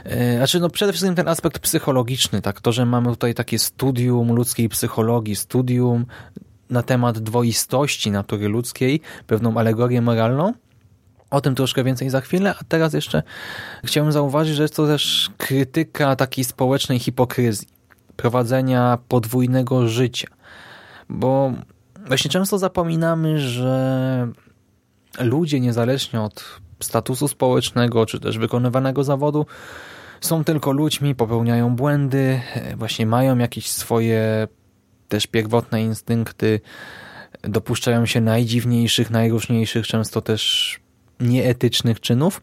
e, 0.03 0.37
znaczy 0.37 0.59
no 0.59 0.69
przede 0.69 0.91
wszystkim 0.91 1.15
ten 1.15 1.27
aspekt 1.27 1.59
psychologiczny, 1.59 2.41
tak, 2.41 2.61
to, 2.61 2.71
że 2.71 2.85
mamy 2.85 3.09
tutaj 3.09 3.33
takie 3.33 3.59
studium 3.59 4.33
ludzkiej 4.33 4.69
psychologii, 4.69 5.35
studium 5.35 6.05
na 6.69 6.83
temat 6.83 7.19
dwoistości 7.19 8.11
natury 8.11 8.47
ludzkiej, 8.47 9.01
pewną 9.27 9.57
alegorię 9.57 10.01
moralną, 10.01 10.53
o 11.29 11.41
tym 11.41 11.55
troszkę 11.55 11.83
więcej 11.83 12.09
za 12.09 12.21
chwilę, 12.21 12.55
a 12.59 12.63
teraz 12.63 12.93
jeszcze 12.93 13.23
chciałem 13.83 14.11
zauważyć, 14.11 14.55
że 14.55 14.61
jest 14.61 14.75
to 14.75 14.87
też 14.87 15.29
krytyka 15.37 16.15
takiej 16.15 16.43
społecznej 16.43 16.99
hipokryzji, 16.99 17.67
prowadzenia 18.15 18.97
podwójnego 19.07 19.87
życia, 19.87 20.27
bo 21.09 21.53
Właśnie 22.07 22.31
często 22.31 22.57
zapominamy, 22.57 23.39
że 23.39 24.27
ludzie 25.19 25.59
niezależnie 25.59 26.21
od 26.21 26.59
statusu 26.79 27.27
społecznego, 27.27 28.05
czy 28.05 28.19
też 28.19 28.37
wykonywanego 28.37 29.03
zawodu, 29.03 29.45
są 30.21 30.43
tylko 30.43 30.71
ludźmi, 30.71 31.15
popełniają 31.15 31.75
błędy, 31.75 32.41
właśnie 32.75 33.05
mają 33.05 33.37
jakieś 33.37 33.69
swoje 33.69 34.47
też 35.07 35.27
pierwotne 35.27 35.83
instynkty, 35.83 36.61
dopuszczają 37.41 38.05
się 38.05 38.21
najdziwniejszych, 38.21 39.09
najróżniejszych, 39.09 39.87
często 39.87 40.21
też 40.21 40.79
nieetycznych 41.19 41.99
czynów. 41.99 42.41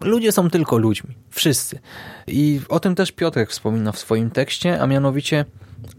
Ludzie 0.00 0.32
są 0.32 0.50
tylko 0.50 0.78
ludźmi. 0.78 1.14
Wszyscy. 1.30 1.78
I 2.26 2.60
o 2.68 2.80
tym 2.80 2.94
też 2.94 3.12
Piotrek 3.12 3.50
wspomina 3.50 3.92
w 3.92 3.98
swoim 3.98 4.30
tekście, 4.30 4.80
a 4.80 4.86
mianowicie 4.86 5.44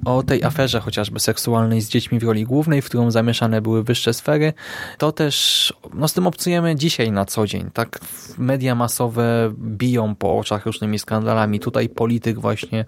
o 0.06 0.24
tej 0.24 0.44
aferze 0.44 0.80
chociażby 0.80 1.20
seksualnej 1.20 1.82
z 1.82 1.90
dziećmi 1.90 2.20
w 2.20 2.24
roli 2.24 2.44
głównej, 2.44 2.82
w 2.82 2.86
którą 2.86 3.12
zamieszane 3.12 3.62
były 3.62 3.84
wyższe 3.84 4.14
sfery, 4.14 4.54
to 4.98 5.12
też 5.12 5.74
no 5.94 6.08
z 6.08 6.14
tym 6.14 6.28
obcujemy 6.28 6.76
dzisiaj 6.76 7.12
na 7.12 7.26
co 7.26 7.48
dzień. 7.48 7.70
Tak 7.74 8.00
media 8.38 8.76
masowe 8.76 9.54
biją 9.58 10.16
po 10.16 10.38
oczach 10.38 10.66
różnymi 10.66 11.00
skandalami. 11.00 11.60
Tutaj 11.60 11.90
polityk 11.90 12.40
właśnie 12.40 12.86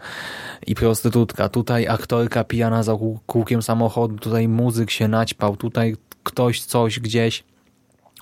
i 0.67 0.75
prostytutka, 0.75 1.49
tutaj 1.49 1.87
aktorka 1.87 2.43
pijana 2.43 2.83
za 2.83 2.97
kółkiem 3.25 3.61
samochodu, 3.61 4.17
tutaj 4.17 4.47
muzyk 4.47 4.91
się 4.91 5.07
naćpał, 5.07 5.57
tutaj 5.57 5.95
ktoś 6.23 6.61
coś 6.61 6.99
gdzieś 6.99 7.43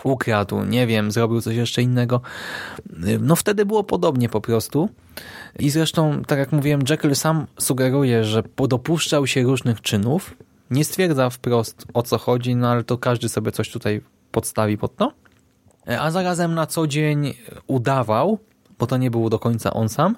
ukradł, 0.03 0.63
nie 0.63 0.88
wiem, 0.88 1.11
zrobił 1.11 1.41
coś 1.41 1.55
jeszcze 1.55 1.82
innego. 1.82 2.22
No 3.20 3.36
wtedy 3.36 3.65
było 3.65 3.84
podobnie 3.84 4.30
po 4.30 4.41
prostu. 4.41 4.89
I 5.60 5.70
zresztą, 5.70 6.24
tak 6.24 6.39
jak 6.39 6.52
mówiłem, 6.52 6.82
Jekyll 6.89 7.16
sam 7.16 7.47
sugeruje, 7.60 8.24
że 8.24 8.43
dopuszczał 8.70 9.28
się 9.28 9.43
różnych 9.43 9.82
czynów. 9.82 10.36
Nie 10.72 10.86
stwierdza 10.86 11.30
wprost 11.30 11.86
o 11.93 12.04
co 12.04 12.18
chodzi, 12.18 12.56
no 12.56 12.70
ale 12.70 12.84
to 12.84 12.97
każdy 12.97 13.30
sobie 13.30 13.52
coś 13.52 13.72
tutaj 13.72 14.02
podstawi 14.32 14.78
pod 14.78 14.95
to. 14.95 15.14
A 16.00 16.12
zarazem 16.12 16.56
na 16.56 16.66
co 16.66 16.88
dzień 16.88 17.34
udawał, 17.68 18.39
bo 18.80 18.88
to 18.88 18.97
nie 18.97 19.12
był 19.12 19.30
do 19.30 19.39
końca 19.39 19.74
on 19.74 19.89
sam, 19.89 20.16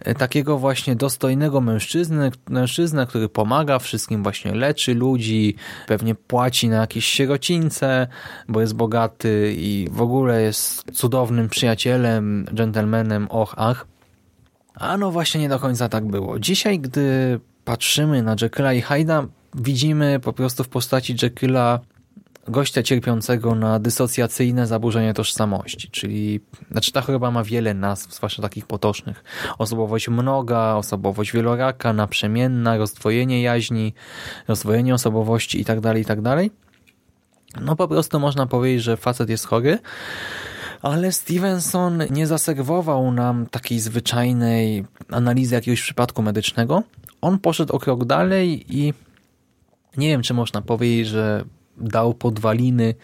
e, 0.00 0.14
takiego 0.14 0.58
właśnie 0.58 0.96
dostojnego 0.96 1.60
mężczyzny, 1.60 2.30
mężczyznę, 2.48 3.06
który 3.06 3.28
pomaga 3.28 3.78
wszystkim, 3.78 4.22
właśnie 4.22 4.54
leczy 4.54 4.94
ludzi, 4.94 5.56
pewnie 5.86 6.14
płaci 6.14 6.68
na 6.68 6.76
jakieś 6.76 7.04
sierocińce, 7.04 8.06
bo 8.48 8.60
jest 8.60 8.74
bogaty 8.74 9.54
i 9.58 9.88
w 9.90 10.02
ogóle 10.02 10.42
jest 10.42 10.92
cudownym 10.92 11.48
przyjacielem, 11.48 12.46
dżentelmenem, 12.54 13.26
och, 13.30 13.54
ach. 13.56 13.86
A 14.74 14.96
no 14.96 15.10
właśnie 15.10 15.40
nie 15.40 15.48
do 15.48 15.58
końca 15.58 15.88
tak 15.88 16.06
było. 16.06 16.38
Dzisiaj, 16.38 16.78
gdy 16.78 17.40
patrzymy 17.64 18.22
na 18.22 18.36
Jekylla 18.42 18.72
i 18.72 18.80
Hyda, 18.80 19.26
widzimy 19.54 20.20
po 20.20 20.32
prostu 20.32 20.64
w 20.64 20.68
postaci 20.68 21.16
Jekylla 21.22 21.80
gościa 22.48 22.82
cierpiącego 22.82 23.54
na 23.54 23.78
dysocjacyjne 23.78 24.66
zaburzenie 24.66 25.14
tożsamości, 25.14 25.90
czyli 25.90 26.40
znaczy 26.70 26.92
ta 26.92 27.00
choroba 27.00 27.30
ma 27.30 27.44
wiele 27.44 27.74
nazw, 27.74 28.14
zwłaszcza 28.14 28.42
takich 28.42 28.66
potocznych. 28.66 29.24
Osobowość 29.58 30.08
mnoga, 30.08 30.74
osobowość 30.74 31.32
wieloraka, 31.32 31.92
naprzemienna, 31.92 32.76
rozdwojenie 32.76 33.42
jaźni, 33.42 33.94
rozdwojenie 34.48 34.94
osobowości 34.94 35.58
itd., 35.58 35.80
tak 35.80 35.98
itd. 35.98 36.22
Tak 36.22 36.50
no 37.60 37.76
po 37.76 37.88
prostu 37.88 38.20
można 38.20 38.46
powiedzieć, 38.46 38.82
że 38.82 38.96
facet 38.96 39.30
jest 39.30 39.46
chory, 39.46 39.78
ale 40.84 41.12
Stevenson 41.12 42.02
nie 42.10 42.26
zaserwował 42.26 43.12
nam 43.12 43.46
takiej 43.46 43.80
zwyczajnej 43.80 44.84
analizy 45.10 45.54
jakiegoś 45.54 45.82
przypadku 45.82 46.22
medycznego. 46.22 46.82
On 47.20 47.38
poszedł 47.38 47.76
o 47.76 47.78
krok 47.78 48.04
dalej 48.04 48.76
i 48.78 48.94
nie 49.96 50.08
wiem, 50.08 50.22
czy 50.22 50.34
można 50.34 50.62
powiedzieć, 50.62 51.06
że 51.08 51.44
dał 51.76 52.14
podwaliny 52.14 52.94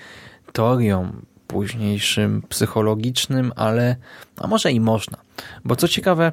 teoriom 0.53 1.23
późniejszym 1.47 2.43
psychologicznym, 2.49 3.53
ale 3.57 3.97
a 4.37 4.47
może 4.47 4.73
i 4.73 4.81
można. 4.81 5.19
Bo 5.65 5.77
co 5.77 5.89
ciekawe, 5.89 6.33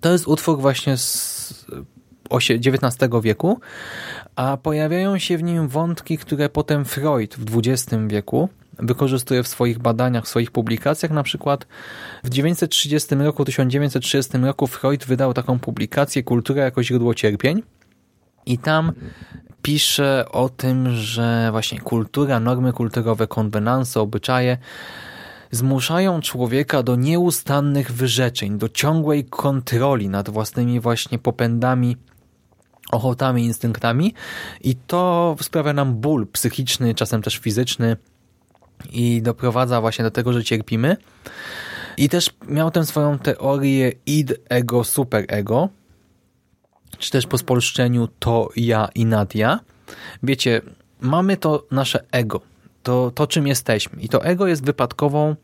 to 0.00 0.12
jest 0.12 0.28
utwór 0.28 0.58
właśnie 0.58 0.96
z 0.96 1.66
XIX 2.30 3.10
wieku, 3.22 3.60
a 4.36 4.56
pojawiają 4.56 5.18
się 5.18 5.38
w 5.38 5.42
nim 5.42 5.68
wątki, 5.68 6.18
które 6.18 6.48
potem 6.48 6.84
Freud 6.84 7.36
w 7.36 7.58
XX 7.58 8.02
wieku 8.06 8.48
wykorzystuje 8.78 9.42
w 9.42 9.48
swoich 9.48 9.78
badaniach, 9.78 10.24
w 10.24 10.28
swoich 10.28 10.50
publikacjach. 10.50 11.10
Na 11.12 11.22
przykład 11.22 11.66
w 12.24 12.30
1930 12.30 13.14
roku, 13.14 13.44
1930 13.44 14.38
roku 14.38 14.66
Freud 14.66 15.04
wydał 15.04 15.34
taką 15.34 15.58
publikację 15.58 16.22
Kultura 16.22 16.64
jako 16.64 16.82
źródło 16.82 17.14
cierpień. 17.14 17.62
I 18.46 18.58
tam 18.58 18.92
pisze 19.62 20.24
o 20.32 20.48
tym, 20.48 20.90
że 20.90 21.48
właśnie 21.50 21.80
kultura, 21.80 22.40
normy 22.40 22.72
kulturowe, 22.72 23.26
konwenanse, 23.26 24.00
obyczaje 24.00 24.58
zmuszają 25.50 26.20
człowieka 26.20 26.82
do 26.82 26.96
nieustannych 26.96 27.92
wyrzeczeń, 27.92 28.58
do 28.58 28.68
ciągłej 28.68 29.24
kontroli 29.24 30.08
nad 30.08 30.30
własnymi 30.30 30.80
właśnie 30.80 31.18
popędami, 31.18 31.96
ochotami, 32.92 33.44
instynktami. 33.44 34.14
I 34.60 34.76
to 34.76 35.36
sprawia 35.40 35.72
nam 35.72 35.94
ból 35.94 36.26
psychiczny, 36.26 36.94
czasem 36.94 37.22
też 37.22 37.38
fizyczny 37.38 37.96
i 38.90 39.22
doprowadza 39.22 39.80
właśnie 39.80 40.04
do 40.04 40.10
tego, 40.10 40.32
że 40.32 40.44
cierpimy. 40.44 40.96
I 41.96 42.08
też 42.08 42.30
miał 42.48 42.70
tę 42.70 42.86
swoją 42.86 43.18
teorię 43.18 43.92
id, 44.06 44.32
ego, 44.48 44.84
superego, 44.84 45.68
czy 46.98 47.10
też 47.10 47.26
po 47.26 47.38
spolszczeniu 47.38 48.08
to 48.18 48.48
ja 48.56 48.88
i 48.94 49.06
Nadia. 49.06 49.60
Wiecie, 50.22 50.60
mamy 51.00 51.36
to 51.36 51.66
nasze 51.70 52.04
ego, 52.10 52.40
to, 52.82 53.10
to 53.14 53.26
czym 53.26 53.46
jesteśmy. 53.46 54.02
I 54.02 54.08
to 54.08 54.24
ego 54.24 54.46
jest 54.46 54.64
wypadkową 54.64 55.36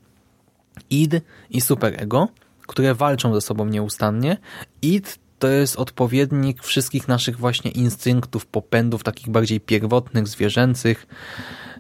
id 0.91 1.13
i 1.51 1.61
superego, 1.61 2.29
które 2.67 2.95
walczą 2.95 3.35
ze 3.35 3.41
sobą 3.41 3.65
nieustannie. 3.65 4.37
Id 4.83 5.19
to 5.39 5.49
jest 5.49 5.77
odpowiednik 5.77 6.63
wszystkich 6.63 7.09
naszych 7.09 7.39
właśnie 7.39 7.71
instynktów, 7.71 8.47
popędów, 8.47 9.05
takich 9.05 9.29
bardziej 9.29 9.61
pierwotnych, 9.61 10.29
zwierzęcych, 10.29 11.07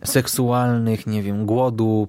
seksualnych, 0.04 1.06
nie 1.06 1.22
wiem, 1.22 1.46
głodu 1.46 2.09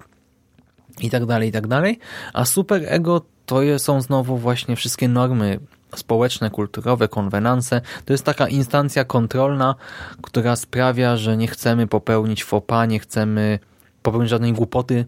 i 1.02 1.10
tak 1.10 1.26
dalej, 1.26 1.50
i 1.50 1.52
tak 1.52 1.68
dalej. 1.68 2.00
A 2.34 2.46
superego 2.46 3.26
to 3.46 3.80
są 3.80 4.02
znowu 4.02 4.38
właśnie 4.38 4.76
wszystkie 4.76 5.08
normy 5.08 5.60
społeczne, 5.96 6.50
kulturowe, 6.50 7.08
konwenanse. 7.08 7.82
To 8.06 8.14
jest 8.14 8.24
taka 8.24 8.48
instancja 8.48 9.06
kontrolna, 9.06 9.76
która 10.22 10.56
sprawia, 10.56 11.18
że 11.18 11.38
nie 11.38 11.48
chcemy 11.48 11.88
popełnić 11.88 12.44
fopa, 12.44 12.86
nie 12.86 13.00
chcemy 13.00 13.60
popełnić 14.02 14.30
żadnej 14.30 14.54
głupoty, 14.54 15.06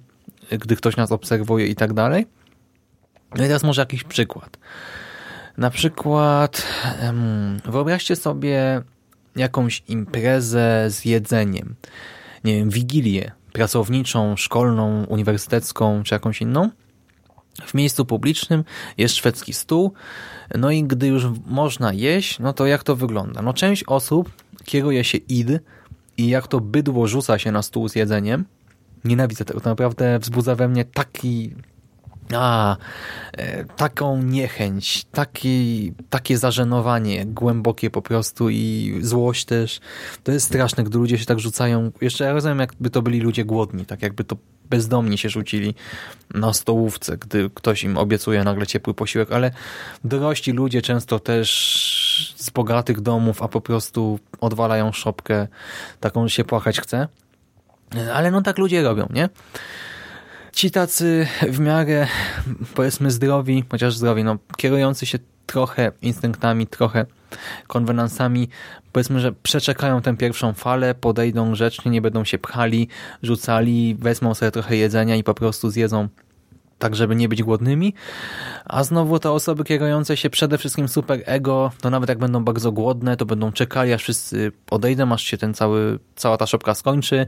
gdy 0.51 0.75
ktoś 0.75 0.97
nas 0.97 1.11
obserwuje 1.11 1.67
i 1.67 1.75
tak 1.75 1.93
dalej. 1.93 2.27
No 3.35 3.43
i 3.43 3.47
teraz 3.47 3.63
może 3.63 3.81
jakiś 3.81 4.03
przykład. 4.03 4.57
Na 5.62 5.70
przykład 5.70 6.68
wyobraźcie 7.66 8.16
sobie 8.16 8.82
jakąś 9.36 9.84
imprezę 9.88 10.86
z 10.89 11.05
jedzeniem. 11.05 11.76
Nie 12.43 12.55
wiem, 12.55 12.70
wigilię 12.70 13.32
pracowniczą, 13.53 14.38
szkolną, 14.38 15.05
uniwersytecką 15.05 16.03
czy 16.03 16.16
jakąś 16.16 16.41
inną 16.41 16.70
w 17.66 17.74
miejscu 17.74 18.05
publicznym 18.05 18.64
jest 18.97 19.16
szwedzki 19.16 19.53
stół, 19.53 19.93
no 20.55 20.72
i 20.72 20.84
gdy 20.84 21.07
już 21.07 21.26
można 21.45 21.93
jeść, 21.93 22.39
no 22.39 22.53
to 22.53 22.66
jak 22.66 22.84
to 22.84 22.95
wygląda? 22.95 23.41
No 23.41 23.53
część 23.53 23.84
osób 23.84 24.32
kieruje 24.66 25.03
się 25.03 25.18
id 25.18 25.49
i 26.18 26.28
jak 26.28 26.47
to 26.47 26.59
bydło 26.59 27.07
rzuca 27.07 27.39
się 27.39 27.51
na 27.51 27.62
stół 27.62 27.89
z 27.89 27.95
jedzeniem. 27.95 28.45
Nienawidzę 29.05 29.45
tego, 29.45 29.59
to 29.59 29.70
naprawdę 29.70 30.20
wzbudza 30.20 30.55
we 30.55 30.68
mnie 30.68 30.86
taki 30.86 31.55
a, 32.36 32.77
e, 33.34 33.65
taką 33.65 34.21
niechęć, 34.21 35.05
taki, 35.11 35.93
takie 36.09 36.38
zażenowanie 36.38 37.25
głębokie 37.25 37.89
po 37.89 38.01
prostu 38.01 38.49
i 38.49 38.97
złość 39.01 39.45
też. 39.45 39.79
To 40.23 40.32
jest 40.32 40.45
straszne, 40.45 40.84
gdy 40.84 40.97
ludzie 40.97 41.17
się 41.17 41.25
tak 41.25 41.39
rzucają. 41.39 41.91
Jeszcze 42.01 42.23
ja 42.23 42.34
rozumiem, 42.34 42.59
jakby 42.59 42.89
to 42.89 43.01
byli 43.01 43.19
ludzie 43.19 43.45
głodni, 43.45 43.86
tak 43.86 44.01
jakby 44.01 44.23
to 44.23 44.36
bezdomni 44.69 45.17
się 45.17 45.29
rzucili 45.29 45.75
na 46.34 46.53
stołówce, 46.53 47.17
gdy 47.17 47.49
ktoś 47.49 47.84
im 47.84 47.97
obiecuje 47.97 48.43
nagle 48.43 48.67
ciepły 48.67 48.93
posiłek, 48.93 49.32
ale 49.32 49.51
dorośli 50.03 50.53
ludzie 50.53 50.82
często 50.82 51.19
też 51.19 52.34
z 52.38 52.49
bogatych 52.49 53.01
domów, 53.01 53.43
a 53.43 53.47
po 53.47 53.61
prostu 53.61 54.19
odwalają 54.41 54.91
szopkę, 54.91 55.47
taką 55.99 56.27
się 56.27 56.43
płakać 56.43 56.79
chce. 56.79 57.07
Ale 58.13 58.32
no 58.32 58.41
tak 58.41 58.57
ludzie 58.57 58.84
robią, 58.84 59.07
nie? 59.13 59.29
Ci 60.54 60.72
tacy 60.72 61.28
w 61.49 61.60
miarę, 61.60 62.08
powiedzmy 62.76 63.12
zdrowi, 63.12 63.64
chociaż 63.72 63.95
zdrowi, 63.95 64.24
no 64.24 64.38
kierujący 64.58 65.06
się 65.06 65.20
trochę 65.45 65.91
instynktami, 66.02 66.68
trochę 66.68 67.06
konwenansami, 67.68 68.49
powiedzmy, 68.91 69.20
że 69.20 69.32
przeczekają 69.32 70.02
tę 70.02 70.18
pierwszą 70.18 70.54
falę, 70.54 70.95
podejdą 70.95 71.52
grzecznie, 71.52 71.91
nie 71.91 72.02
będą 72.02 72.24
się 72.24 72.38
pchali, 72.38 72.88
rzucali, 73.24 73.95
wezmą 73.99 74.34
sobie 74.34 74.52
trochę 74.52 74.76
jedzenia 74.76 75.16
i 75.16 75.24
po 75.24 75.34
prostu 75.34 75.70
zjedzą 75.70 76.08
tak, 76.82 76.95
żeby 76.95 77.15
nie 77.15 77.29
być 77.29 77.43
głodnymi. 77.43 77.93
A 78.65 78.84
znowu 78.84 79.19
te 79.19 79.32
osoby 79.32 79.63
kierujące 79.63 80.17
się 80.17 80.29
przede 80.29 80.57
wszystkim 80.57 80.88
super 80.88 81.23
ego, 81.25 81.71
to 81.82 81.89
nawet 81.89 82.09
jak 82.09 82.17
będą 82.17 82.43
bardzo 82.43 82.71
głodne, 82.71 83.17
to 83.17 83.25
będą 83.25 83.51
czekali, 83.51 83.93
aż 83.93 84.01
wszyscy 84.01 84.51
odejdą, 84.71 85.13
aż 85.13 85.23
się 85.23 85.38
ten 85.38 85.53
cały, 85.53 85.99
cała 86.15 86.38
ta 86.38 86.47
szopka 86.47 86.75
skończy. 86.75 87.25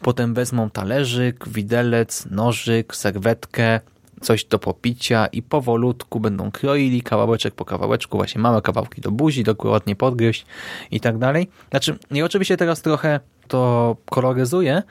Potem 0.00 0.34
wezmą 0.34 0.70
talerzyk, 0.70 1.48
widelec, 1.48 2.26
nożyk, 2.30 2.96
serwetkę, 2.96 3.80
coś 4.20 4.44
do 4.44 4.58
popicia 4.58 5.26
i 5.26 5.42
powolutku 5.42 6.20
będą 6.20 6.50
kroili 6.50 7.02
kawałeczek 7.02 7.54
po 7.54 7.64
kawałeczku, 7.64 8.16
właśnie 8.16 8.40
małe 8.40 8.62
kawałki 8.62 9.00
do 9.00 9.10
buzi, 9.10 9.44
dokładnie 9.44 9.96
podgryźć 9.96 10.46
i 10.90 11.00
tak 11.00 11.18
dalej. 11.18 11.48
Znaczy, 11.70 11.98
i 12.10 12.22
oczywiście 12.22 12.56
teraz 12.56 12.82
trochę 12.82 13.20
to 13.48 13.96
koloryzuję, 14.10 14.82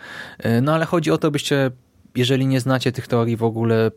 y, 0.45 0.61
no 0.61 0.74
ale 0.74 0.86
chodzi 0.86 1.11
o 1.11 1.18
to, 1.18 1.32
byście, 1.32 1.72
jeżeli 2.16 2.47
nie 2.47 2.59
znacie 2.59 2.91
tych 2.91 3.07
teorii 3.07 3.38
w 3.38 3.43
ogóle, 3.43 3.91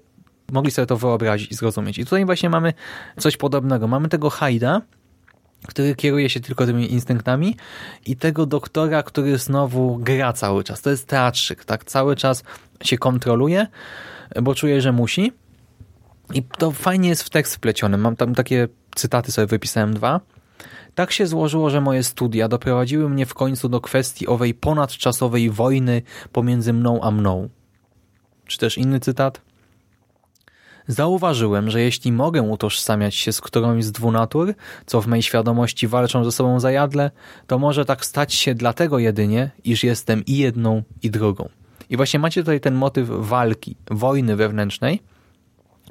mogli 0.52 0.70
sobie 0.70 0.86
to 0.86 0.96
wyobrazić 0.96 1.50
i 1.50 1.54
zrozumieć. 1.54 1.98
I 1.98 2.04
tutaj 2.04 2.24
właśnie 2.24 2.50
mamy 2.50 2.72
coś 3.18 3.36
podobnego. 3.36 3.88
Mamy 3.88 4.08
tego 4.08 4.30
Hajda, 4.30 4.82
który 5.66 5.94
kieruje 5.94 6.30
się 6.30 6.40
tylko 6.40 6.66
tymi 6.66 6.92
instynktami 6.92 7.56
i 8.06 8.16
tego 8.16 8.46
doktora, 8.46 9.02
który 9.02 9.38
znowu 9.38 9.98
gra 9.98 10.32
cały 10.32 10.64
czas. 10.64 10.82
To 10.82 10.90
jest 10.90 11.06
teatrzyk, 11.06 11.64
tak? 11.64 11.84
Cały 11.84 12.16
czas 12.16 12.42
się 12.82 12.98
kontroluje, 12.98 13.66
bo 14.42 14.54
czuje, 14.54 14.80
że 14.80 14.92
musi. 14.92 15.32
I 16.34 16.42
to 16.42 16.70
fajnie 16.70 17.08
jest 17.08 17.22
w 17.22 17.30
tekst 17.30 17.56
wpleciony. 17.56 17.98
Mam 17.98 18.16
tam 18.16 18.34
takie 18.34 18.68
cytaty 18.94 19.32
sobie 19.32 19.46
wypisałem 19.46 19.94
dwa. 19.94 20.20
Tak 20.94 21.12
się 21.12 21.26
złożyło, 21.26 21.70
że 21.70 21.80
moje 21.80 22.02
studia 22.02 22.48
doprowadziły 22.48 23.10
mnie 23.10 23.26
w 23.26 23.34
końcu 23.34 23.68
do 23.68 23.80
kwestii 23.80 24.26
owej 24.26 24.54
ponadczasowej 24.54 25.50
wojny 25.50 26.02
pomiędzy 26.32 26.72
mną 26.72 27.00
a 27.02 27.10
mną. 27.10 27.48
Czy 28.46 28.58
też 28.58 28.78
inny 28.78 29.00
cytat? 29.00 29.40
Zauważyłem, 30.88 31.70
że 31.70 31.80
jeśli 31.80 32.12
mogę 32.12 32.42
utożsamiać 32.42 33.14
się 33.14 33.32
z 33.32 33.40
którąś 33.40 33.84
z 33.84 33.92
dwu 33.92 34.12
natur, 34.12 34.54
co 34.86 35.00
w 35.00 35.06
mej 35.06 35.22
świadomości 35.22 35.88
walczą 35.88 36.24
ze 36.24 36.32
sobą 36.32 36.60
zajadle, 36.60 37.10
to 37.46 37.58
może 37.58 37.84
tak 37.84 38.04
stać 38.04 38.34
się 38.34 38.54
dlatego 38.54 38.98
jedynie, 38.98 39.50
iż 39.64 39.84
jestem 39.84 40.24
i 40.24 40.36
jedną, 40.36 40.82
i 41.02 41.10
drugą. 41.10 41.48
I 41.90 41.96
właśnie 41.96 42.20
macie 42.20 42.40
tutaj 42.40 42.60
ten 42.60 42.74
motyw 42.74 43.08
walki, 43.08 43.76
wojny 43.90 44.36
wewnętrznej, 44.36 45.02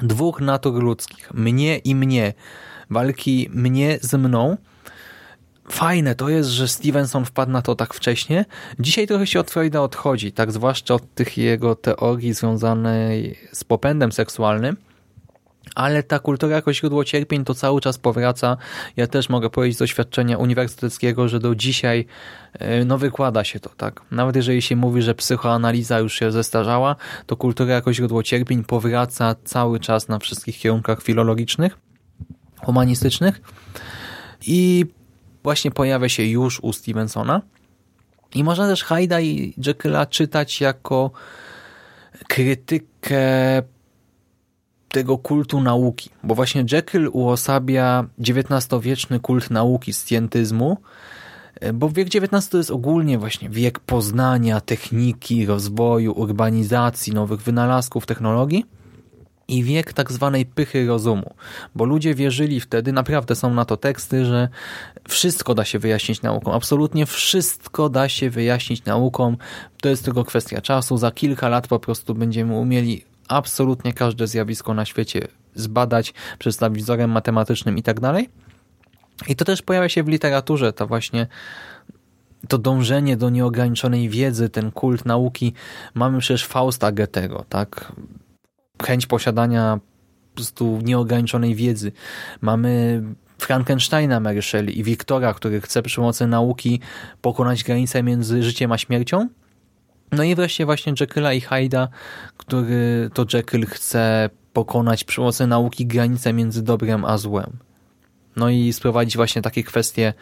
dwóch 0.01 0.41
natur 0.41 0.83
ludzkich, 0.83 1.33
mnie 1.33 1.77
i 1.77 1.95
mnie, 1.95 2.33
walki 2.89 3.49
mnie 3.53 3.97
z 4.01 4.13
mną. 4.13 4.57
Fajne 5.69 6.15
to 6.15 6.29
jest, 6.29 6.49
że 6.49 6.67
Stevenson 6.67 7.25
wpadł 7.25 7.51
na 7.51 7.61
to 7.61 7.75
tak 7.75 7.93
wcześnie. 7.93 8.45
Dzisiaj 8.79 9.07
trochę 9.07 9.27
się 9.27 9.39
od 9.39 9.51
Freuda 9.51 9.81
odchodzi, 9.81 10.31
tak 10.31 10.51
zwłaszcza 10.51 10.93
od 10.93 11.13
tych 11.13 11.37
jego 11.37 11.75
teorii 11.75 12.33
związanej 12.33 13.35
z 13.53 13.63
popędem 13.63 14.11
seksualnym, 14.11 14.77
ale 15.75 16.03
ta 16.03 16.19
kultura 16.19 16.55
jako 16.55 16.73
źródło 16.73 17.03
cierpień 17.03 17.45
to 17.45 17.53
cały 17.53 17.81
czas 17.81 17.97
powraca. 17.97 18.57
Ja 18.95 19.07
też 19.07 19.29
mogę 19.29 19.49
powiedzieć 19.49 19.75
z 19.75 19.79
doświadczenia 19.79 20.37
uniwersyteckiego, 20.37 21.27
że 21.27 21.39
do 21.39 21.55
dzisiaj 21.55 22.05
e, 22.53 22.85
no 22.85 22.97
wykłada 22.97 23.43
się 23.43 23.59
to, 23.59 23.69
tak. 23.77 24.01
Nawet 24.11 24.35
jeżeli 24.35 24.61
się 24.61 24.75
mówi, 24.75 25.01
że 25.01 25.15
psychoanaliza 25.15 25.99
już 25.99 26.19
się 26.19 26.31
zestarzała, 26.31 26.95
to 27.25 27.37
kultura 27.37 27.73
jako 27.73 27.93
źródło 27.93 28.23
cierpień 28.23 28.63
powraca 28.63 29.35
cały 29.43 29.79
czas 29.79 30.07
na 30.07 30.19
wszystkich 30.19 30.57
kierunkach 30.59 31.03
filologicznych, 31.03 31.77
humanistycznych 32.61 33.41
i 34.47 34.85
właśnie 35.43 35.71
pojawia 35.71 36.09
się 36.09 36.23
już 36.23 36.59
u 36.59 36.73
Stevensona. 36.73 37.41
I 38.35 38.43
można 38.43 38.67
też 38.67 38.83
Hyda 38.83 39.21
i 39.21 39.53
Jekylla 39.65 40.05
czytać 40.05 40.61
jako 40.61 41.11
krytykę 42.27 43.17
tego 44.89 45.17
kultu 45.17 45.61
nauki, 45.61 46.09
bo 46.23 46.35
właśnie 46.35 46.65
Jekyll 46.71 47.09
uosabia 47.13 48.05
XIX-wieczny 48.19 49.19
kult 49.19 49.49
nauki, 49.49 49.93
scjentyzmu, 49.93 50.77
bo 51.73 51.89
wiek 51.89 52.07
XIX 52.07 52.49
to 52.49 52.57
jest 52.57 52.71
ogólnie 52.71 53.17
właśnie 53.17 53.49
wiek 53.49 53.79
poznania, 53.79 54.61
techniki, 54.61 55.45
rozwoju, 55.45 56.11
urbanizacji, 56.11 57.13
nowych 57.13 57.41
wynalazków, 57.41 58.05
technologii 58.05 58.65
i 59.47 59.63
wiek 59.63 59.93
tak 59.93 60.11
zwanej 60.11 60.45
pychy 60.45 60.87
rozumu, 60.87 61.33
bo 61.75 61.85
ludzie 61.85 62.15
wierzyli 62.15 62.59
wtedy, 62.59 62.93
naprawdę 62.93 63.35
są 63.35 63.53
na 63.53 63.65
to 63.65 63.77
teksty, 63.77 64.25
że 64.25 64.49
wszystko 65.07 65.55
da 65.55 65.65
się 65.65 65.79
wyjaśnić 65.79 66.21
nauką, 66.21 66.53
absolutnie 66.53 67.05
wszystko 67.05 67.89
da 67.89 68.09
się 68.09 68.29
wyjaśnić 68.29 68.85
nauką, 68.85 69.35
to 69.81 69.89
jest 69.89 70.05
tylko 70.05 70.23
kwestia 70.23 70.61
czasu, 70.61 70.97
za 70.97 71.11
kilka 71.11 71.49
lat 71.49 71.67
po 71.67 71.79
prostu 71.79 72.15
będziemy 72.15 72.55
umieli 72.55 73.05
absolutnie 73.27 73.93
każde 73.93 74.27
zjawisko 74.27 74.73
na 74.73 74.85
świecie 74.85 75.27
zbadać, 75.55 76.13
przedstawić 76.39 76.83
wzorem 76.83 77.11
matematycznym 77.11 77.77
i 77.77 77.83
tak 77.83 77.99
dalej. 77.99 78.29
I 79.27 79.35
to 79.35 79.45
też 79.45 79.61
pojawia 79.61 79.89
się 79.89 80.03
w 80.03 80.07
literaturze, 80.07 80.73
to 80.73 80.87
właśnie 80.87 81.27
to 82.47 82.57
dążenie 82.57 83.17
do 83.17 83.29
nieograniczonej 83.29 84.09
wiedzy, 84.09 84.49
ten 84.49 84.71
kult 84.71 85.05
nauki. 85.05 85.53
Mamy 85.93 86.19
przecież 86.19 86.45
Fausta 86.45 86.91
Goethego, 86.91 87.45
tak? 87.49 87.91
Chęć 88.83 89.07
posiadania 89.07 89.79
po 90.31 90.35
prostu 90.35 90.79
nieograniczonej 90.83 91.55
wiedzy. 91.55 91.91
Mamy 92.41 93.03
Frankensteina 93.37 94.19
Mary 94.19 94.41
Shelley 94.41 94.79
i 94.79 94.83
Wiktora, 94.83 95.33
który 95.33 95.61
chce 95.61 95.83
przy 95.83 95.95
pomocy 95.95 96.27
nauki 96.27 96.79
pokonać 97.21 97.63
granicę 97.63 98.03
między 98.03 98.43
życiem 98.43 98.71
a 98.71 98.77
śmiercią. 98.77 99.29
No 100.11 100.23
i 100.23 100.35
wreszcie 100.35 100.65
właśnie 100.65 100.93
Jekylla 100.99 101.33
i 101.33 101.41
Hyda, 101.41 101.87
który 102.37 103.09
to 103.13 103.25
Jekyll 103.33 103.65
chce 103.65 104.29
pokonać 104.53 105.03
przy 105.03 105.15
pomocy 105.15 105.47
nauki 105.47 105.85
granicę 105.85 106.33
między 106.33 106.63
dobrem 106.63 107.05
a 107.05 107.17
złem. 107.17 107.57
No 108.35 108.49
i 108.49 108.73
sprowadzić 108.73 109.15
właśnie 109.15 109.41
takie 109.41 109.63
kwestie 109.63 110.13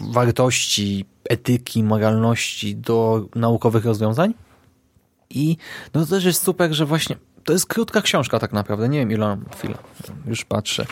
wartości, 0.00 1.04
etyki, 1.28 1.84
moralności 1.84 2.76
do 2.76 3.26
naukowych 3.34 3.84
rozwiązań. 3.84 4.34
I 5.30 5.56
no 5.94 6.00
to 6.00 6.06
też 6.06 6.24
jest 6.24 6.42
super, 6.42 6.72
że 6.72 6.86
właśnie 6.86 7.16
to 7.44 7.52
jest 7.52 7.66
krótka 7.66 8.02
książka 8.02 8.38
tak 8.38 8.52
naprawdę. 8.52 8.88
Nie 8.88 8.98
wiem 8.98 9.10
ile 9.10 9.26
mam. 9.26 9.44
Chwila. 9.58 9.78
Już 10.26 10.44
patrzę. 10.44 10.86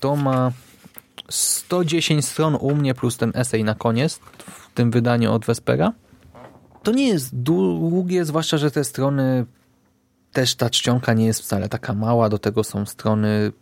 To 0.00 0.16
ma 0.16 0.52
110 1.28 2.24
stron 2.24 2.54
u 2.60 2.74
mnie 2.74 2.94
plus 2.94 3.16
ten 3.16 3.32
esej 3.34 3.64
na 3.64 3.74
koniec 3.74 4.20
w 4.46 4.74
tym 4.74 4.90
wydaniu 4.90 5.32
od 5.32 5.46
Vespera. 5.46 5.92
To 6.82 6.92
nie 6.92 7.08
jest 7.08 7.36
długie, 7.36 8.24
zwłaszcza, 8.24 8.58
że 8.58 8.70
te 8.70 8.84
strony 8.84 9.46
też 10.32 10.54
ta 10.54 10.70
czcionka 10.70 11.14
nie 11.14 11.26
jest 11.26 11.42
wcale 11.42 11.68
taka 11.68 11.94
mała, 11.94 12.28
do 12.28 12.38
tego 12.38 12.64
są 12.64 12.86
strony 12.86 13.52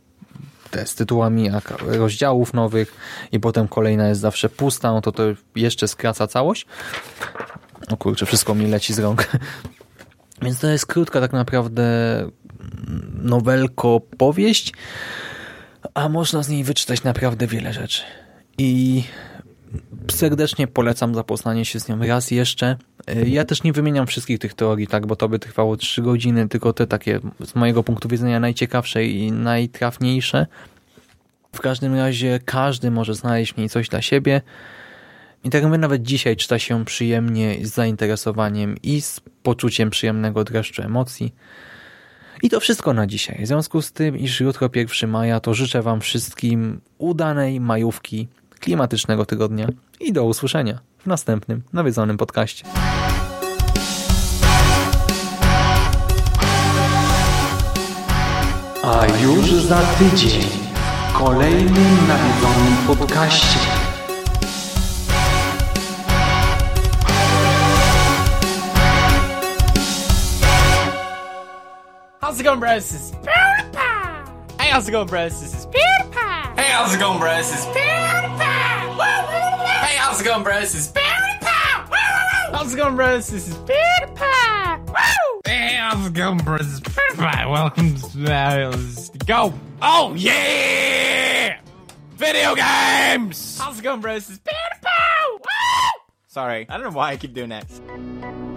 te 0.70 0.86
z 0.86 0.94
tytułami 0.94 1.50
rozdziałów 1.80 2.54
nowych 2.54 2.94
i 3.32 3.40
potem 3.40 3.68
kolejna 3.68 4.08
jest 4.08 4.20
zawsze 4.20 4.48
pusta, 4.48 4.92
no 4.92 5.00
to 5.00 5.12
to 5.12 5.22
jeszcze 5.56 5.88
skraca 5.88 6.26
całość. 6.26 6.66
O 7.88 7.96
kurczę, 7.96 8.26
wszystko 8.26 8.54
mi 8.54 8.66
leci 8.66 8.94
z 8.94 8.98
rąk. 8.98 9.28
Więc 10.42 10.58
to 10.58 10.66
jest 10.66 10.86
krótka 10.86 11.20
tak 11.20 11.32
naprawdę 11.32 11.84
nowelko 13.22 14.00
powieść, 14.00 14.72
a 15.94 16.08
można 16.08 16.42
z 16.42 16.48
niej 16.48 16.64
wyczytać 16.64 17.02
naprawdę 17.02 17.46
wiele 17.46 17.72
rzeczy. 17.72 18.02
I 18.58 19.04
serdecznie 20.10 20.66
polecam 20.66 21.14
zapoznanie 21.14 21.64
się 21.64 21.80
z 21.80 21.88
nią 21.88 22.06
raz 22.06 22.30
jeszcze. 22.30 22.76
E, 23.08 23.28
ja 23.28 23.44
też 23.44 23.62
nie 23.62 23.72
wymieniam 23.72 24.06
wszystkich 24.06 24.38
tych 24.38 24.54
teorii, 24.54 24.86
tak, 24.86 25.06
bo 25.06 25.16
to 25.16 25.28
by 25.28 25.38
trwało 25.38 25.76
3 25.76 26.02
godziny, 26.02 26.48
tylko 26.48 26.72
te 26.72 26.86
takie 26.86 27.20
z 27.44 27.54
mojego 27.54 27.82
punktu 27.82 28.08
widzenia 28.08 28.40
najciekawsze 28.40 29.04
i 29.04 29.32
najtrafniejsze. 29.32 30.46
W 31.52 31.60
każdym 31.60 31.94
razie 31.94 32.40
każdy 32.44 32.90
może 32.90 33.14
znaleźć 33.14 33.54
w 33.54 33.56
niej 33.56 33.68
coś 33.68 33.88
dla 33.88 34.02
siebie. 34.02 34.42
I 35.44 35.50
tak 35.50 35.64
my 35.64 35.78
nawet 35.78 36.02
dzisiaj 36.02 36.36
czyta 36.36 36.58
się 36.58 36.84
przyjemnie, 36.84 37.56
z 37.62 37.74
zainteresowaniem 37.74 38.76
i 38.82 39.00
z 39.00 39.20
poczuciem 39.42 39.90
przyjemnego 39.90 40.44
dreszczu 40.44 40.82
emocji. 40.82 41.34
I 42.42 42.50
to 42.50 42.60
wszystko 42.60 42.92
na 42.92 43.06
dzisiaj. 43.06 43.44
W 43.44 43.46
związku 43.46 43.82
z 43.82 43.92
tym, 43.92 44.18
iż 44.18 44.40
jutro 44.40 44.70
1 44.74 45.10
maja, 45.10 45.40
to 45.40 45.54
życzę 45.54 45.82
Wam 45.82 46.00
wszystkim 46.00 46.80
udanej 46.98 47.60
majówki, 47.60 48.28
klimatycznego 48.60 49.26
tygodnia 49.26 49.68
i 50.00 50.12
do 50.12 50.24
usłyszenia 50.24 50.87
w 50.98 51.06
następnym 51.06 51.62
nawiedzonym 51.72 52.16
podcaście. 52.16 52.64
A 58.84 59.06
już 59.22 59.52
za 59.52 59.80
tydzień 59.80 60.42
w 61.08 61.12
kolejnym 61.18 62.08
nawiedzonym 62.08 62.98
podcaście. 62.98 63.58
How's 72.20 72.40
it 72.40 72.44
going, 72.44 72.60
bros? 72.60 72.90
This 72.90 72.92
is 72.92 73.10
PewDiePie. 73.12 74.58
Hey, 74.58 74.70
how's 74.70 74.88
it 74.88 74.92
going, 74.92 75.08
bros? 75.08 75.40
This 75.40 75.54
is 75.54 75.66
PewDiePie. 75.66 76.56
Hey, 76.56 76.70
how's 76.72 76.94
it 76.94 77.00
going, 77.00 77.18
bros? 77.18 77.50
This 77.50 77.60
is 77.60 77.66
PewDiePie. 77.66 77.97
How's 80.18 80.26
it 80.26 80.30
going, 80.30 80.42
bros? 80.42 80.72
This 80.72 80.74
is 80.74 80.88
PewDiePie. 80.88 82.50
How's 82.50 82.74
it 82.74 82.76
going, 82.76 82.96
bros? 82.96 83.28
This 83.28 83.46
is 83.46 83.54
PewDiePie. 83.54 84.96
Hey, 85.46 85.76
how's 85.78 86.08
it 86.08 86.12
going, 86.12 86.38
bros? 86.38 86.58
This 86.58 86.74
is 86.74 86.80
PewDiePie. 86.80 87.48
Welcome 87.48 87.94
to 87.94 88.34
uh, 88.34 88.76
go. 89.26 89.54
Oh 89.80 90.14
yeah, 90.16 91.60
video 92.16 92.56
games. 92.56 93.60
How's 93.60 93.78
it 93.78 93.82
going, 93.82 94.00
bros? 94.00 94.26
This 94.26 94.38
is 94.38 94.40
PewDiePie. 94.40 95.38
Sorry, 96.26 96.66
I 96.68 96.78
don't 96.78 96.90
know 96.90 96.98
why 96.98 97.10
I 97.10 97.16
keep 97.16 97.32
doing 97.32 97.50
that. 97.50 98.47